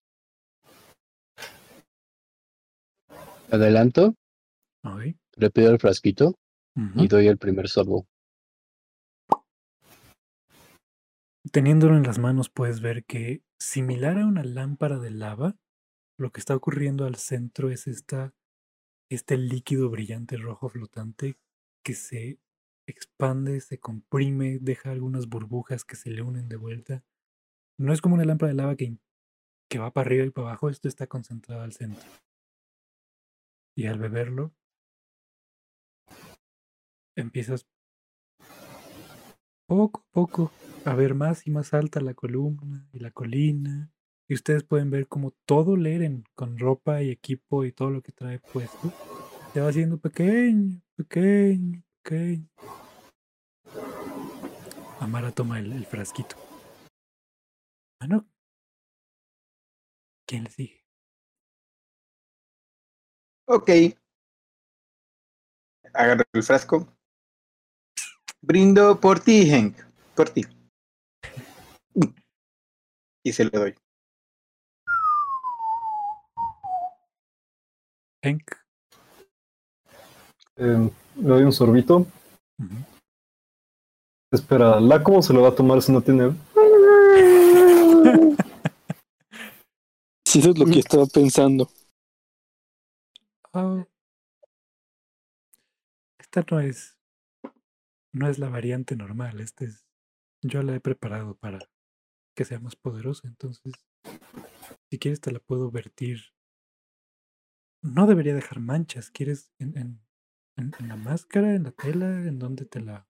[3.51, 4.15] Adelanto,
[4.83, 5.15] Ok.
[5.35, 6.35] le pido el frasquito
[6.95, 8.07] y doy el primer sorbo.
[11.51, 15.57] Teniéndolo en las manos puedes ver que, similar a una lámpara de lava,
[16.17, 18.33] lo que está ocurriendo al centro es esta,
[19.09, 21.37] este líquido brillante rojo flotante
[21.83, 22.39] que se
[22.87, 27.03] expande, se comprime, deja algunas burbujas que se le unen de vuelta.
[27.77, 28.97] No es como una lámpara de lava que,
[29.69, 32.07] que va para arriba y para abajo, esto está concentrado al centro.
[33.75, 34.53] Y al beberlo,
[37.15, 37.65] empiezas
[39.67, 40.51] poco a poco
[40.85, 43.91] a ver más y más alta la columna y la colina.
[44.27, 48.11] Y ustedes pueden ver como todo Leren, con ropa y equipo y todo lo que
[48.11, 48.91] trae puesto,
[49.53, 52.47] se va haciendo pequeño, pequeño, pequeño.
[54.99, 56.35] Amara toma el, el frasquito.
[57.99, 58.25] Bueno,
[60.25, 60.80] ¿quién le sigue?
[63.53, 63.69] Ok.
[65.93, 66.87] Agarro el frasco.
[68.41, 69.75] Brindo por ti, Hank.
[70.15, 70.45] Por ti.
[73.25, 73.75] Y se lo doy.
[78.23, 78.51] Hank.
[80.55, 82.07] Eh, le doy un sorbito.
[84.31, 86.33] Espera, ¿la cómo se lo va a tomar si no tiene?
[90.25, 91.69] Sí, eso es lo que estaba pensando.
[93.53, 93.85] Ah,
[96.19, 96.97] esta no es.
[98.13, 99.39] No es la variante normal.
[99.39, 99.87] Este es.
[100.41, 101.59] Yo la he preparado para
[102.35, 103.27] que sea más poderosa.
[103.27, 103.73] Entonces,
[104.89, 106.19] si quieres, te la puedo vertir.
[107.83, 109.11] No debería dejar manchas.
[109.11, 110.01] ¿Quieres en, en,
[110.57, 112.05] en- en la máscara, en la tela?
[112.27, 113.07] ¿En dónde te la.?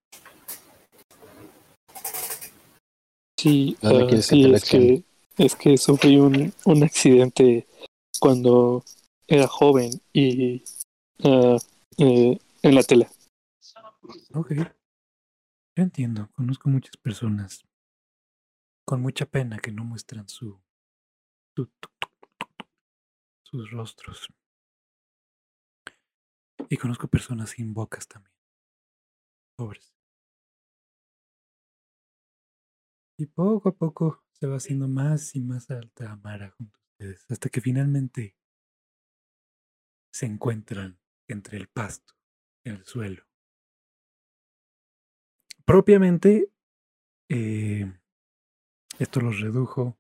[3.38, 5.04] Sí, ¿Dónde ah, que sí es que
[5.38, 7.66] es que sufrí un, un accidente
[8.20, 8.84] cuando
[9.32, 10.64] era joven y
[11.24, 11.58] eh,
[11.98, 13.08] en la tele.
[14.34, 14.52] Ok.
[14.54, 16.30] Yo entiendo.
[16.34, 17.64] Conozco muchas personas
[18.86, 20.62] con mucha pena que no muestran su,
[21.56, 21.72] su-
[23.44, 24.28] sus rostros.
[26.70, 28.36] Y conozco personas sin bocas también.
[29.58, 29.94] Pobres.
[33.18, 37.26] Y poco a poco se va haciendo más y más alta Amara junto a ustedes,
[37.30, 38.36] hasta que finalmente
[40.12, 42.14] se encuentran entre el pasto
[42.64, 43.24] y el suelo.
[45.66, 46.52] Propiamente,
[47.30, 47.92] eh,
[49.00, 49.98] esto los redujo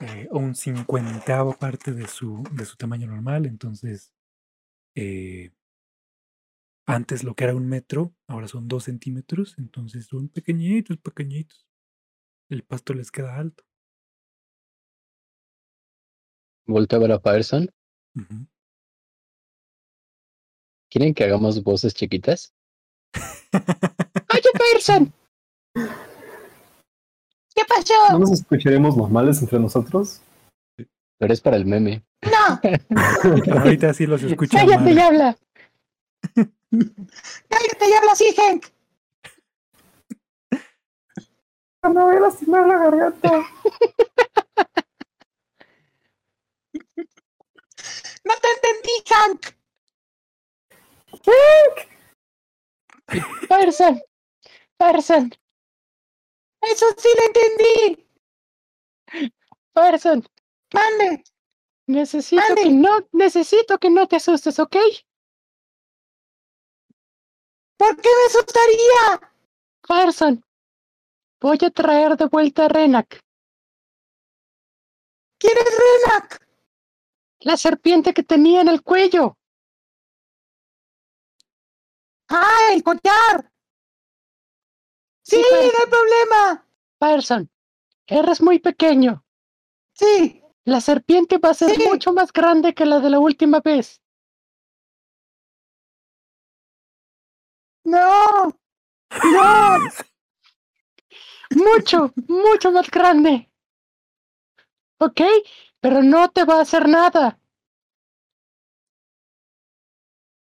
[0.00, 4.12] eh, a un cincuentavo parte de su, de su tamaño normal, entonces
[4.94, 5.52] eh,
[6.86, 11.66] antes lo que era un metro, ahora son dos centímetros, entonces son pequeñitos, pequeñitos.
[12.48, 13.64] El pasto les queda alto.
[16.66, 17.18] Voltea a ver a.
[20.90, 22.52] ¿Quieren que hagamos voces chiquitas?
[23.52, 25.12] Oye, Pearson.
[27.54, 28.18] ¿Qué ¿No pasó?
[28.18, 30.20] nos escucharemos normales entre nosotros?
[31.18, 32.04] Pero es para el meme.
[32.22, 32.60] No,
[33.60, 35.36] Ahorita sí los escucha cállate y habla.
[36.36, 38.66] Cállate y habla así, Hank.
[41.84, 43.30] Me voy a lastimar la garganta.
[48.24, 49.55] No te entendí, Hank.
[53.48, 54.00] Pearson.
[54.78, 55.32] Pearson.
[56.62, 58.08] Eso sí lo entendí.
[59.72, 60.24] Pearson.
[60.72, 61.24] Mande.
[61.86, 64.76] Necesito que no, necesito que no te asustes, ¿ok?
[67.76, 69.20] ¿Por qué me asustaría?
[69.86, 70.42] Pearson.
[71.40, 73.20] Voy a traer de vuelta a Renak.
[75.38, 76.44] ¿Quién es Renak?
[77.40, 79.36] La serpiente que tenía en el cuello.
[82.28, 83.52] ¡Ah, el collar!
[85.22, 86.68] Sí, no hay problema.
[86.98, 87.50] Pearson,
[88.06, 89.24] eres muy pequeño.
[89.94, 90.42] Sí.
[90.64, 94.00] La serpiente va a ser mucho más grande que la de la última vez.
[97.84, 98.48] No.
[99.22, 99.78] No.
[101.50, 103.50] mucho, mucho más grande.
[104.98, 105.20] ¿Ok?
[105.80, 107.38] Pero no te va a hacer nada.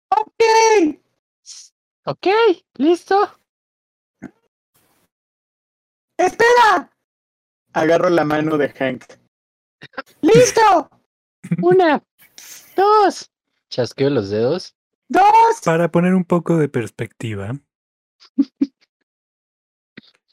[0.10, 1.02] Ok.
[2.03, 2.27] Ok,
[2.77, 3.15] listo.
[6.17, 6.91] ¡Espera!
[7.73, 9.03] Agarro la mano de Hank.
[10.21, 10.89] ¡Listo!
[11.61, 12.03] Una,
[12.75, 13.31] dos,
[13.69, 14.75] Chasqueo los dedos.
[15.09, 15.61] dos.
[15.63, 17.59] Para poner un poco de perspectiva,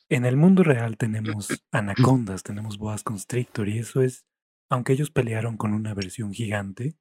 [0.09, 4.25] en el mundo real tenemos anacondas, tenemos boas constrictor y eso es,
[4.71, 6.97] aunque ellos pelearon con una versión gigante,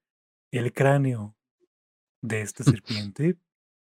[0.51, 1.37] el cráneo
[2.21, 3.37] de esta serpiente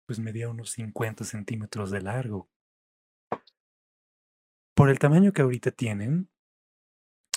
[0.05, 2.49] pues medía unos 50 centímetros de largo.
[4.75, 6.29] Por el tamaño que ahorita tienen,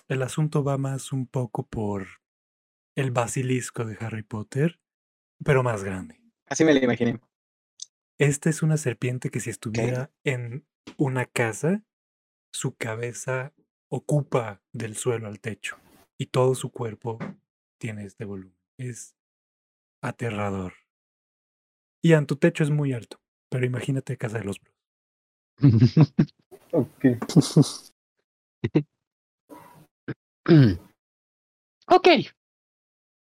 [0.09, 2.07] el asunto va más un poco por
[2.97, 4.81] el basilisco de Harry Potter,
[5.45, 6.21] pero más grande.
[6.47, 7.21] Así me lo imaginé.
[8.19, 10.67] Esta es una serpiente que si estuviera en
[10.97, 11.85] una casa,
[12.53, 13.53] su cabeza
[13.89, 15.77] ocupa del suelo al techo
[16.17, 17.19] y todo su cuerpo
[17.79, 18.57] tiene este volumen.
[18.79, 19.15] Es
[20.01, 20.73] aterrador.
[22.03, 23.21] Ian, tu techo es muy alto,
[23.51, 24.75] pero imagínate Casa de los Bros.
[26.73, 27.05] Ok.
[31.89, 32.09] Ok.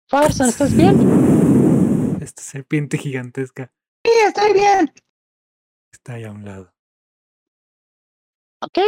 [0.09, 0.97] Farson, ¿estás bien?
[2.21, 3.73] Esta serpiente gigantesca
[4.05, 4.93] Sí, estoy bien.
[5.93, 6.75] está ahí a un lado.
[8.61, 8.79] Ok.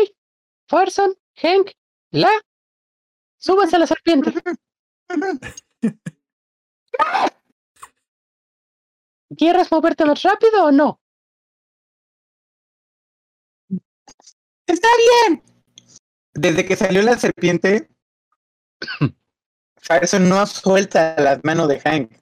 [0.68, 1.70] Farson, Hank,
[2.10, 2.30] la.
[3.38, 4.32] Súbanse a la serpiente.
[9.34, 11.00] ¿Quieres moverte más rápido o no?
[14.66, 14.88] Está
[15.28, 15.42] bien.
[16.34, 17.88] Desde que salió la serpiente,
[19.76, 22.12] Farson no suelta las manos de Hank.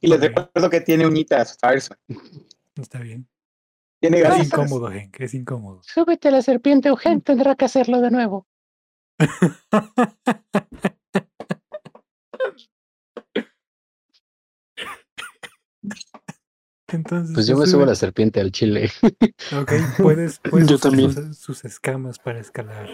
[0.00, 1.96] Y les recuerdo que tiene uñitas, Farson.
[2.76, 3.28] Está bien.
[4.00, 5.80] Tiene Es incómodo, Henk, es incómodo.
[5.82, 8.46] Súbete a la serpiente o Hank tendrá que hacerlo de nuevo.
[16.90, 17.90] Entonces, Pues yo me subo a sube.
[17.90, 18.90] la serpiente al chile.
[19.60, 21.34] Ok, puedes, puedes Yo usar también.
[21.34, 22.88] Sus, escamas para escalar.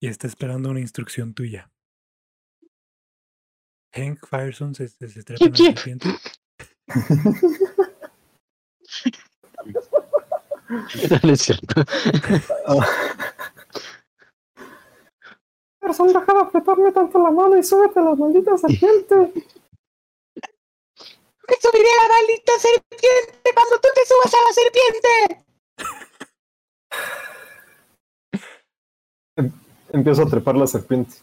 [0.00, 1.70] Y está esperando una instrucción tuya.
[3.94, 5.78] Hank Fireson se, se, se trata de Chip, una chip.
[5.78, 6.08] serpiente.
[11.22, 11.82] no es cierto.
[15.80, 19.44] Person, deja de apretarme tanto la mano y súbete a la maldita serpiente.
[21.48, 25.10] ¡Me subiré a la maldita serpiente cuando tú te subas a la serpiente!
[29.36, 29.52] Em-
[29.92, 31.16] Empiezo a trepar la serpiente.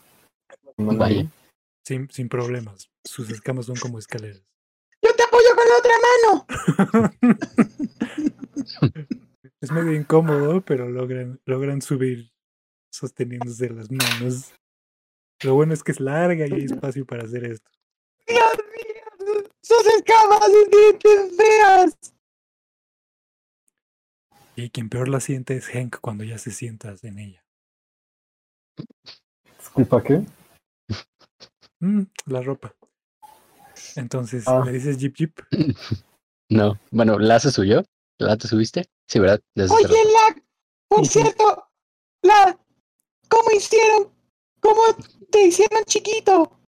[1.85, 2.89] Sin, sin problemas.
[3.03, 4.41] Sus escamas son como escaleras.
[5.03, 6.45] ¡Yo te apoyo con la otra mano!
[9.61, 12.31] Es medio incómodo, pero logran, logran subir
[12.93, 14.53] sosteniéndose las manos.
[15.43, 17.71] Lo bueno es que es larga y hay espacio para hacer esto.
[18.27, 18.64] ¡Dios!
[19.65, 22.13] ¡Sus escamas y dientes feas!
[24.55, 27.43] Y quien peor la siente es Hank cuando ya se sientas en ella.
[29.57, 30.23] Disculpa, ¿qué?
[31.79, 32.75] Mm, la ropa.
[33.95, 34.61] Entonces, Ah.
[34.63, 35.39] ¿le dices Jeep Jeep?
[36.47, 37.83] No, bueno, ¿la se subió?
[38.19, 38.85] ¿La te subiste?
[39.07, 39.41] Sí, ¿verdad?
[39.55, 40.43] Desde Oye, la...
[40.87, 41.67] Por cierto,
[42.21, 42.59] la...
[43.27, 44.13] ¿Cómo hicieron?
[44.59, 44.81] ¿Cómo
[45.31, 46.59] te hicieron chiquito?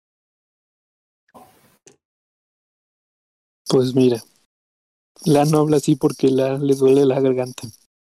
[3.69, 4.23] Pues mira,
[5.25, 7.67] la no habla así porque la, le duele la garganta.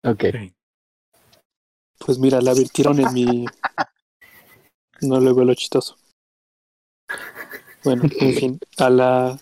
[0.05, 0.25] Ok.
[0.33, 0.55] Sí.
[2.05, 3.47] Pues mira, la virtieron en mi...
[5.01, 5.97] No le veo lo chistoso.
[7.83, 9.39] Bueno, en fin, a la...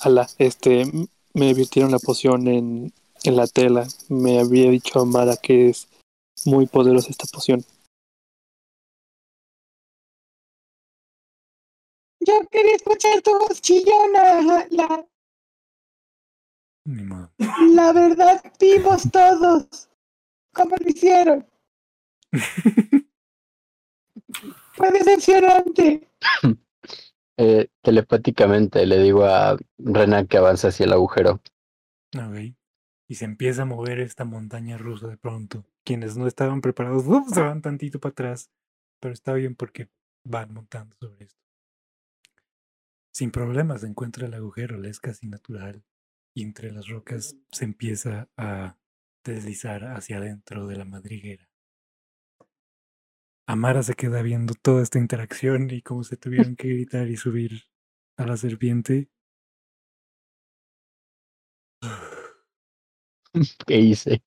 [0.00, 0.28] A la...
[0.38, 0.84] Este...
[1.32, 2.92] Me virtieron la poción en,
[3.24, 3.86] en la tela.
[4.08, 5.88] Me había dicho Amara que es
[6.44, 7.64] muy poderosa esta poción.
[12.20, 14.66] Yo quería escuchar tu voz chillona.
[14.70, 15.06] La,
[16.84, 17.32] Ni modo.
[17.74, 19.88] la verdad, vimos todos.
[20.52, 21.46] ¿Cómo lo hicieron?
[24.72, 26.08] Fue decepcionante.
[27.36, 31.40] Eh, telepáticamente le digo a Rena que avance hacia el agujero.
[32.16, 32.54] Ok.
[33.08, 35.64] Y se empieza a mover esta montaña rusa de pronto.
[35.84, 37.28] Quienes no estaban preparados ¡uf!
[37.32, 38.50] se van tantito para atrás.
[39.00, 39.88] Pero está bien porque
[40.24, 41.40] van montando sobre esto.
[43.12, 45.84] Sin problemas se encuentra el agujero, le es casi natural.
[46.34, 48.76] Y entre las rocas se empieza a
[49.24, 51.48] deslizar hacia adentro de la madriguera.
[53.46, 57.64] Amara se queda viendo toda esta interacción y cómo se tuvieron que gritar y subir
[58.16, 59.10] a la serpiente.
[63.66, 64.22] ¿Qué hice?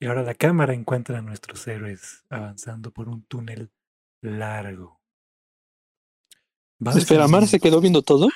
[0.00, 3.72] Y ahora la cámara encuentra a nuestros héroes avanzando por un túnel
[4.20, 5.00] largo.
[6.96, 8.28] Espera, ¿Amara se quedó viendo todo?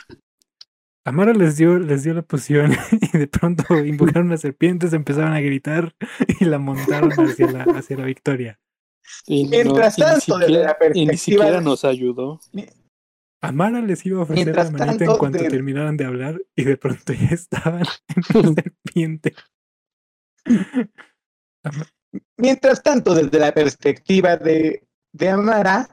[1.09, 2.73] Amara les dio, les dio la poción
[3.13, 5.95] y de pronto invocaron las serpientes, empezaron a gritar
[6.41, 8.61] y la montaron hacia la, hacia la victoria.
[9.27, 12.41] Y no- Mientras y tanto, desde la siquiera- y ni perspectiva siquiera nos ayudó.
[13.41, 16.65] Amara les iba a ofrecer Mientras la manita en cuanto de- terminaran de hablar y
[16.65, 17.85] de pronto ya estaban
[18.35, 19.35] en la serpiente.
[22.37, 25.89] Mientras tanto, desde la perspectiva de, de Amara.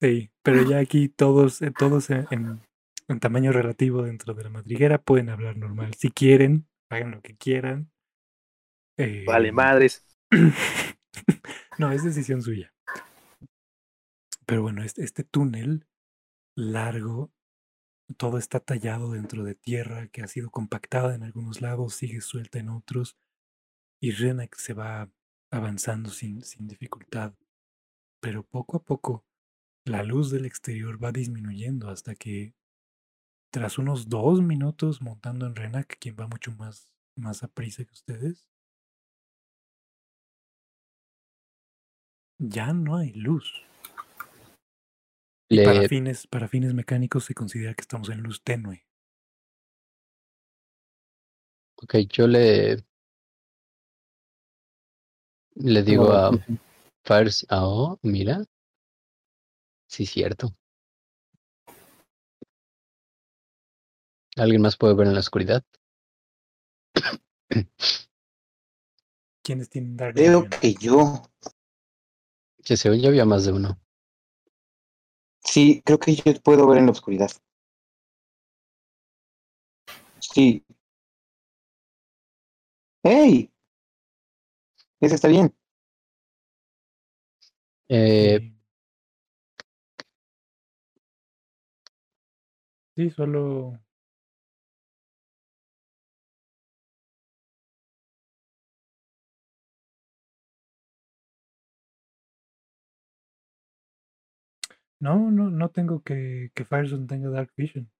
[0.00, 2.60] Sí, pero ya aquí todos, eh, todos en, en-
[3.08, 5.94] en tamaño relativo dentro de la madriguera pueden hablar normal.
[5.94, 7.90] Si quieren, hagan lo que quieran.
[8.96, 10.06] Eh, Vale, madres.
[11.78, 12.72] no, es decisión suya.
[14.46, 15.86] Pero bueno, este, este túnel
[16.56, 17.32] largo,
[18.16, 22.58] todo está tallado dentro de tierra que ha sido compactada en algunos lados, sigue suelta
[22.58, 23.16] en otros,
[24.00, 25.10] y Renak se va
[25.50, 27.34] avanzando sin, sin dificultad.
[28.24, 29.26] Pero poco a poco
[29.84, 32.54] la luz del exterior va disminuyendo hasta que
[33.52, 37.92] tras unos dos minutos montando en Renak, quien va mucho más, más a prisa que
[37.92, 38.48] ustedes,
[42.38, 43.62] ya no hay luz.
[45.50, 48.86] Y para Le, fines, para fines mecánicos se considera que estamos en luz tenue.
[51.82, 52.82] ok, yo le,
[55.56, 56.30] le digo a
[57.04, 58.44] Fires, ah, oh, mira.
[59.86, 60.54] Sí, cierto.
[64.36, 65.62] ¿Alguien más puede ver en la oscuridad?
[69.42, 70.60] ¿Quiénes tienen Dark Creo Vision?
[70.60, 71.22] que yo.
[72.64, 73.78] Que se oye, había más de uno.
[75.40, 77.30] Sí, creo que yo puedo ver en la oscuridad.
[80.18, 80.64] Sí.
[83.02, 83.52] ¡Ey!
[85.00, 85.54] Ese está bien.
[87.88, 88.50] Eh, Sí.
[92.96, 93.78] Sí, solo.
[105.00, 107.90] No, no, no tengo que que Firezone tenga Dark Vision.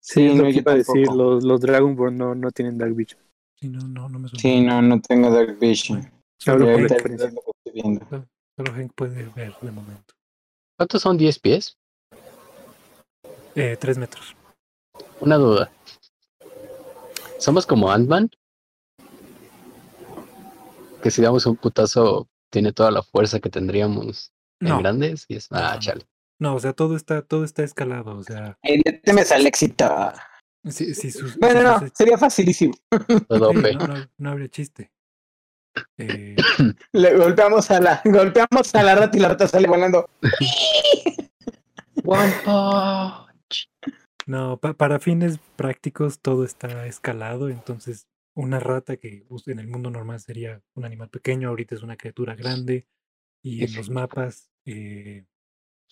[0.00, 1.08] Sí, es no, lo que yo iba a decir.
[1.08, 3.20] Los, los Dragonborn no, no tienen Dark Vision.
[3.54, 4.40] Sí, no, no, no me suena.
[4.40, 6.08] Sí, no, no tengo Dark Vision.
[6.38, 10.14] Solo Y Hank, ahorita solo Hank puede ver de momento.
[10.78, 11.76] ¿Cuántos son 10 pies?
[13.54, 14.34] Eh, tres metros.
[15.20, 15.70] Una duda.
[17.38, 18.30] ¿Somos como Ant-Man?
[21.02, 24.78] Que si damos un putazo tiene toda la fuerza que tendríamos en No.
[24.78, 25.48] grandes y es...
[25.50, 25.80] Ah, no.
[25.80, 26.06] chale.
[26.38, 28.16] No, o sea, todo está, todo está escalado.
[28.16, 29.86] O sea, Eh, le temes al éxito.
[30.68, 32.74] si, si sus, Bueno, si no, sus- sería facilísimo.
[32.90, 34.90] Sí, no, no, no habría chiste.
[35.98, 36.36] Eh,
[36.92, 40.08] Le golpeamos a la, golpeamos a la rata y la rata sale volando.
[42.04, 43.68] One punch.
[44.26, 49.90] no, pa- para fines prácticos todo está escalado, entonces una rata que en el mundo
[49.90, 52.86] normal sería un animal pequeño, ahorita es una criatura grande
[53.42, 55.24] y en los mapas eh,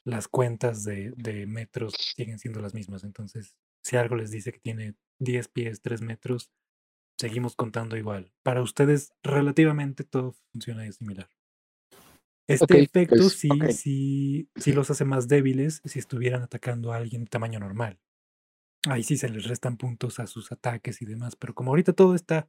[0.05, 4.61] las cuentas de, de metros siguen siendo las mismas, entonces si algo les dice que
[4.61, 6.51] tiene 10 pies, 3 metros,
[7.19, 8.33] seguimos contando igual.
[8.43, 11.29] Para ustedes relativamente todo funciona similar.
[12.47, 17.25] Este efecto pues, sí, sí, sí los hace más débiles si estuvieran atacando a alguien
[17.25, 17.99] de tamaño normal.
[18.87, 22.15] Ahí sí se les restan puntos a sus ataques y demás, pero como ahorita todo
[22.15, 22.49] está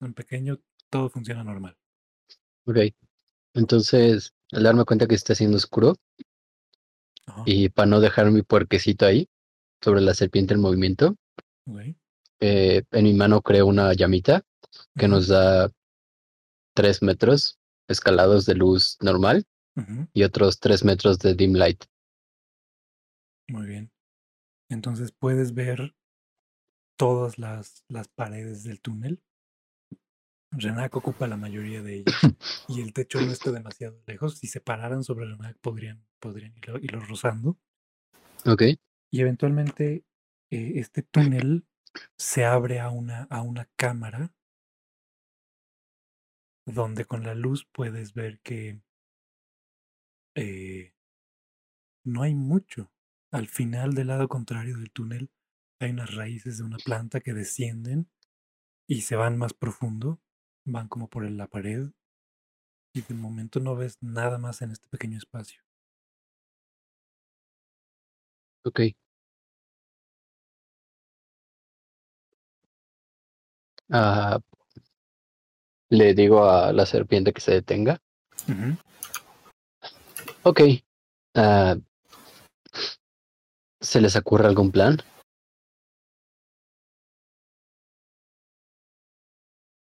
[0.00, 0.60] en pequeño,
[0.90, 1.78] todo funciona normal.
[2.66, 2.76] Ok.
[3.54, 5.96] Entonces, al darme cuenta que está haciendo oscuro
[7.26, 9.28] Ajá, y para no dejar mi puerquecito ahí,
[9.82, 11.16] sobre la serpiente en movimiento,
[11.66, 11.96] ok,
[12.40, 14.42] eh, en mi mano creo una llamita
[14.98, 15.70] que nos da
[16.74, 17.58] tres metros
[17.88, 19.46] escalados de luz normal
[20.12, 21.84] y otros tres metros de dim light.
[23.48, 23.90] Muy bien.
[24.68, 25.94] Entonces puedes ver
[26.96, 29.22] todas las, las paredes del túnel.
[30.52, 32.14] Renak ocupa la mayoría de ellas
[32.68, 34.38] y el techo no está demasiado lejos.
[34.38, 37.58] Si se pararan sobre Renak podrían, podrían irlo, irlo rozando.
[38.46, 38.62] Ok.
[39.10, 40.04] Y eventualmente
[40.50, 41.64] eh, este túnel
[42.16, 44.32] se abre a una, a una cámara
[46.66, 48.80] donde con la luz puedes ver que
[50.34, 50.92] eh,
[52.04, 52.92] no hay mucho.
[53.32, 55.30] Al final del lado contrario del túnel
[55.80, 58.10] hay unas raíces de una planta que descienden
[58.88, 60.20] y se van más profundo,
[60.66, 61.90] van como por la pared
[62.94, 65.62] y de momento no ves nada más en este pequeño espacio.
[68.64, 68.80] Ok.
[75.90, 77.98] Le digo a la serpiente que se detenga.
[80.44, 80.60] Ok.
[81.34, 81.76] Ah,
[83.80, 84.98] ¿Se les ocurre algún plan?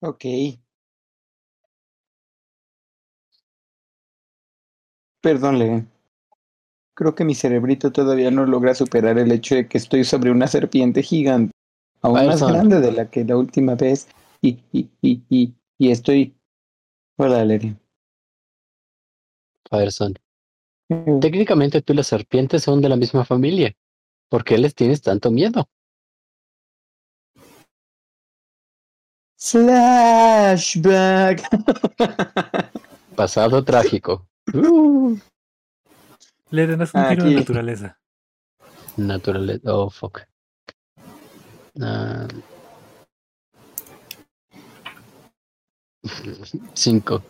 [0.02, 0.26] Ok.
[5.22, 5.90] Perdón.
[6.96, 10.48] Creo que mi cerebrito todavía no logra superar el hecho de que estoy sobre una
[10.48, 11.54] serpiente gigante,
[12.04, 14.08] aún más grande de la que la última vez,
[14.42, 16.36] y, y, y, y, y estoy...
[17.18, 17.80] Hola, Leren.
[19.70, 20.14] Fireson.
[21.22, 23.74] Técnicamente tú y las serpientes son de la misma familia.
[24.30, 25.68] ¿Por qué les tienes tanto miedo?
[30.44, 31.42] Flashback.
[33.16, 34.28] Pasado trágico.
[36.52, 37.36] Le das un tiro de Aquí.
[37.36, 38.00] naturaleza.
[38.98, 39.74] Naturaleza.
[39.74, 40.22] Oh, fuck.
[41.82, 42.28] Ah.
[46.74, 47.24] Cinco.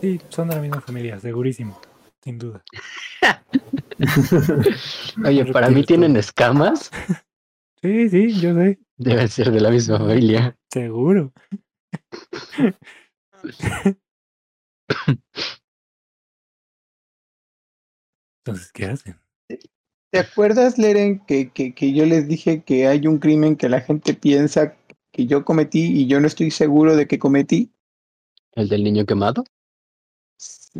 [0.00, 1.80] Sí, son de la misma familia, segurísimo,
[2.22, 2.62] sin duda.
[5.24, 6.90] Oye, para mí tienen escamas.
[7.82, 10.56] Sí, sí, yo sé, Deben ser de la misma familia.
[10.70, 11.32] seguro.
[18.44, 19.20] Entonces, ¿qué hacen?
[20.10, 23.80] ¿Te acuerdas, Leren, que, que, que yo les dije que hay un crimen que la
[23.80, 24.76] gente piensa
[25.12, 27.70] que yo cometí y yo no estoy seguro de que cometí?
[28.52, 29.44] ¿El del niño quemado?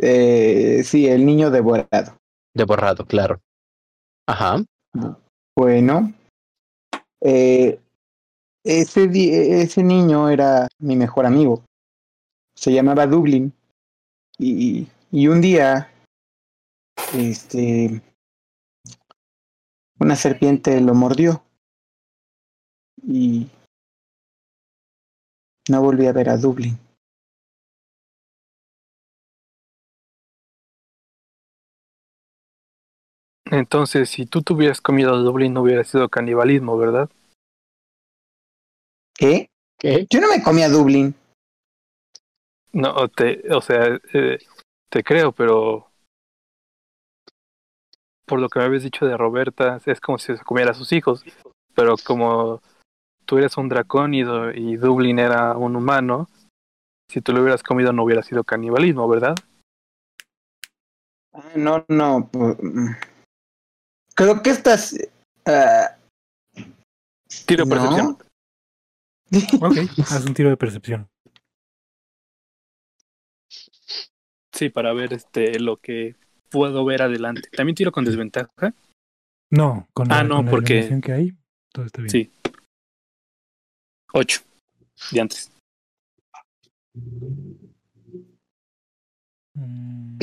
[0.00, 2.18] Eh, sí, el niño devorado.
[2.54, 3.40] De borrado, claro.
[4.26, 4.64] Ajá.
[5.56, 6.12] Bueno,
[7.20, 7.78] eh,
[8.64, 11.64] ese, ese niño era mi mejor amigo.
[12.54, 13.52] Se llamaba Dublin.
[14.38, 15.90] Y, y un día,
[17.14, 18.02] este,
[19.98, 21.43] una serpiente lo mordió.
[23.02, 23.48] Y
[25.68, 26.78] no volví a ver a Dublin.
[33.51, 37.09] Entonces, si tú te hubieras comido a Dublín, no hubiera sido canibalismo, ¿verdad?
[39.14, 39.51] ¿Qué?
[39.78, 40.06] ¿Qué?
[40.10, 41.14] Yo no me comí a Dublin.
[42.73, 44.39] No, te, o sea, eh,
[44.90, 45.90] te creo, pero
[48.26, 50.92] por lo que me habías dicho de Roberta, es como si se comiera a sus
[50.92, 51.24] hijos,
[51.74, 52.60] pero como
[53.24, 56.28] tú eres un dracónido y Dublin era un humano,
[57.10, 59.34] si tú lo hubieras comido no hubiera sido canibalismo, ¿verdad?
[61.32, 62.28] Ah, no, no.
[62.32, 62.88] pues, mm.
[64.14, 64.96] Creo que estás.
[65.46, 65.96] ah,
[67.46, 67.74] Tiro no.
[67.74, 68.18] percepción.
[69.60, 71.08] Ok, haz un tiro de percepción.
[74.52, 76.14] Sí, para ver este lo que
[76.51, 77.48] puedo ver adelante.
[77.51, 78.74] También tiro con desventaja.
[79.51, 81.32] No, con la, Ah, no, con la porque- que hay,
[81.73, 82.10] todo está bien.
[82.10, 82.31] Sí.
[84.12, 84.40] Ocho.
[85.12, 85.51] De antes.
[89.55, 90.18] Mm.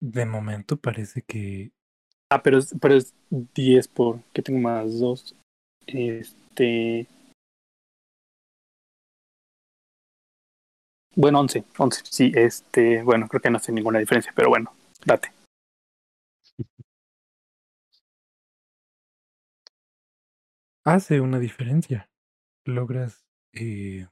[0.00, 1.72] De momento parece que
[2.30, 5.34] Ah, pero es, pero es 10 por que tengo más 2.
[5.86, 7.06] Este.
[11.18, 11.64] Bueno, 11.
[11.78, 12.02] 11.
[12.04, 13.02] Sí, este.
[13.02, 14.72] Bueno, creo que no hace ninguna diferencia, pero bueno,
[15.04, 15.32] date.
[20.84, 22.08] hace una diferencia.
[22.64, 24.06] Logras eh,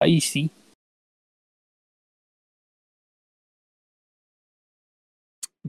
[0.00, 0.50] Ahí sí.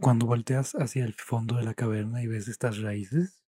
[0.02, 3.44] Cuando volteas hacia el fondo de la caverna y ves estas raíces,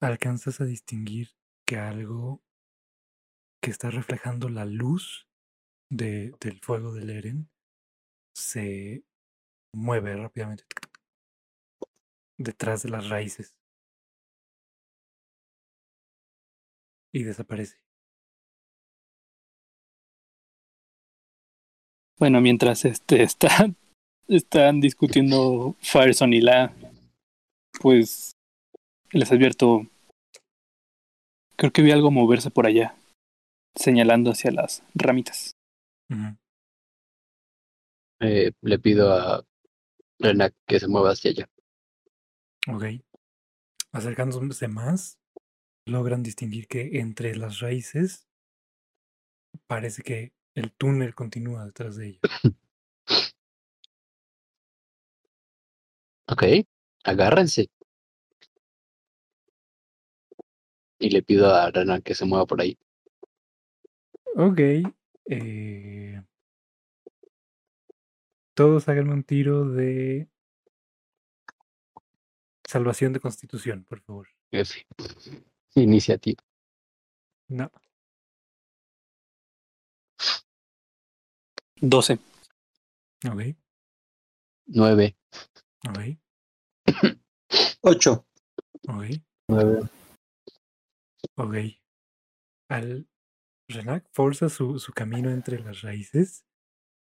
[0.00, 1.28] alcanzas a distinguir
[1.64, 2.42] que algo
[3.62, 5.28] que está reflejando la luz
[5.94, 7.48] de, del fuego del Eren
[8.34, 9.04] se
[9.72, 10.64] mueve rápidamente
[12.36, 13.54] detrás de las raíces
[17.12, 17.78] y desaparece.
[22.18, 23.70] Bueno, mientras este está,
[24.26, 26.74] están discutiendo Fireson y la,
[27.80, 28.32] pues
[29.12, 29.86] les advierto,
[31.56, 32.96] creo que vi algo moverse por allá,
[33.76, 35.54] señalando hacia las ramitas.
[38.20, 39.44] Eh, le pido a
[40.18, 41.50] Renak que se mueva hacia allá.
[42.68, 42.84] Ok.
[43.92, 45.18] Acercándose más,
[45.86, 48.26] logran distinguir que entre las raíces
[49.66, 52.20] parece que el túnel continúa detrás de ella.
[56.26, 56.42] Ok,
[57.04, 57.68] agárrense.
[60.98, 62.78] Y le pido a Renak que se mueva por ahí.
[64.36, 64.60] Ok.
[65.26, 66.22] Eh,
[68.54, 70.28] Todos hagan un tiro de
[72.64, 74.28] salvación de constitución, por favor.
[74.52, 74.86] F.
[75.74, 76.40] Iniciativa.
[77.48, 77.70] No.
[81.80, 82.18] 12.
[83.28, 83.42] Ok.
[84.66, 85.16] Nueve.
[85.88, 85.98] Ok.
[87.82, 88.26] Ocho.
[88.88, 89.04] Ok.
[89.48, 89.80] Nueve.
[91.34, 91.54] Ok.
[92.68, 93.08] Al
[93.68, 96.44] Renak forza su, su camino entre las raíces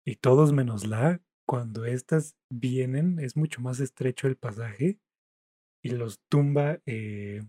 [0.05, 4.99] y todos menos la, cuando estas vienen, es mucho más estrecho el pasaje
[5.83, 7.43] y los tumba eh,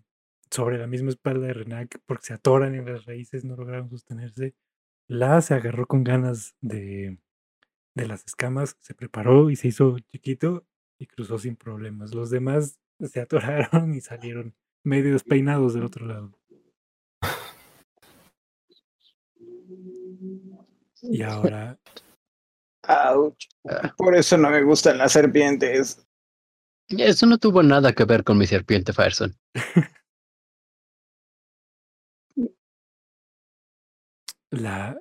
[0.52, 4.56] sobre la misma espalda de Renak porque se atoran en las raíces, no lograron sostenerse.
[5.08, 7.20] La se agarró con ganas de,
[7.96, 10.66] de las escamas, se preparó y se hizo chiquito
[11.00, 12.14] y cruzó sin problemas.
[12.14, 16.32] Los demás se atoraron y salieron medio despeinados del otro lado.
[21.02, 21.78] Y ahora,
[22.88, 23.48] Ouch.
[23.98, 26.08] Por eso no me gustan las serpientes.
[26.90, 29.38] Eso no tuvo nada que ver con mi serpiente Fireson.
[34.52, 34.98] la,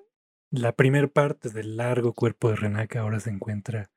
[0.51, 3.93] la primer parte del largo cuerpo de Renaka ahora se encuentra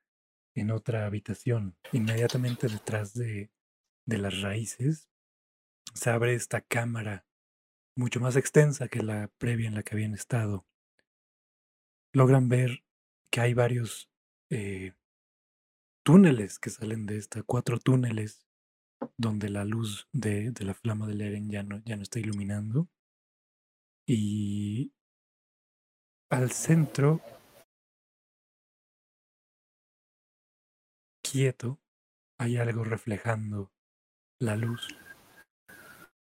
[0.54, 1.76] en otra habitación.
[1.92, 3.50] Inmediatamente detrás de,
[4.06, 5.10] de las raíces
[5.96, 7.26] se abre esta cámara
[7.96, 10.69] mucho más extensa que la previa en la que habían estado.
[12.14, 12.84] Logran ver
[13.32, 14.10] que hay varios
[14.50, 14.94] eh,
[16.04, 18.48] túneles que salen de esta, cuatro túneles
[19.18, 22.90] donde la luz de, de la flama del Eren ya no, ya no está iluminando.
[24.08, 24.92] Y
[26.32, 27.22] al centro,
[31.22, 31.80] quieto,
[32.40, 33.72] hay algo reflejando
[34.40, 34.88] la luz.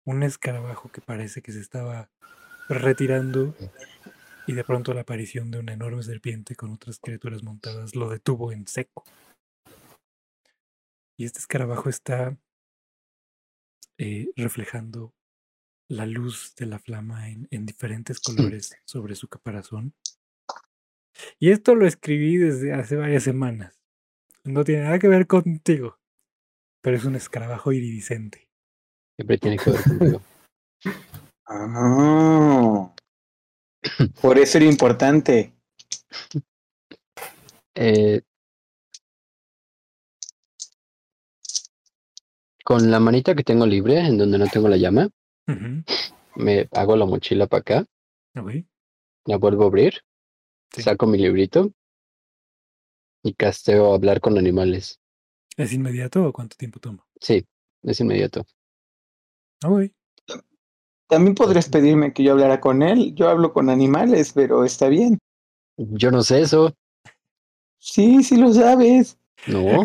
[0.05, 2.11] Un escarabajo que parece que se estaba
[2.69, 3.55] retirando
[4.51, 8.51] y de pronto la aparición de una enorme serpiente con otras criaturas montadas lo detuvo
[8.51, 9.05] en seco.
[11.17, 12.37] Y este escarabajo está
[13.97, 15.15] eh, reflejando
[15.89, 19.95] la luz de la flama en, en diferentes colores sobre su caparazón.
[21.39, 23.81] Y esto lo escribí desde hace varias semanas.
[24.43, 26.01] No tiene nada que ver contigo,
[26.81, 28.49] pero es un escarabajo iridiscente.
[29.17, 30.23] Siempre tiene que ver contigo.
[31.53, 32.95] Ah.
[34.21, 35.55] Por eso era importante.
[37.75, 38.23] Eh,
[42.65, 45.09] con la manita que tengo libre, en donde no tengo la llama,
[46.37, 47.87] me hago la mochila para acá.
[48.37, 48.67] Okay.
[49.25, 50.03] La vuelvo a abrir.
[50.71, 51.73] Saco mi librito.
[53.23, 55.01] Y casteo a hablar con animales.
[55.57, 57.05] ¿Es inmediato o cuánto tiempo toma?
[57.21, 57.47] Sí,
[57.83, 58.47] es inmediato.
[59.63, 59.93] Ah, okay.
[61.11, 63.15] También podrías pedirme que yo hablara con él.
[63.17, 65.19] Yo hablo con animales, pero está bien.
[65.77, 66.73] Yo no sé eso.
[67.79, 69.19] Sí, sí lo sabes.
[69.47, 69.83] No.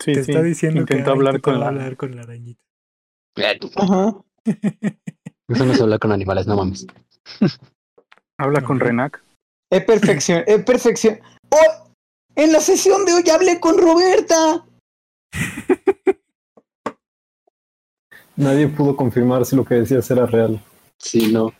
[0.00, 0.30] Sí, Te sí.
[0.30, 1.66] está diciendo que hablar con intentado la.
[1.68, 2.60] hablar con la arañita.
[3.76, 4.16] Ajá.
[5.48, 6.86] Eso no es hablar con animales, no mames.
[8.38, 8.78] Habla con.
[8.78, 9.22] Renac.
[9.70, 11.18] Es perfección, es perfección.
[11.50, 11.90] ¡Oh!
[12.36, 14.64] En la sesión de hoy hablé con Roberta.
[18.38, 20.60] Nadie pudo confirmar si lo que decías era real.
[20.98, 21.52] Sí, no.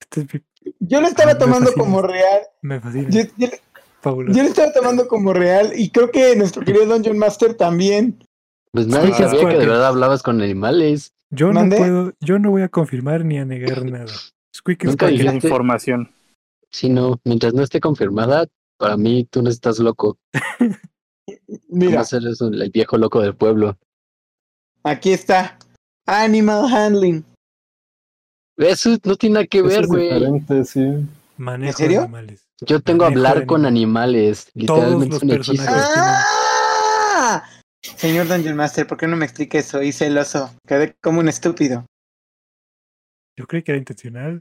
[0.00, 0.42] Este
[0.80, 2.42] Yo lo estaba Ah, tomando como real.
[2.62, 3.08] me fascina.
[3.10, 3.48] Yo, yo-
[4.00, 4.36] Fabuloso.
[4.36, 5.72] yo lo estaba tomando como real.
[5.74, 8.24] Y creo que nuestro querido Dungeon Master también.
[8.72, 11.12] Pues nadie Ah, sabía que de verdad hablabas con animales.
[11.30, 14.12] Yo no puedo, yo no voy a confirmar ni a negar nada.
[14.56, 16.14] Squeak es Nunca cualquier- dijiste- Información.
[16.70, 17.20] Sí, no.
[17.24, 18.46] Mientras no esté confirmada,
[18.78, 20.16] para mí tú no estás loco.
[21.68, 23.76] Mira, ser eso, el viejo loco del pueblo.
[24.82, 25.58] aquí está.
[26.06, 27.24] Animal handling.
[28.56, 30.64] Eso no tiene nada que Eso ver, güey.
[30.64, 31.06] sí.
[31.36, 32.00] manejo ¿En serio?
[32.02, 32.44] animales.
[32.60, 34.50] Yo tengo Manejo hablar con animales.
[34.54, 35.58] Literalmente los es un.
[35.68, 37.44] ¡Ah!
[37.82, 39.82] Señor Dungeon Master, ¿por qué no me explica eso?
[39.82, 40.50] Hice el oso.
[40.66, 41.86] Quedé como un estúpido.
[43.36, 44.40] Yo creí que era intencional.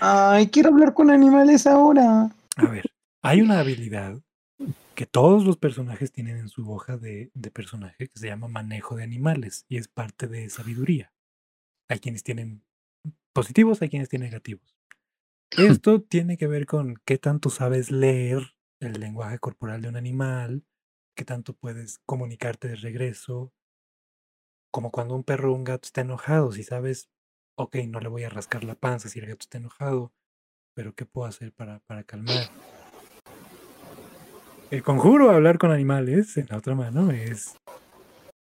[0.00, 2.30] Ay, quiero hablar con animales ahora.
[2.56, 2.84] A ver,
[3.26, 4.22] hay una habilidad
[4.94, 8.94] que todos los personajes tienen en su hoja de, de personaje que se llama manejo
[8.94, 11.12] de animales y es parte de sabiduría.
[11.88, 12.62] Hay quienes tienen
[13.32, 14.78] positivos, hay quienes tienen negativos.
[15.58, 20.64] Esto tiene que ver con qué tanto sabes leer el lenguaje corporal de un animal,
[21.16, 23.52] qué tanto puedes comunicarte de regreso,
[24.70, 27.10] como cuando un perro o un gato está enojado, si sabes,
[27.56, 30.12] ok, no le voy a rascar la panza si el gato está enojado,
[30.74, 32.48] pero ¿qué puedo hacer para, para calmar?
[34.70, 37.54] El conjuro a hablar con animales, en la otra mano, es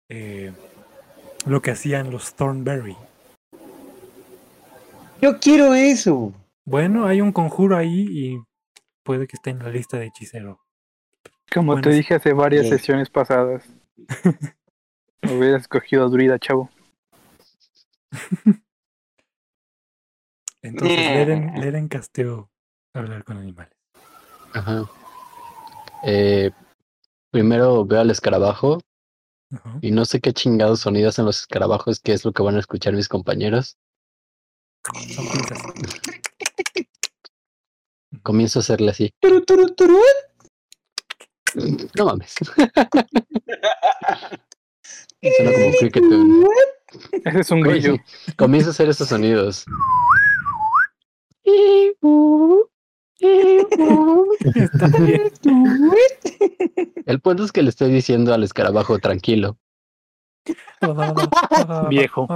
[0.10, 0.54] eh,
[1.48, 2.96] lo que hacían los Thornberry.
[5.22, 6.34] Yo quiero eso.
[6.66, 8.38] Bueno, hay un conjuro ahí y
[9.04, 10.60] puede que esté en la lista de hechicero.
[11.52, 13.68] Como Bueno, te dije hace varias sesiones pasadas.
[15.24, 16.70] Hubieras escogido a Druida, chavo.
[20.62, 22.52] Entonces, Leren, Leren casteó
[22.94, 23.76] hablar con animales.
[24.54, 24.86] Ajá.
[26.04, 26.52] Eh,
[27.32, 28.80] primero veo al escarabajo
[29.52, 29.80] Ajá.
[29.82, 32.60] y no sé qué chingados sonidos en los escarabajos, que es lo que van a
[32.60, 33.78] escuchar mis compañeros.
[35.16, 35.26] Son.
[38.22, 39.12] Comienzo a hacerle así.
[39.20, 39.98] Turu, turu, turu.
[41.98, 42.36] No mames.
[45.22, 46.44] Suena como cricketón.
[47.24, 47.96] Ese es un grillo.
[48.38, 49.66] Comienzo a hacer esos sonidos.
[57.06, 59.58] El punto es que le estoy diciendo al escarabajo tranquilo.
[61.90, 62.28] Viejo.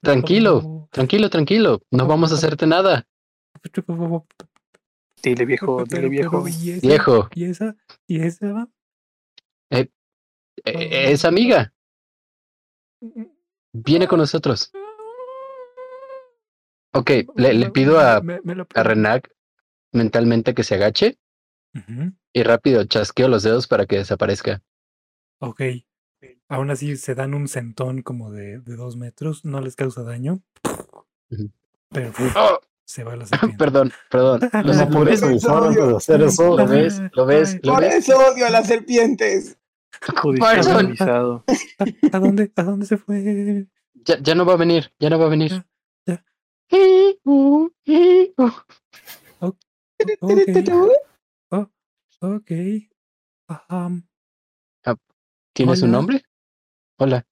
[0.00, 1.82] Tranquilo, tranquilo, tranquilo.
[1.90, 3.06] No vamos a hacerte nada.
[5.22, 6.44] Dile viejo, dile viejo.
[6.44, 6.86] pero, ¿y esa?
[6.86, 7.76] Viejo, ¿Y esa?
[8.06, 8.68] ¿Y esa?
[9.70, 9.88] eh,
[10.64, 11.72] es amiga.
[13.72, 14.70] Viene con nosotros.
[16.94, 19.30] Ok, le, le pido a, Me- me a Renac
[19.92, 21.18] mentalmente que se agache
[21.74, 22.12] Ujú.
[22.32, 24.62] y rápido chasqueo los dedos para que desaparezca.
[25.40, 25.60] Ok.
[26.48, 29.44] Aún así se dan un centón como de, de dos metros.
[29.44, 30.40] No les causa daño.
[31.30, 31.50] Ujú.
[31.90, 32.60] Pero ¡Oh!
[32.84, 33.56] se va la serpiente.
[33.58, 34.40] Perdón, perdón.
[34.52, 36.56] No Lo, me lo puedes ves, avisar antes de hacer eso.
[36.56, 37.94] lo ves, lo ves, lo Por ves.
[38.08, 39.58] eso odio a las serpientes.
[40.22, 41.42] Judicial.
[42.12, 42.52] ¿A dónde?
[42.56, 43.66] ¿A dónde se fue?
[44.04, 45.64] Ya, ya no va a venir, ya no va a venir.
[46.70, 48.54] Ya, ya.
[50.20, 50.38] Ok.
[51.50, 51.68] Oh,
[52.20, 52.50] ok.
[53.48, 54.08] Ajam.
[55.52, 56.22] ¿Tienes un nombre?
[56.98, 57.26] Hola.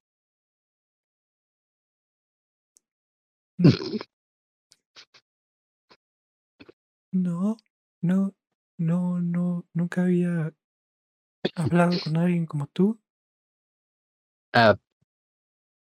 [7.12, 7.56] No,
[8.00, 8.34] no,
[8.78, 10.54] no, no, nunca había
[11.54, 13.00] hablado con alguien como tú.
[14.54, 14.76] Ah,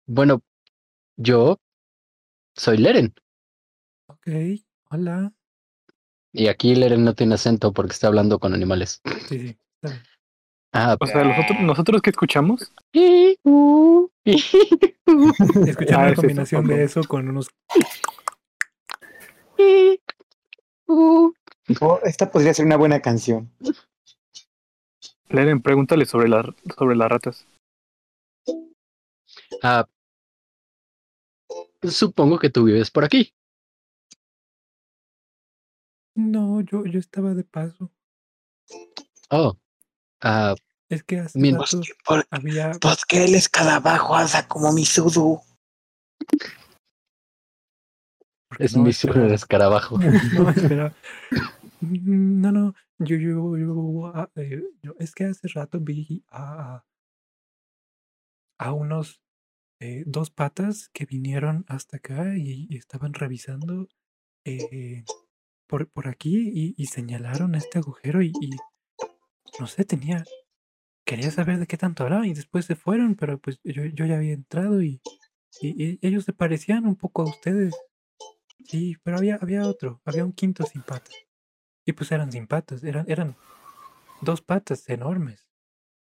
[0.07, 0.43] bueno,
[1.17, 1.59] yo
[2.57, 3.15] soy Leren.
[4.21, 4.61] Ok,
[4.91, 5.33] hola.
[6.33, 9.01] Y aquí Leren no tiene acento porque está hablando con animales.
[9.29, 10.03] Sí, sí, está.
[10.73, 12.73] Ah, O sea, nosotros, nosotros que escuchamos.
[15.67, 17.49] Escuchar Ah, eso, combinación de eso con unos
[20.87, 21.33] Oh,
[22.05, 23.51] esta podría ser una buena canción.
[25.29, 27.47] Leren, pregúntale sobre, la, sobre las ratas.
[29.63, 29.87] Ah,
[31.83, 33.33] supongo que tú vives por aquí.
[36.21, 37.91] No, yo, yo estaba de paso.
[39.31, 39.57] Oh,
[40.23, 40.55] ah,
[40.89, 42.73] Es que hace Min- rato Por- había...
[42.81, 45.41] Pues que él es escarabajo, asa como mi sudu.
[48.59, 49.99] es no mi esperaba- super escarabajo.
[50.35, 50.95] No, espera.
[51.81, 56.85] Mm, No, no, yo, yo, yo, ah, eh, yo- es que hace rato vi a,
[58.59, 59.23] a unos
[59.81, 63.89] eh, dos patas que vinieron hasta acá y, y estaban revisando
[64.45, 65.05] eh,
[65.71, 68.51] por, por aquí y, y señalaron este agujero y, y
[69.61, 70.25] no sé, tenía,
[71.07, 74.17] quería saber de qué tanto hablaban y después se fueron, pero pues yo, yo ya
[74.17, 75.01] había entrado y,
[75.63, 77.77] y, y ellos se parecían un poco a ustedes.
[78.65, 81.15] Sí, pero había, había otro, había un quinto sin patas.
[81.87, 83.37] Y pues eran sin patas, eran, eran
[84.23, 85.47] dos patas enormes.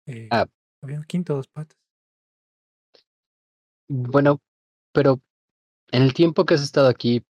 [0.07, 0.47] Eh, Ah.
[0.81, 1.79] Había un quinto dos patas.
[3.89, 4.41] Bueno,
[4.93, 5.21] pero
[5.93, 7.23] en el tiempo que has estado aquí,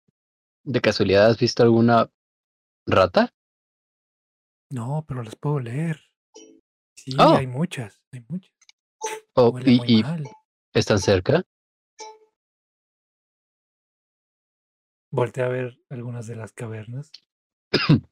[0.65, 2.11] ¿de casualidad has visto alguna
[2.87, 3.33] rata?
[4.71, 6.01] No, pero las puedo leer.
[6.97, 7.37] Sí, Oh.
[7.37, 8.53] hay muchas, hay muchas.
[9.35, 10.25] ¿O Huele y, muy y mal.
[10.75, 11.43] están cerca?
[15.11, 17.13] Volteé a ver algunas de las cavernas.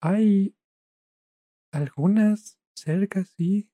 [0.00, 0.54] hay
[1.72, 3.68] algunas cerca, sí.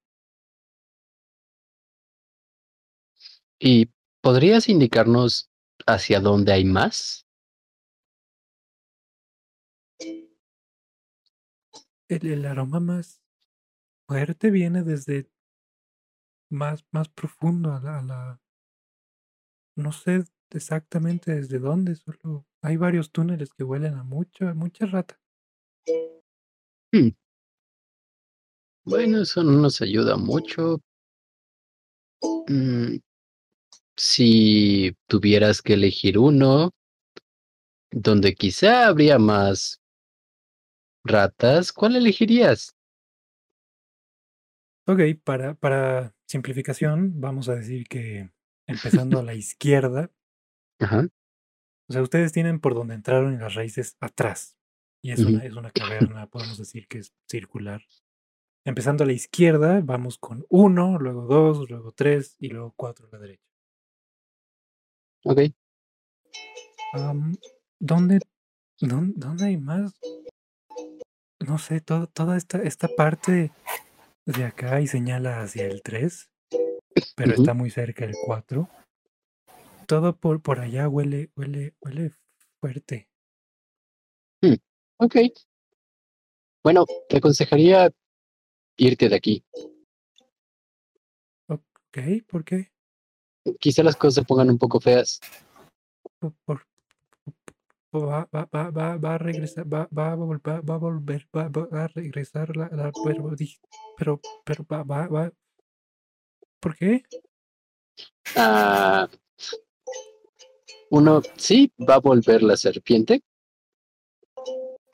[3.60, 3.90] ¿Y
[4.20, 5.50] podrías indicarnos
[5.86, 7.27] hacia dónde hay más?
[12.08, 13.22] El, aroma más
[14.06, 15.30] fuerte viene desde
[16.50, 18.40] más, más profundo a la, a la-
[19.76, 24.86] No sé exactamente desde dónde, solo hay varios túneles que huelen a mucho, a mucha
[24.86, 25.20] rata.
[26.92, 27.10] Hmm.
[28.84, 30.80] Bueno, eso no nos ayuda mucho.
[32.48, 32.96] Mm,
[33.96, 36.70] si tuvieras que elegir uno,
[37.90, 39.80] donde quizá habría más
[41.04, 42.76] ratas, ¿cuál elegirías?
[44.86, 48.30] Ok, para, para simplificación, vamos a decir que
[48.66, 50.10] empezando a la izquierda,
[50.80, 51.08] Ajá.
[51.88, 54.56] o sea, ustedes tienen por donde entraron en las raíces atrás.
[55.02, 57.82] Y es una, es una caverna, podemos decir que es circular.
[58.64, 63.10] Empezando a la izquierda, vamos con uno, luego dos, luego tres y luego cuatro a
[63.12, 63.44] la derecha.
[65.24, 65.40] Ok.
[67.78, 68.20] ¿dónde,
[68.80, 69.98] dónde, dónde hay más?
[71.40, 73.52] No sé, todo, toda esta, esta parte
[74.26, 76.30] de acá y señala hacia el 3,
[77.14, 78.68] pero está muy cerca el 4.
[79.86, 82.12] Todo por, por allá huele, huele, huele
[82.60, 83.08] fuerte.
[84.42, 84.54] Hmm,
[84.98, 85.16] Ok.
[86.64, 87.90] Bueno, te aconsejaría
[88.76, 89.44] irte de aquí.
[91.48, 91.98] Ok,
[92.28, 92.70] ¿por qué?
[93.60, 95.20] Quizá las cosas se pongan un poco feas.
[96.18, 96.67] Por, por-
[97.92, 101.48] va, va, va, va, va a regresar, va, va a volver, va a volver, va,
[101.48, 103.34] va a regresar la, la pero,
[103.96, 105.30] pero, pero, va, va, va.
[106.60, 107.02] ¿Por qué?
[108.36, 109.08] Ah,
[110.90, 113.22] uno, sí, va a volver la serpiente,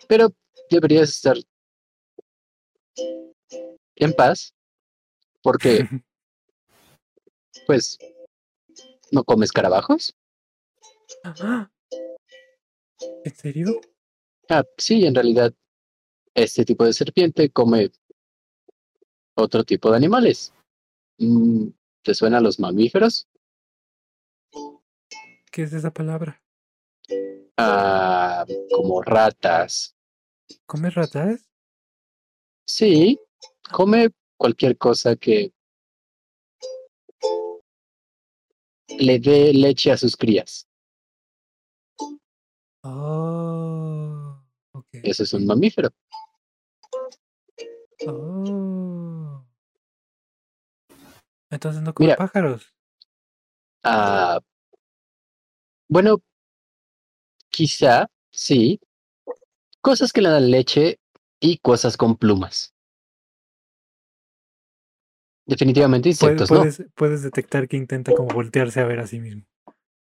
[0.08, 0.32] pero
[0.70, 1.36] deberías estar
[3.96, 4.54] en paz,
[5.42, 5.88] porque,
[7.66, 7.98] pues,
[9.10, 10.14] no comes carabajos.
[11.24, 11.70] Ah,
[13.24, 13.80] ¿En serio?
[14.48, 15.52] Ah, sí, en realidad,
[16.34, 17.90] este tipo de serpiente come
[19.34, 20.52] otro tipo de animales.
[21.18, 21.68] Mm,
[22.02, 23.28] ¿Te suenan los mamíferos?
[25.50, 26.42] ¿Qué es esa palabra?
[27.56, 29.96] Ah, como ratas.
[30.66, 31.48] ¿Come ratas?
[32.66, 33.18] Sí,
[33.70, 35.52] come cualquier cosa que
[38.98, 40.68] le dé leche a sus crías.
[42.86, 44.38] Oh,
[44.72, 44.88] ok.
[44.92, 45.88] Ese es un mamífero.
[48.06, 49.42] Oh.
[51.48, 52.16] Entonces no come Mira.
[52.16, 52.74] pájaros.
[53.82, 54.38] Ah,
[55.88, 56.22] bueno,
[57.48, 58.78] quizá, sí.
[59.80, 60.98] Cosas que le dan leche
[61.40, 62.74] y cosas con plumas.
[65.46, 66.60] Definitivamente Puedes, insectos, ¿no?
[66.60, 69.44] puedes, puedes detectar que intenta como voltearse a ver a sí mismo.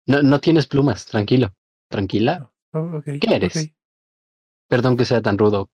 [0.06, 1.53] No, no tienes plumas, tranquilo.
[1.89, 2.52] Tranquila.
[2.73, 3.72] Oh, ¿Qué eres?
[4.68, 5.69] Perdón que sea tan rudo.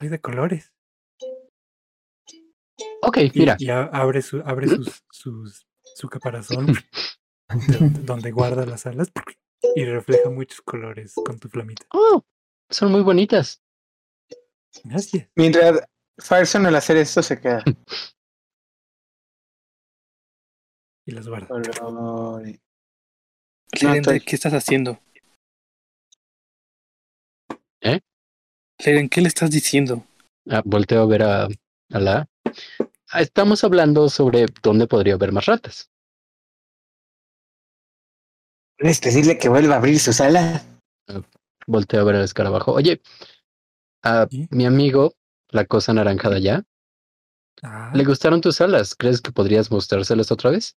[0.00, 0.72] Soy de colores.
[3.02, 3.56] Ok, Y, mira.
[3.58, 5.66] y abre, su, abre sus, sus,
[5.96, 6.66] su caparazón
[7.68, 9.10] de donde, guarda las alas
[9.74, 11.86] y refleja muchos colores con tu flamita.
[11.92, 12.22] Oh,
[12.70, 13.62] son muy bonitas.
[14.84, 15.28] Gracias.
[15.36, 15.80] Mientras
[16.18, 17.62] Fireson al hacer esto se queda.
[21.04, 21.48] Y las guarda.
[21.48, 22.60] Colores.
[23.72, 25.00] Leren, estoy- ¿qué estás haciendo?
[27.82, 28.00] ¿Eh?
[28.84, 30.04] Leren, ¿qué le estás diciendo?
[30.48, 32.28] Ah, volteo a ver a, a la.
[33.10, 35.90] Ah, Estamos hablando sobre dónde podría haber más ratas.
[38.78, 40.62] ¿Puedes pedirle que vuelva a abrir su sala?
[41.66, 42.72] Volteo a ver al escarabajo.
[42.72, 43.00] Oye,
[44.02, 45.14] a mi amigo,
[45.50, 46.64] la cosa naranja de allá,
[47.62, 48.96] Ah, ¿le gustaron tus alas?
[48.96, 50.74] ¿Crees que podrías mostrárselas otra vez?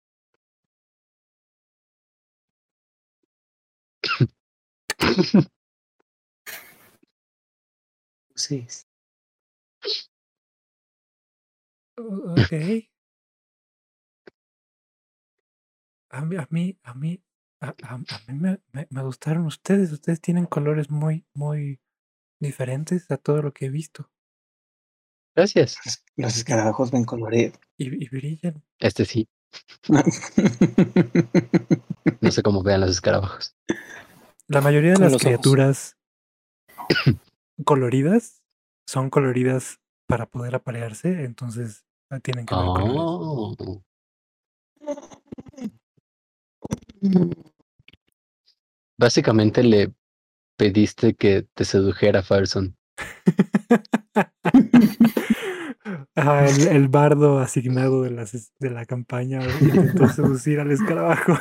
[8.35, 8.65] Sí.
[11.97, 12.53] o- ok.
[16.11, 17.23] A mí, a mí, a mí,
[17.61, 18.05] a, a- a mí
[18.39, 19.91] me, me- me gustaron ustedes.
[19.91, 21.79] Ustedes tienen colores muy, muy
[22.39, 24.11] diferentes a todo lo que he visto.
[25.35, 25.77] Gracias.
[26.15, 27.53] Los escarabajos ven colorido.
[27.77, 28.63] Y, y brillan.
[28.79, 29.27] Este sí.
[32.21, 33.55] No sé cómo vean los escarabajos.
[34.47, 35.95] La mayoría de Con las ojos.
[37.65, 38.43] coloridas
[38.87, 42.95] son coloridas para poder aparearse, entonces ah, tienen que ver colores.
[42.97, 43.83] Oh.
[48.97, 49.93] Básicamente le
[50.57, 52.77] pediste que te sedujera Farson.
[56.15, 61.33] Ah, el, el bardo asignado de, las, de la campaña intentó seducir al escarabajo.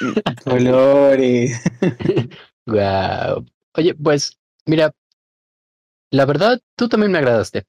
[0.44, 1.62] Colores.
[2.66, 3.46] Guau.
[3.74, 4.92] Oye, pues, mira,
[6.12, 7.66] la verdad, tú también me agradaste.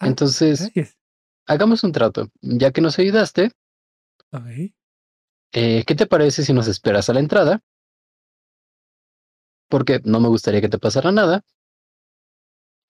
[0.00, 0.96] Ah, Entonces, Gracias.
[1.46, 2.30] hagamos un trato.
[2.40, 3.52] Ya que nos ayudaste,
[4.32, 4.72] Ok.
[5.52, 7.60] eh, ¿qué te parece si nos esperas a la entrada?
[9.68, 11.44] Porque no me gustaría que te pasara nada.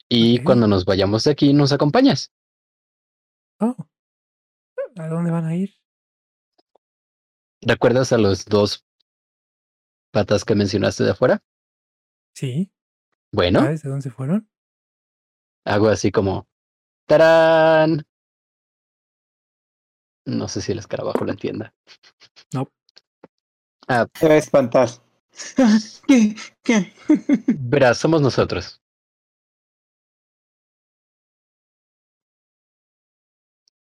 [0.09, 2.31] Y cuando nos vayamos de aquí, nos acompañas.
[3.61, 3.75] Oh.
[4.97, 5.75] ¿A dónde van a ir?
[7.63, 8.85] ¿Recuerdas a los dos
[10.13, 11.43] patas que mencionaste de afuera?
[12.35, 12.71] Sí.
[13.33, 14.49] Bueno, ¿Sabes de dónde se fueron?
[15.65, 16.47] hago así como
[17.07, 18.05] ¡Tarán!
[20.27, 21.75] No sé si el escarabajo lo entienda.
[22.55, 22.69] No.
[23.89, 24.89] Ah, Se va a espantar.
[26.07, 26.37] ¿Qué?
[26.63, 26.93] ¿Qué?
[27.49, 28.81] verás, somos nosotros.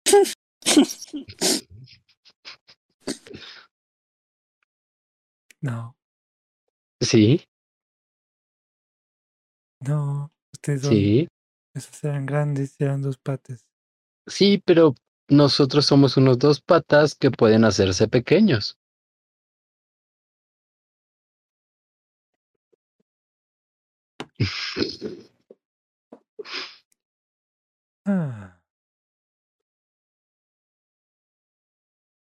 [5.61, 5.95] No.
[7.01, 7.41] Sí,
[9.80, 10.34] No.
[10.53, 10.91] Ustedes son.
[10.91, 11.27] sí,
[11.73, 13.64] Esos eran grandes, eran dos patas.
[14.27, 14.93] sí, pero
[15.30, 18.77] nosotros somos unos dos patas que pueden hacerse pequeños.
[28.06, 28.57] Ah.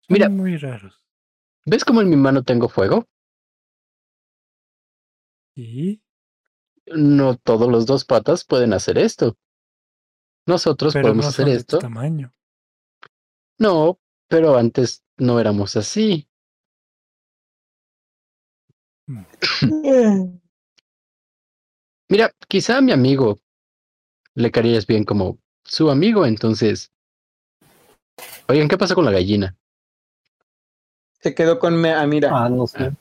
[0.08, 0.28] Son Mira.
[0.28, 1.06] muy raros.
[1.64, 3.06] ¿Ves cómo en mi mano tengo fuego?
[5.54, 6.00] Sí.
[6.90, 9.36] No todos los dos patas pueden hacer esto.
[10.46, 11.78] Nosotros Pero podemos no hacer son de tu esto.
[11.78, 12.32] tamaño.
[13.58, 16.28] No, pero antes no éramos así.
[22.08, 23.40] Mira, quizá a mi amigo
[24.34, 26.92] le caerías bien como su amigo, entonces.
[28.48, 29.56] Oigan, ¿qué pasa con la gallina?
[31.20, 32.30] Se quedó con me ah, mira.
[32.32, 32.92] Ah, no sé.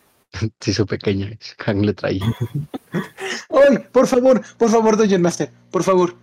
[0.60, 1.30] Sí, su pequeña.
[1.58, 2.24] Hank le traía.
[3.50, 3.80] ¡Ay!
[3.92, 6.16] Por favor, por favor, Dungeon Master, por favor.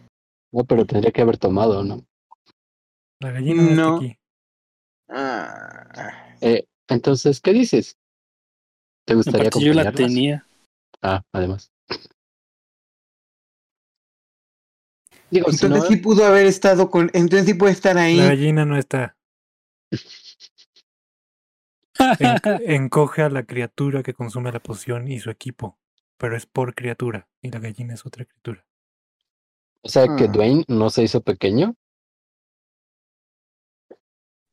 [0.53, 2.05] No, pero tendría que haber tomado, ¿no?
[3.21, 3.95] La gallina no, No.
[3.95, 4.19] está aquí.
[5.09, 7.97] Ah, Eh, entonces, ¿qué dices?
[9.07, 10.47] ¿Te gustaría Aparte yo la tenía.
[11.03, 11.71] Ah, además.
[15.31, 17.11] Digo, si entonces no, sí pudo haber estado con.
[17.13, 18.17] Entonces sí puede estar ahí.
[18.17, 19.17] La gallina no está.
[22.19, 22.41] En-
[22.85, 25.79] encoge a la criatura que consume la poción y su equipo.
[26.19, 27.29] Pero es por criatura.
[27.43, 28.65] Y la gallina es otra criatura.
[29.83, 30.29] o sea que Ah.
[30.29, 31.75] Dwayne no se hizo pequeño.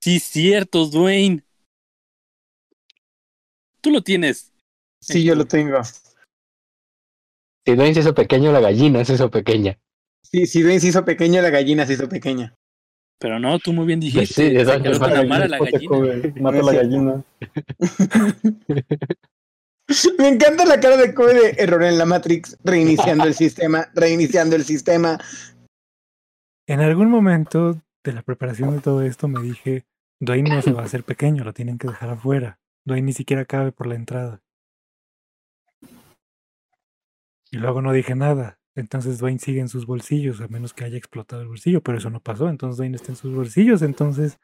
[0.02, 1.44] Sí, cierto, Dwayne.
[3.82, 4.52] Tú lo tienes.
[5.02, 5.82] Sí, yo lo tengo.
[5.84, 9.80] Si Dwayne se hizo pequeño, la gallina se hizo pequeña.
[10.22, 12.56] Sí, si Ben se hizo pequeña, la gallina se hizo pequeña.
[13.24, 14.34] Pero no, tú muy bien Pues dijiste.
[14.34, 16.34] sí, de se todas quedó con formas, amar a la gallina.
[16.41, 17.24] Mata la gallina.
[20.20, 24.58] Me encanta la cara de Kobe de error en la Matrix, reiniciando el sistema, reiniciando
[24.58, 25.18] el sistema.
[26.68, 29.86] En algún momento de la preparación de todo esto me dije,
[30.20, 32.60] Dwayne no se va a hacer pequeño, lo tienen que dejar afuera.
[32.86, 34.41] Dwayne ni siquiera cabe por la entrada.
[37.52, 38.60] Y luego no dije nada.
[38.76, 42.10] Entonces Dwayne sigue en sus bolsillos, a menos que haya explotado el bolsillo, pero eso
[42.10, 42.50] no pasó.
[42.50, 43.82] Entonces Dwayne está en sus bolsillos.
[43.82, 44.40] Entonces,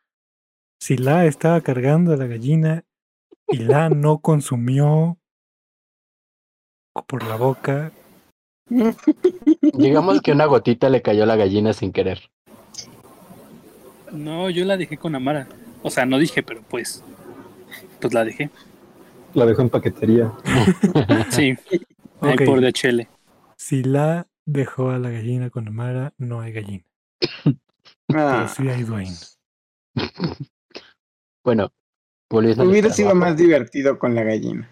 [0.80, 2.85] si La estaba cargando a la gallina
[3.47, 5.18] y La no consumió
[7.07, 7.91] por la boca,
[9.73, 12.30] Digamos que una gotita le cayó a la gallina sin querer.
[14.11, 15.47] No, yo la dejé con Amara.
[15.81, 17.03] O sea, no dije, pero pues.
[17.99, 18.49] Pues la dejé.
[19.34, 20.31] La dejó en paquetería.
[21.30, 21.56] Sí.
[22.22, 22.45] Ahí Ok.
[22.45, 23.07] por DHL.
[23.60, 26.86] Si La dejó a la gallina con Amara, no hay gallina.
[28.11, 29.15] Ah, Pero sí hay Dwayne.
[31.44, 31.72] Bueno,
[32.30, 34.72] volviendo hubiera sido más divertido con la gallina.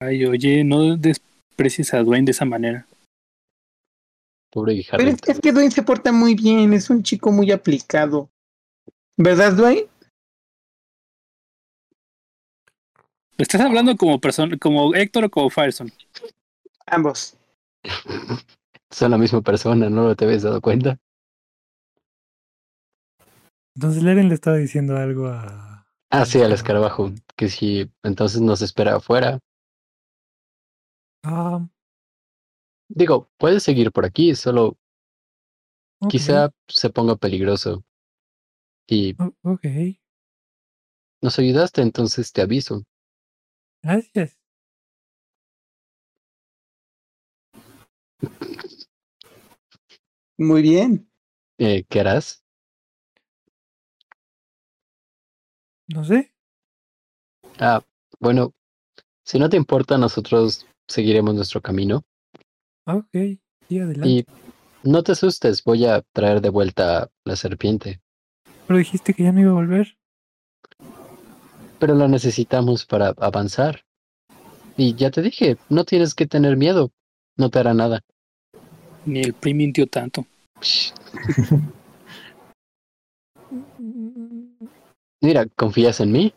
[0.00, 2.86] Ay, oye, no desprecies a Dwayne de esa manera.
[4.52, 8.30] Pobre Pero es, es que Dwayne se porta muy bien, es un chico muy aplicado.
[9.16, 9.88] ¿Verdad, Dwayne?
[13.38, 15.90] ¿Estás hablando como persona, como Héctor o como Fireson?
[16.86, 17.36] Ambos.
[18.90, 20.98] Son la misma persona, ¿no te habías dado cuenta?
[23.74, 25.86] Entonces Leren le estaba diciendo algo a...
[26.10, 27.10] Ah, sí, al escarabajo.
[27.36, 29.38] Que si entonces nos espera afuera.
[31.24, 31.66] Ah,
[32.88, 34.76] Digo, puedes seguir por aquí, solo
[36.08, 37.84] quizá se ponga peligroso.
[38.88, 39.64] Y o- ok,
[41.22, 42.82] nos ayudaste, entonces te aviso.
[43.82, 44.36] gracias.
[50.38, 51.10] Muy bien.
[51.58, 52.44] Eh, ¿Qué harás?
[55.88, 56.32] No sé.
[57.58, 57.82] Ah,
[58.20, 58.52] bueno,
[59.24, 62.02] si no te importa, nosotros seguiremos nuestro camino.
[62.86, 63.08] Ok,
[63.68, 64.08] sí, adelante.
[64.08, 64.26] Y
[64.82, 68.02] no te asustes, voy a traer de vuelta la serpiente.
[68.66, 69.96] Pero dijiste que ya no iba a volver.
[71.78, 73.84] Pero la necesitamos para avanzar.
[74.76, 76.90] Y ya te dije, no tienes que tener miedo.
[77.36, 78.02] No te hará nada.
[79.06, 80.26] Ni el PRI mintió tanto.
[85.20, 86.34] Mira, ¿confías en mí?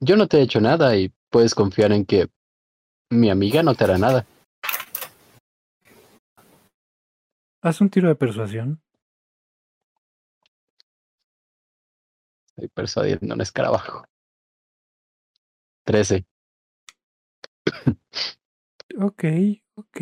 [0.00, 2.28] Yo no te he hecho nada y puedes confiar en que
[3.10, 4.26] mi amiga no te hará nada.
[7.62, 8.82] Haz un tiro de persuasión.
[12.48, 14.04] Estoy persuadiendo a un escarabajo.
[15.84, 16.24] Trece.
[18.98, 19.24] Ok,
[19.74, 20.00] ok.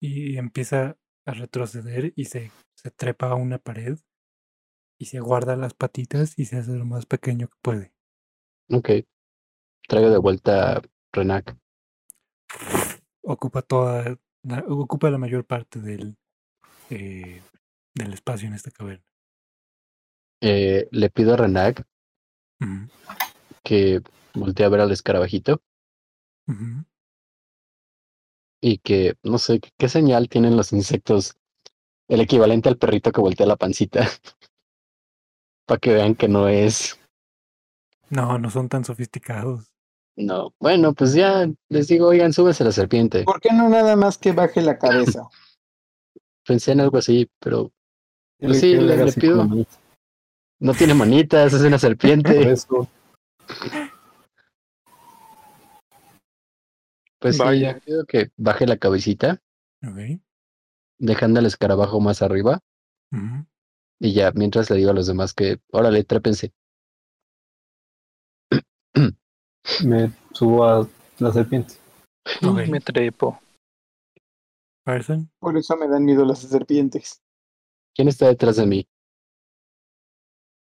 [0.00, 0.96] Y empieza
[1.26, 3.98] a retroceder y se, se trepa a una pared
[4.98, 7.92] y se guarda las patitas y se hace lo más pequeño que puede.
[8.70, 8.90] Ok.
[9.86, 10.82] Traigo de vuelta a
[11.12, 11.56] Renac.
[13.22, 16.16] Ocupa toda, la, ocupa la mayor parte del,
[16.90, 17.42] eh,
[17.94, 19.04] del espacio en esta caverna.
[20.40, 21.84] Eh, le pido a Renac
[23.64, 24.00] que
[24.34, 25.62] voltee a ver al escarabajito.
[28.60, 31.36] Y que no sé qué, señal tienen los insectos.
[32.08, 34.06] El equivalente al perrito que voltea la pancita.
[35.66, 36.98] Para que vean que no es.
[38.10, 39.66] No, no son tan sofisticados.
[40.16, 40.52] No.
[40.58, 43.24] Bueno, pues ya les digo, oigan, súbese la serpiente.
[43.24, 45.28] ¿Por qué no nada más que baje la cabeza?
[46.46, 47.70] Pensé en algo así, pero
[48.38, 49.46] Dile sí, le le- pido.
[50.60, 52.50] no tiene manitas, es una Por serpiente.
[52.50, 52.88] eso.
[57.18, 57.74] Pues sí, Vaya.
[57.74, 59.42] le pido que baje la cabecita,
[59.82, 60.20] Ok.
[60.98, 62.60] dejando al escarabajo más arriba.
[64.00, 66.52] Y ya, mientras le digo a los demás que, órale, trépense.
[69.84, 70.88] Me subo a
[71.18, 71.74] la serpiente.
[72.46, 72.68] Ok.
[72.68, 73.40] Me trepo.
[74.84, 77.20] Person, Por eso me dan miedo las serpientes.
[77.94, 78.88] ¿Quién está detrás de mí?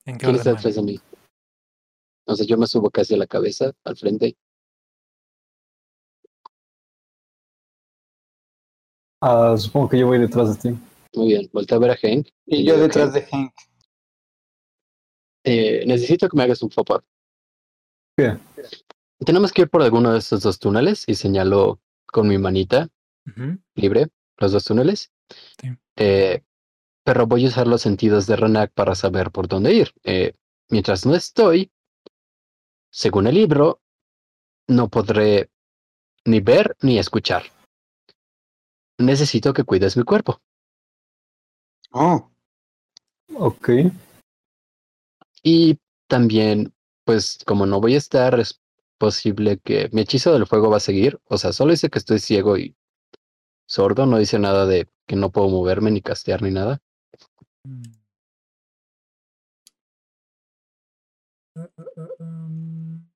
[0.05, 0.99] ¿en qué ¿Quién está detrás de mí?
[2.25, 4.35] O sea, yo me subo casi a la cabeza, al frente.
[9.21, 10.79] Ah, supongo que yo voy detrás de ti.
[11.15, 12.27] Muy bien, voltea a ver a Hank.
[12.45, 13.53] Y yo detrás "Hank, de Hank.
[15.43, 17.03] eh, necesito que me hagas un favor.
[18.17, 18.37] ¿Qué?
[19.25, 22.87] Tenemos que ir por alguno de estos dos túneles y señalo con mi manita
[23.75, 25.11] libre los dos túneles.
[25.61, 25.69] Sí.
[25.97, 26.41] Eh,
[27.03, 29.93] pero voy a usar los sentidos de Renac para saber por dónde ir.
[30.03, 30.33] Eh,
[30.69, 31.71] mientras no estoy,
[32.91, 33.81] según el libro,
[34.67, 35.49] no podré
[36.25, 37.43] ni ver ni escuchar.
[38.99, 40.41] Necesito que cuides mi cuerpo.
[41.91, 42.30] Oh,
[43.35, 43.69] Ok.
[45.43, 46.73] Y también,
[47.05, 48.59] pues como no voy a estar, es
[48.97, 51.19] posible que mi hechizo del fuego va a seguir.
[51.26, 52.76] O sea, solo dice que estoy ciego y
[53.65, 56.81] sordo, no dice nada de que no puedo moverme ni castear ni nada.
[57.63, 57.81] mm.
[61.55, 63.09] Uh, uh, uh, um,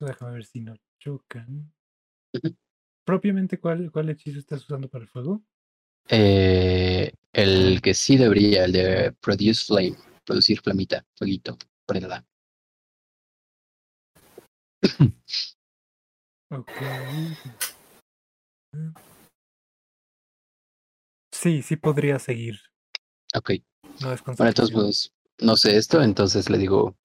[0.00, 1.72] Déjame ver si no chocan.
[3.04, 5.42] Propiamente, ¿cuál, ¿cuál hechizo estás usando para el fuego?
[6.08, 11.56] Eh, el que sí debería, el de Produce Flame, producir flamita, fueguito,
[11.86, 12.24] prenda.
[16.50, 16.70] Ok.
[21.32, 22.58] Sí, sí podría seguir.
[23.34, 23.52] Ok.
[24.00, 26.96] No es Bueno, entonces, pues, no sé esto, entonces le digo,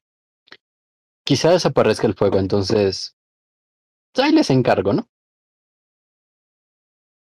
[1.26, 3.16] quizá desaparezca el fuego, entonces,
[4.22, 5.10] ahí les encargo, ¿no?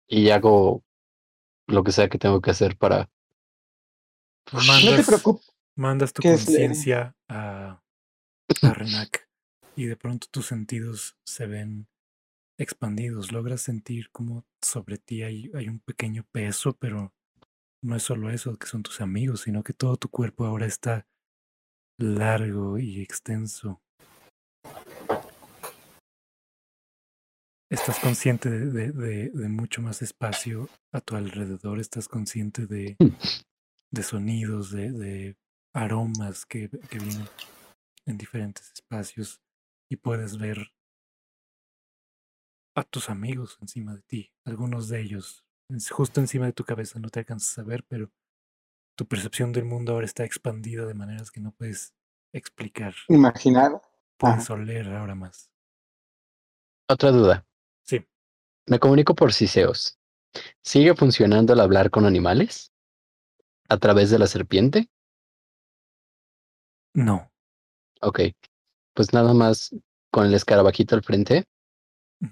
[0.07, 0.83] Y hago
[1.67, 3.09] lo que sea que tengo que hacer para...
[4.51, 5.53] Mandas, preocupes.
[5.75, 7.81] mandas tu que es- conciencia a,
[8.61, 9.29] a Renak
[9.75, 11.87] y de pronto tus sentidos se ven
[12.57, 13.31] expandidos.
[13.31, 17.13] Logras sentir como sobre ti hay, hay un pequeño peso, pero
[17.81, 21.07] no es solo eso, que son tus amigos, sino que todo tu cuerpo ahora está
[21.97, 23.81] largo y extenso.
[27.91, 32.95] Estás consciente de, de- de- de mucho más espacio a tu alrededor, estás consciente de,
[33.91, 35.37] de sonidos, de, de
[35.73, 37.25] aromas que, que vienen
[38.05, 39.41] en diferentes espacios
[39.89, 40.71] y puedes ver
[42.77, 45.43] a tus amigos encima de ti, algunos de ellos,
[45.89, 48.09] justo encima de tu cabeza, no te alcanzas a ver, pero
[48.97, 51.93] tu percepción del mundo ahora está expandida de maneras que no puedes
[52.33, 52.95] explicar.
[53.09, 53.81] Imaginar.
[54.17, 55.51] Puedes oler ahora más.
[56.87, 57.45] Otra duda.
[57.83, 58.05] Sí.
[58.67, 59.97] Me comunico por Ciseos.
[60.63, 62.71] ¿Sigue funcionando el hablar con animales?
[63.69, 64.89] ¿A través de la serpiente?
[66.93, 67.31] No.
[68.01, 68.21] Ok.
[68.93, 69.73] Pues nada más
[70.11, 71.45] con el escarabajito al frente,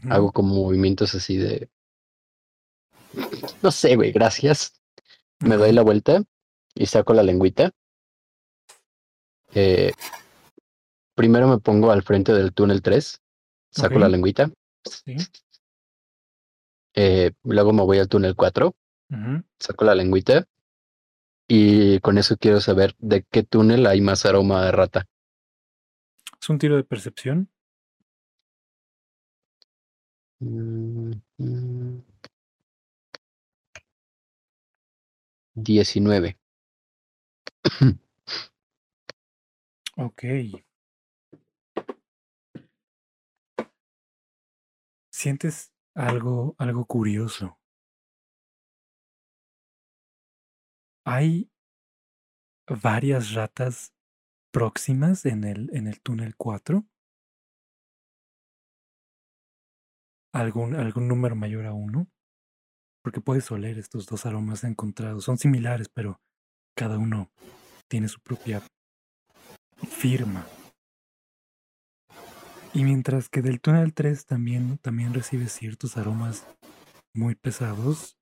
[0.09, 1.69] hago como movimientos así de...
[3.63, 4.81] No sé, güey, gracias.
[5.39, 6.21] Me doy la vuelta
[6.75, 7.71] y saco la lengüita.
[9.55, 9.93] Eh,
[11.15, 13.21] primero me pongo al frente del túnel 3,
[13.71, 14.51] saco la lengüita.
[14.89, 15.15] Sí.
[16.95, 18.75] Eh, luego me voy al túnel 4,
[19.09, 19.43] Ujú.
[19.59, 20.47] saco la lengüita.
[21.47, 25.07] Y con eso quiero saber de qué túnel hay más aroma de rata.
[26.39, 27.49] Es un tiro de percepción.
[30.39, 32.03] Mm, mm.
[35.55, 36.37] 19.
[39.97, 40.23] Ok.
[45.19, 47.59] Sientes algo, algo curioso.
[51.05, 51.51] Hay
[52.81, 53.93] varias ratas
[54.53, 56.85] próximas en el, en el túnel 4.
[60.31, 62.07] ¿Algún, algún número mayor a uno?
[63.03, 65.25] Porque puedes oler estos dos aromas encontrados.
[65.25, 66.21] Son similares, pero
[66.77, 67.29] cada uno
[67.89, 68.61] tiene su propia
[69.85, 70.47] firma.
[72.73, 76.45] Y mientras que del túnel 3 también, también recibes ciertos aromas
[77.13, 78.17] muy pesados,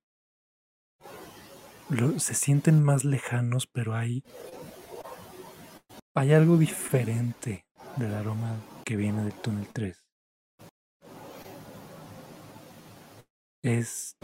[2.18, 4.22] se sienten más lejanos, pero hay,
[6.14, 7.66] hay algo diferente
[7.96, 10.04] del aroma que viene del túnel 3.
[13.62, 14.16] Es...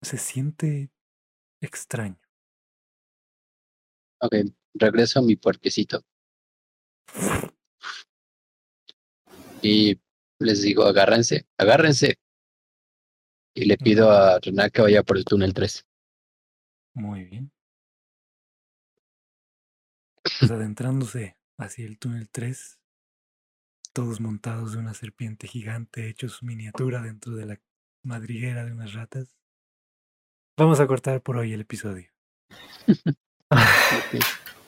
[0.00, 0.90] se siente
[1.60, 2.20] extraño.
[4.20, 4.34] Ok,
[4.74, 6.02] regreso a mi puerquecito.
[9.62, 10.00] Y
[10.38, 12.18] les digo, agárrense, agárrense.
[13.54, 15.86] Y le pido a Renan que vaya por el túnel 3.
[16.94, 17.52] Muy bien.
[20.22, 22.78] Pues adentrándose hacia el túnel 3,
[23.92, 27.60] todos montados de una serpiente gigante, hechos miniatura dentro de la
[28.02, 29.36] madriguera de unas ratas.
[30.56, 32.10] Vamos a cortar por hoy el episodio.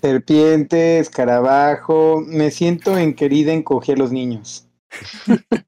[0.00, 2.22] Serpiente, escarabajo.
[2.26, 4.68] Me siento en querida encogí a los niños.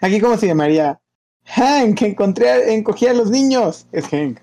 [0.00, 1.00] Aquí, ¿cómo se llamaría?
[1.44, 3.86] Hank, encontré, encogí a los niños.
[3.92, 4.40] Es Hank.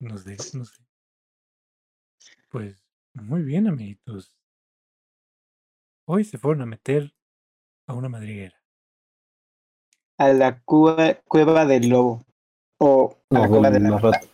[0.00, 0.82] No sé, no sé.
[2.50, 2.84] Pues
[3.14, 4.36] muy bien, amiguitos.
[6.06, 7.14] Hoy se fueron a meter
[7.86, 8.57] a una madriguera.
[10.18, 12.24] A la cua- cueva del lobo.
[12.80, 14.10] O a No, la cueva de la rata.
[14.18, 14.26] rata.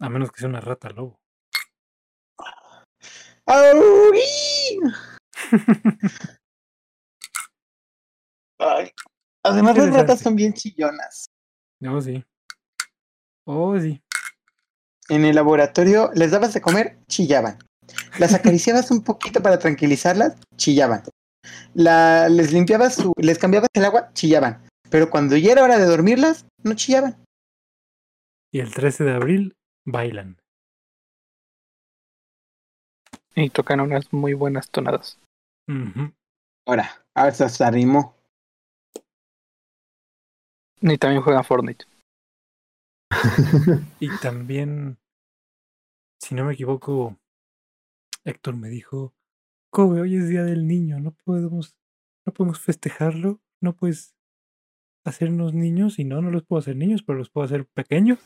[0.00, 1.18] A menos que sea una rata lobo.
[8.58, 8.90] Ay,
[9.42, 11.26] Además, las ratas son bien chillonas.
[11.88, 12.22] Oh, sí.
[13.46, 14.02] Oh, sí.
[15.08, 17.58] En el laboratorio les dabas de comer, chillaban.
[18.18, 21.02] Las acariciabas un poquito para tranquilizarlas, chillaban.
[21.74, 24.66] La, les limpiabas su, les cambiabas el agua, chillaban.
[24.90, 27.24] Pero cuando ya era hora de dormirlas, no chillaban.
[28.52, 29.56] Y el 13 de abril
[29.86, 30.36] bailan.
[33.34, 35.18] Y tocan unas muy buenas tonadas.
[35.68, 36.12] Ujú.
[36.66, 38.16] Ahora, a ver si hasta rimó.
[40.80, 41.84] Y también juegan Fortnite.
[44.00, 44.98] Y también,
[46.20, 47.16] si no me equivoco,
[48.24, 49.12] Héctor me dijo,
[49.72, 51.76] Kobe, hoy es día del niño, no podemos,
[52.26, 54.14] no podemos festejarlo, no puedes
[55.06, 58.18] hacernos niños, y no, no los puedo hacer niños, pero los puedo hacer pequeños.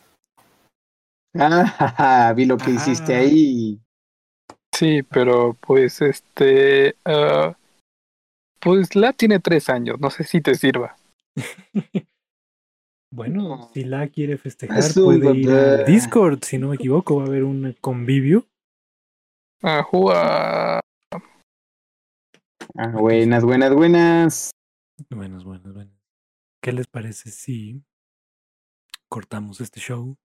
[1.36, 3.18] Ah, vi lo que hiciste Ah.
[3.18, 3.80] ahí.
[4.74, 6.96] Sí, pero pues este.
[7.04, 7.56] ah,
[8.60, 10.96] pues la tiene tres años, no sé si te sirva.
[13.12, 17.26] Bueno, si la quiere festejar, puede ir a Discord, si no me equivoco, va a
[17.28, 18.44] haber un convivio.
[19.62, 20.80] A jugar.
[22.76, 24.50] Ah, buenas, buenas, buenas.
[25.08, 25.94] Buenas, buenas, buenas.
[26.60, 27.84] ¿Qué les parece si
[29.08, 30.16] cortamos este show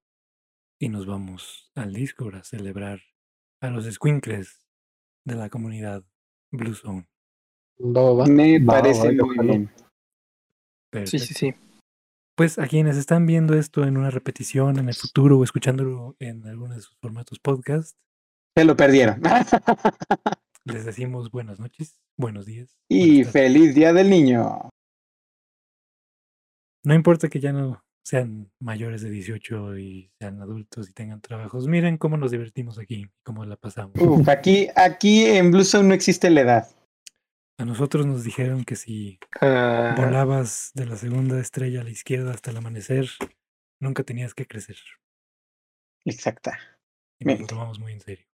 [0.79, 3.01] y nos vamos al Discord a celebrar
[3.61, 4.65] a los squinkles
[5.25, 6.03] de la comunidad
[6.49, 7.07] Blue Zone?
[7.77, 9.71] Me parece va, muy bien.
[11.05, 11.55] Sí, sí, sí.
[12.35, 16.47] Pues a quienes están viendo esto en una repetición en el futuro o escuchándolo en
[16.47, 17.95] alguno de sus formatos podcast,
[18.55, 19.21] Se lo perdieron.
[20.69, 22.77] les decimos buenas noches, buenos días.
[22.87, 24.69] y feliz día del niño.
[26.83, 31.67] No importa que ya no sean mayores de 18 y sean adultos y tengan trabajos,
[31.67, 33.93] miren cómo nos divertimos aquí, cómo la pasamos.
[33.99, 36.75] Uf, aquí, aquí en Blue Zone no existe la edad.
[37.59, 42.31] A nosotros nos dijeron que si Ah, volabas de la segunda estrella a la izquierda
[42.31, 43.09] hasta el amanecer,
[43.81, 44.77] nunca tenías que crecer.
[46.05, 46.57] Exacta.
[47.19, 48.25] Y nos lo tomamos muy en serio.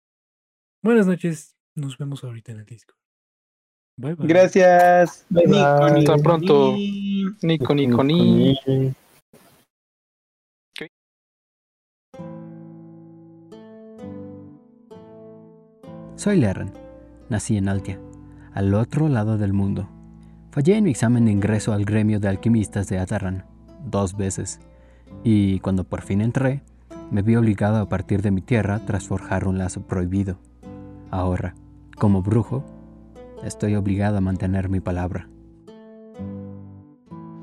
[0.83, 2.95] Buenas noches, nos vemos ahorita en el disco.
[3.97, 4.27] Bye bye.
[4.27, 5.25] Gracias.
[5.29, 5.57] Bye, bye.
[5.57, 6.73] Nico, Nico, Hasta pronto.
[6.75, 7.25] ni.
[7.43, 8.59] Nico, Nico, ni.
[16.17, 16.73] Soy Lerren.
[17.29, 17.99] Nací en Altia,
[18.53, 19.89] al otro lado del mundo.
[20.53, 23.45] Fallé en mi examen de ingreso al gremio de alquimistas de Atarran,
[23.85, 24.61] dos veces,
[25.25, 26.63] y cuando por fin entré,
[27.11, 30.39] me vi obligado a partir de mi tierra tras forjar un lazo prohibido.
[31.11, 31.55] Ahora,
[31.97, 32.65] como brujo,
[33.45, 35.29] estoy obligado a mantener mi palabra.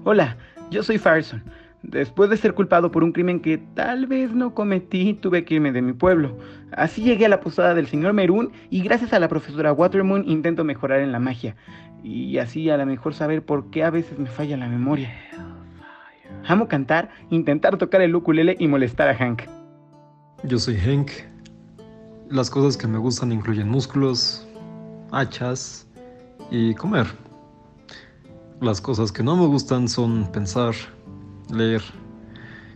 [0.03, 0.37] Hola,
[0.71, 1.43] yo soy Farson.
[1.83, 5.71] Después de ser culpado por un crimen que tal vez no cometí, tuve que irme
[5.71, 6.37] de mi pueblo.
[6.71, 10.63] Así llegué a la posada del señor Merún y gracias a la profesora Watermoon intento
[10.63, 11.55] mejorar en la magia.
[12.03, 15.11] Y así a lo mejor saber por qué a veces me falla la memoria.
[16.47, 19.43] Amo cantar, intentar tocar el ukulele y molestar a Hank.
[20.43, 21.30] Yo soy Hank.
[22.31, 24.47] Las cosas que me gustan incluyen músculos,
[25.11, 25.85] hachas
[26.49, 27.05] y comer.
[28.61, 30.73] Las cosas que no me gustan son pensar,
[31.53, 31.81] leer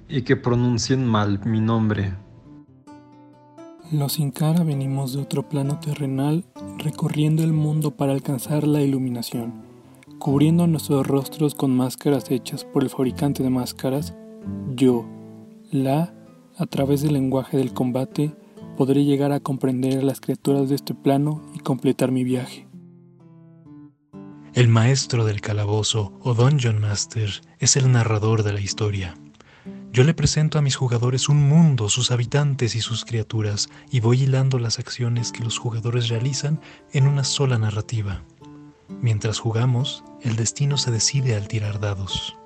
[0.09, 2.13] y que pronuncien mal mi nombre.
[3.93, 6.43] Los Sin Cara venimos de otro plano terrenal
[6.77, 9.53] recorriendo el mundo para alcanzar la iluminación,
[10.19, 14.13] cubriendo nuestros rostros con máscaras hechas por el fabricante de máscaras,
[14.75, 15.05] yo,
[15.71, 16.13] la,
[16.57, 18.35] a través del lenguaje del combate,
[18.75, 22.67] podré llegar a comprender a las criaturas de este plano y completar mi viaje.
[24.53, 27.29] El maestro del calabozo o Dungeon Master
[27.59, 29.15] es el narrador de la historia.
[29.91, 34.23] Yo le presento a mis jugadores un mundo, sus habitantes y sus criaturas, y voy
[34.23, 36.59] hilando las acciones que los jugadores realizan
[36.91, 38.23] en una sola narrativa.
[39.01, 42.37] Mientras jugamos, el destino se decide al tirar dados.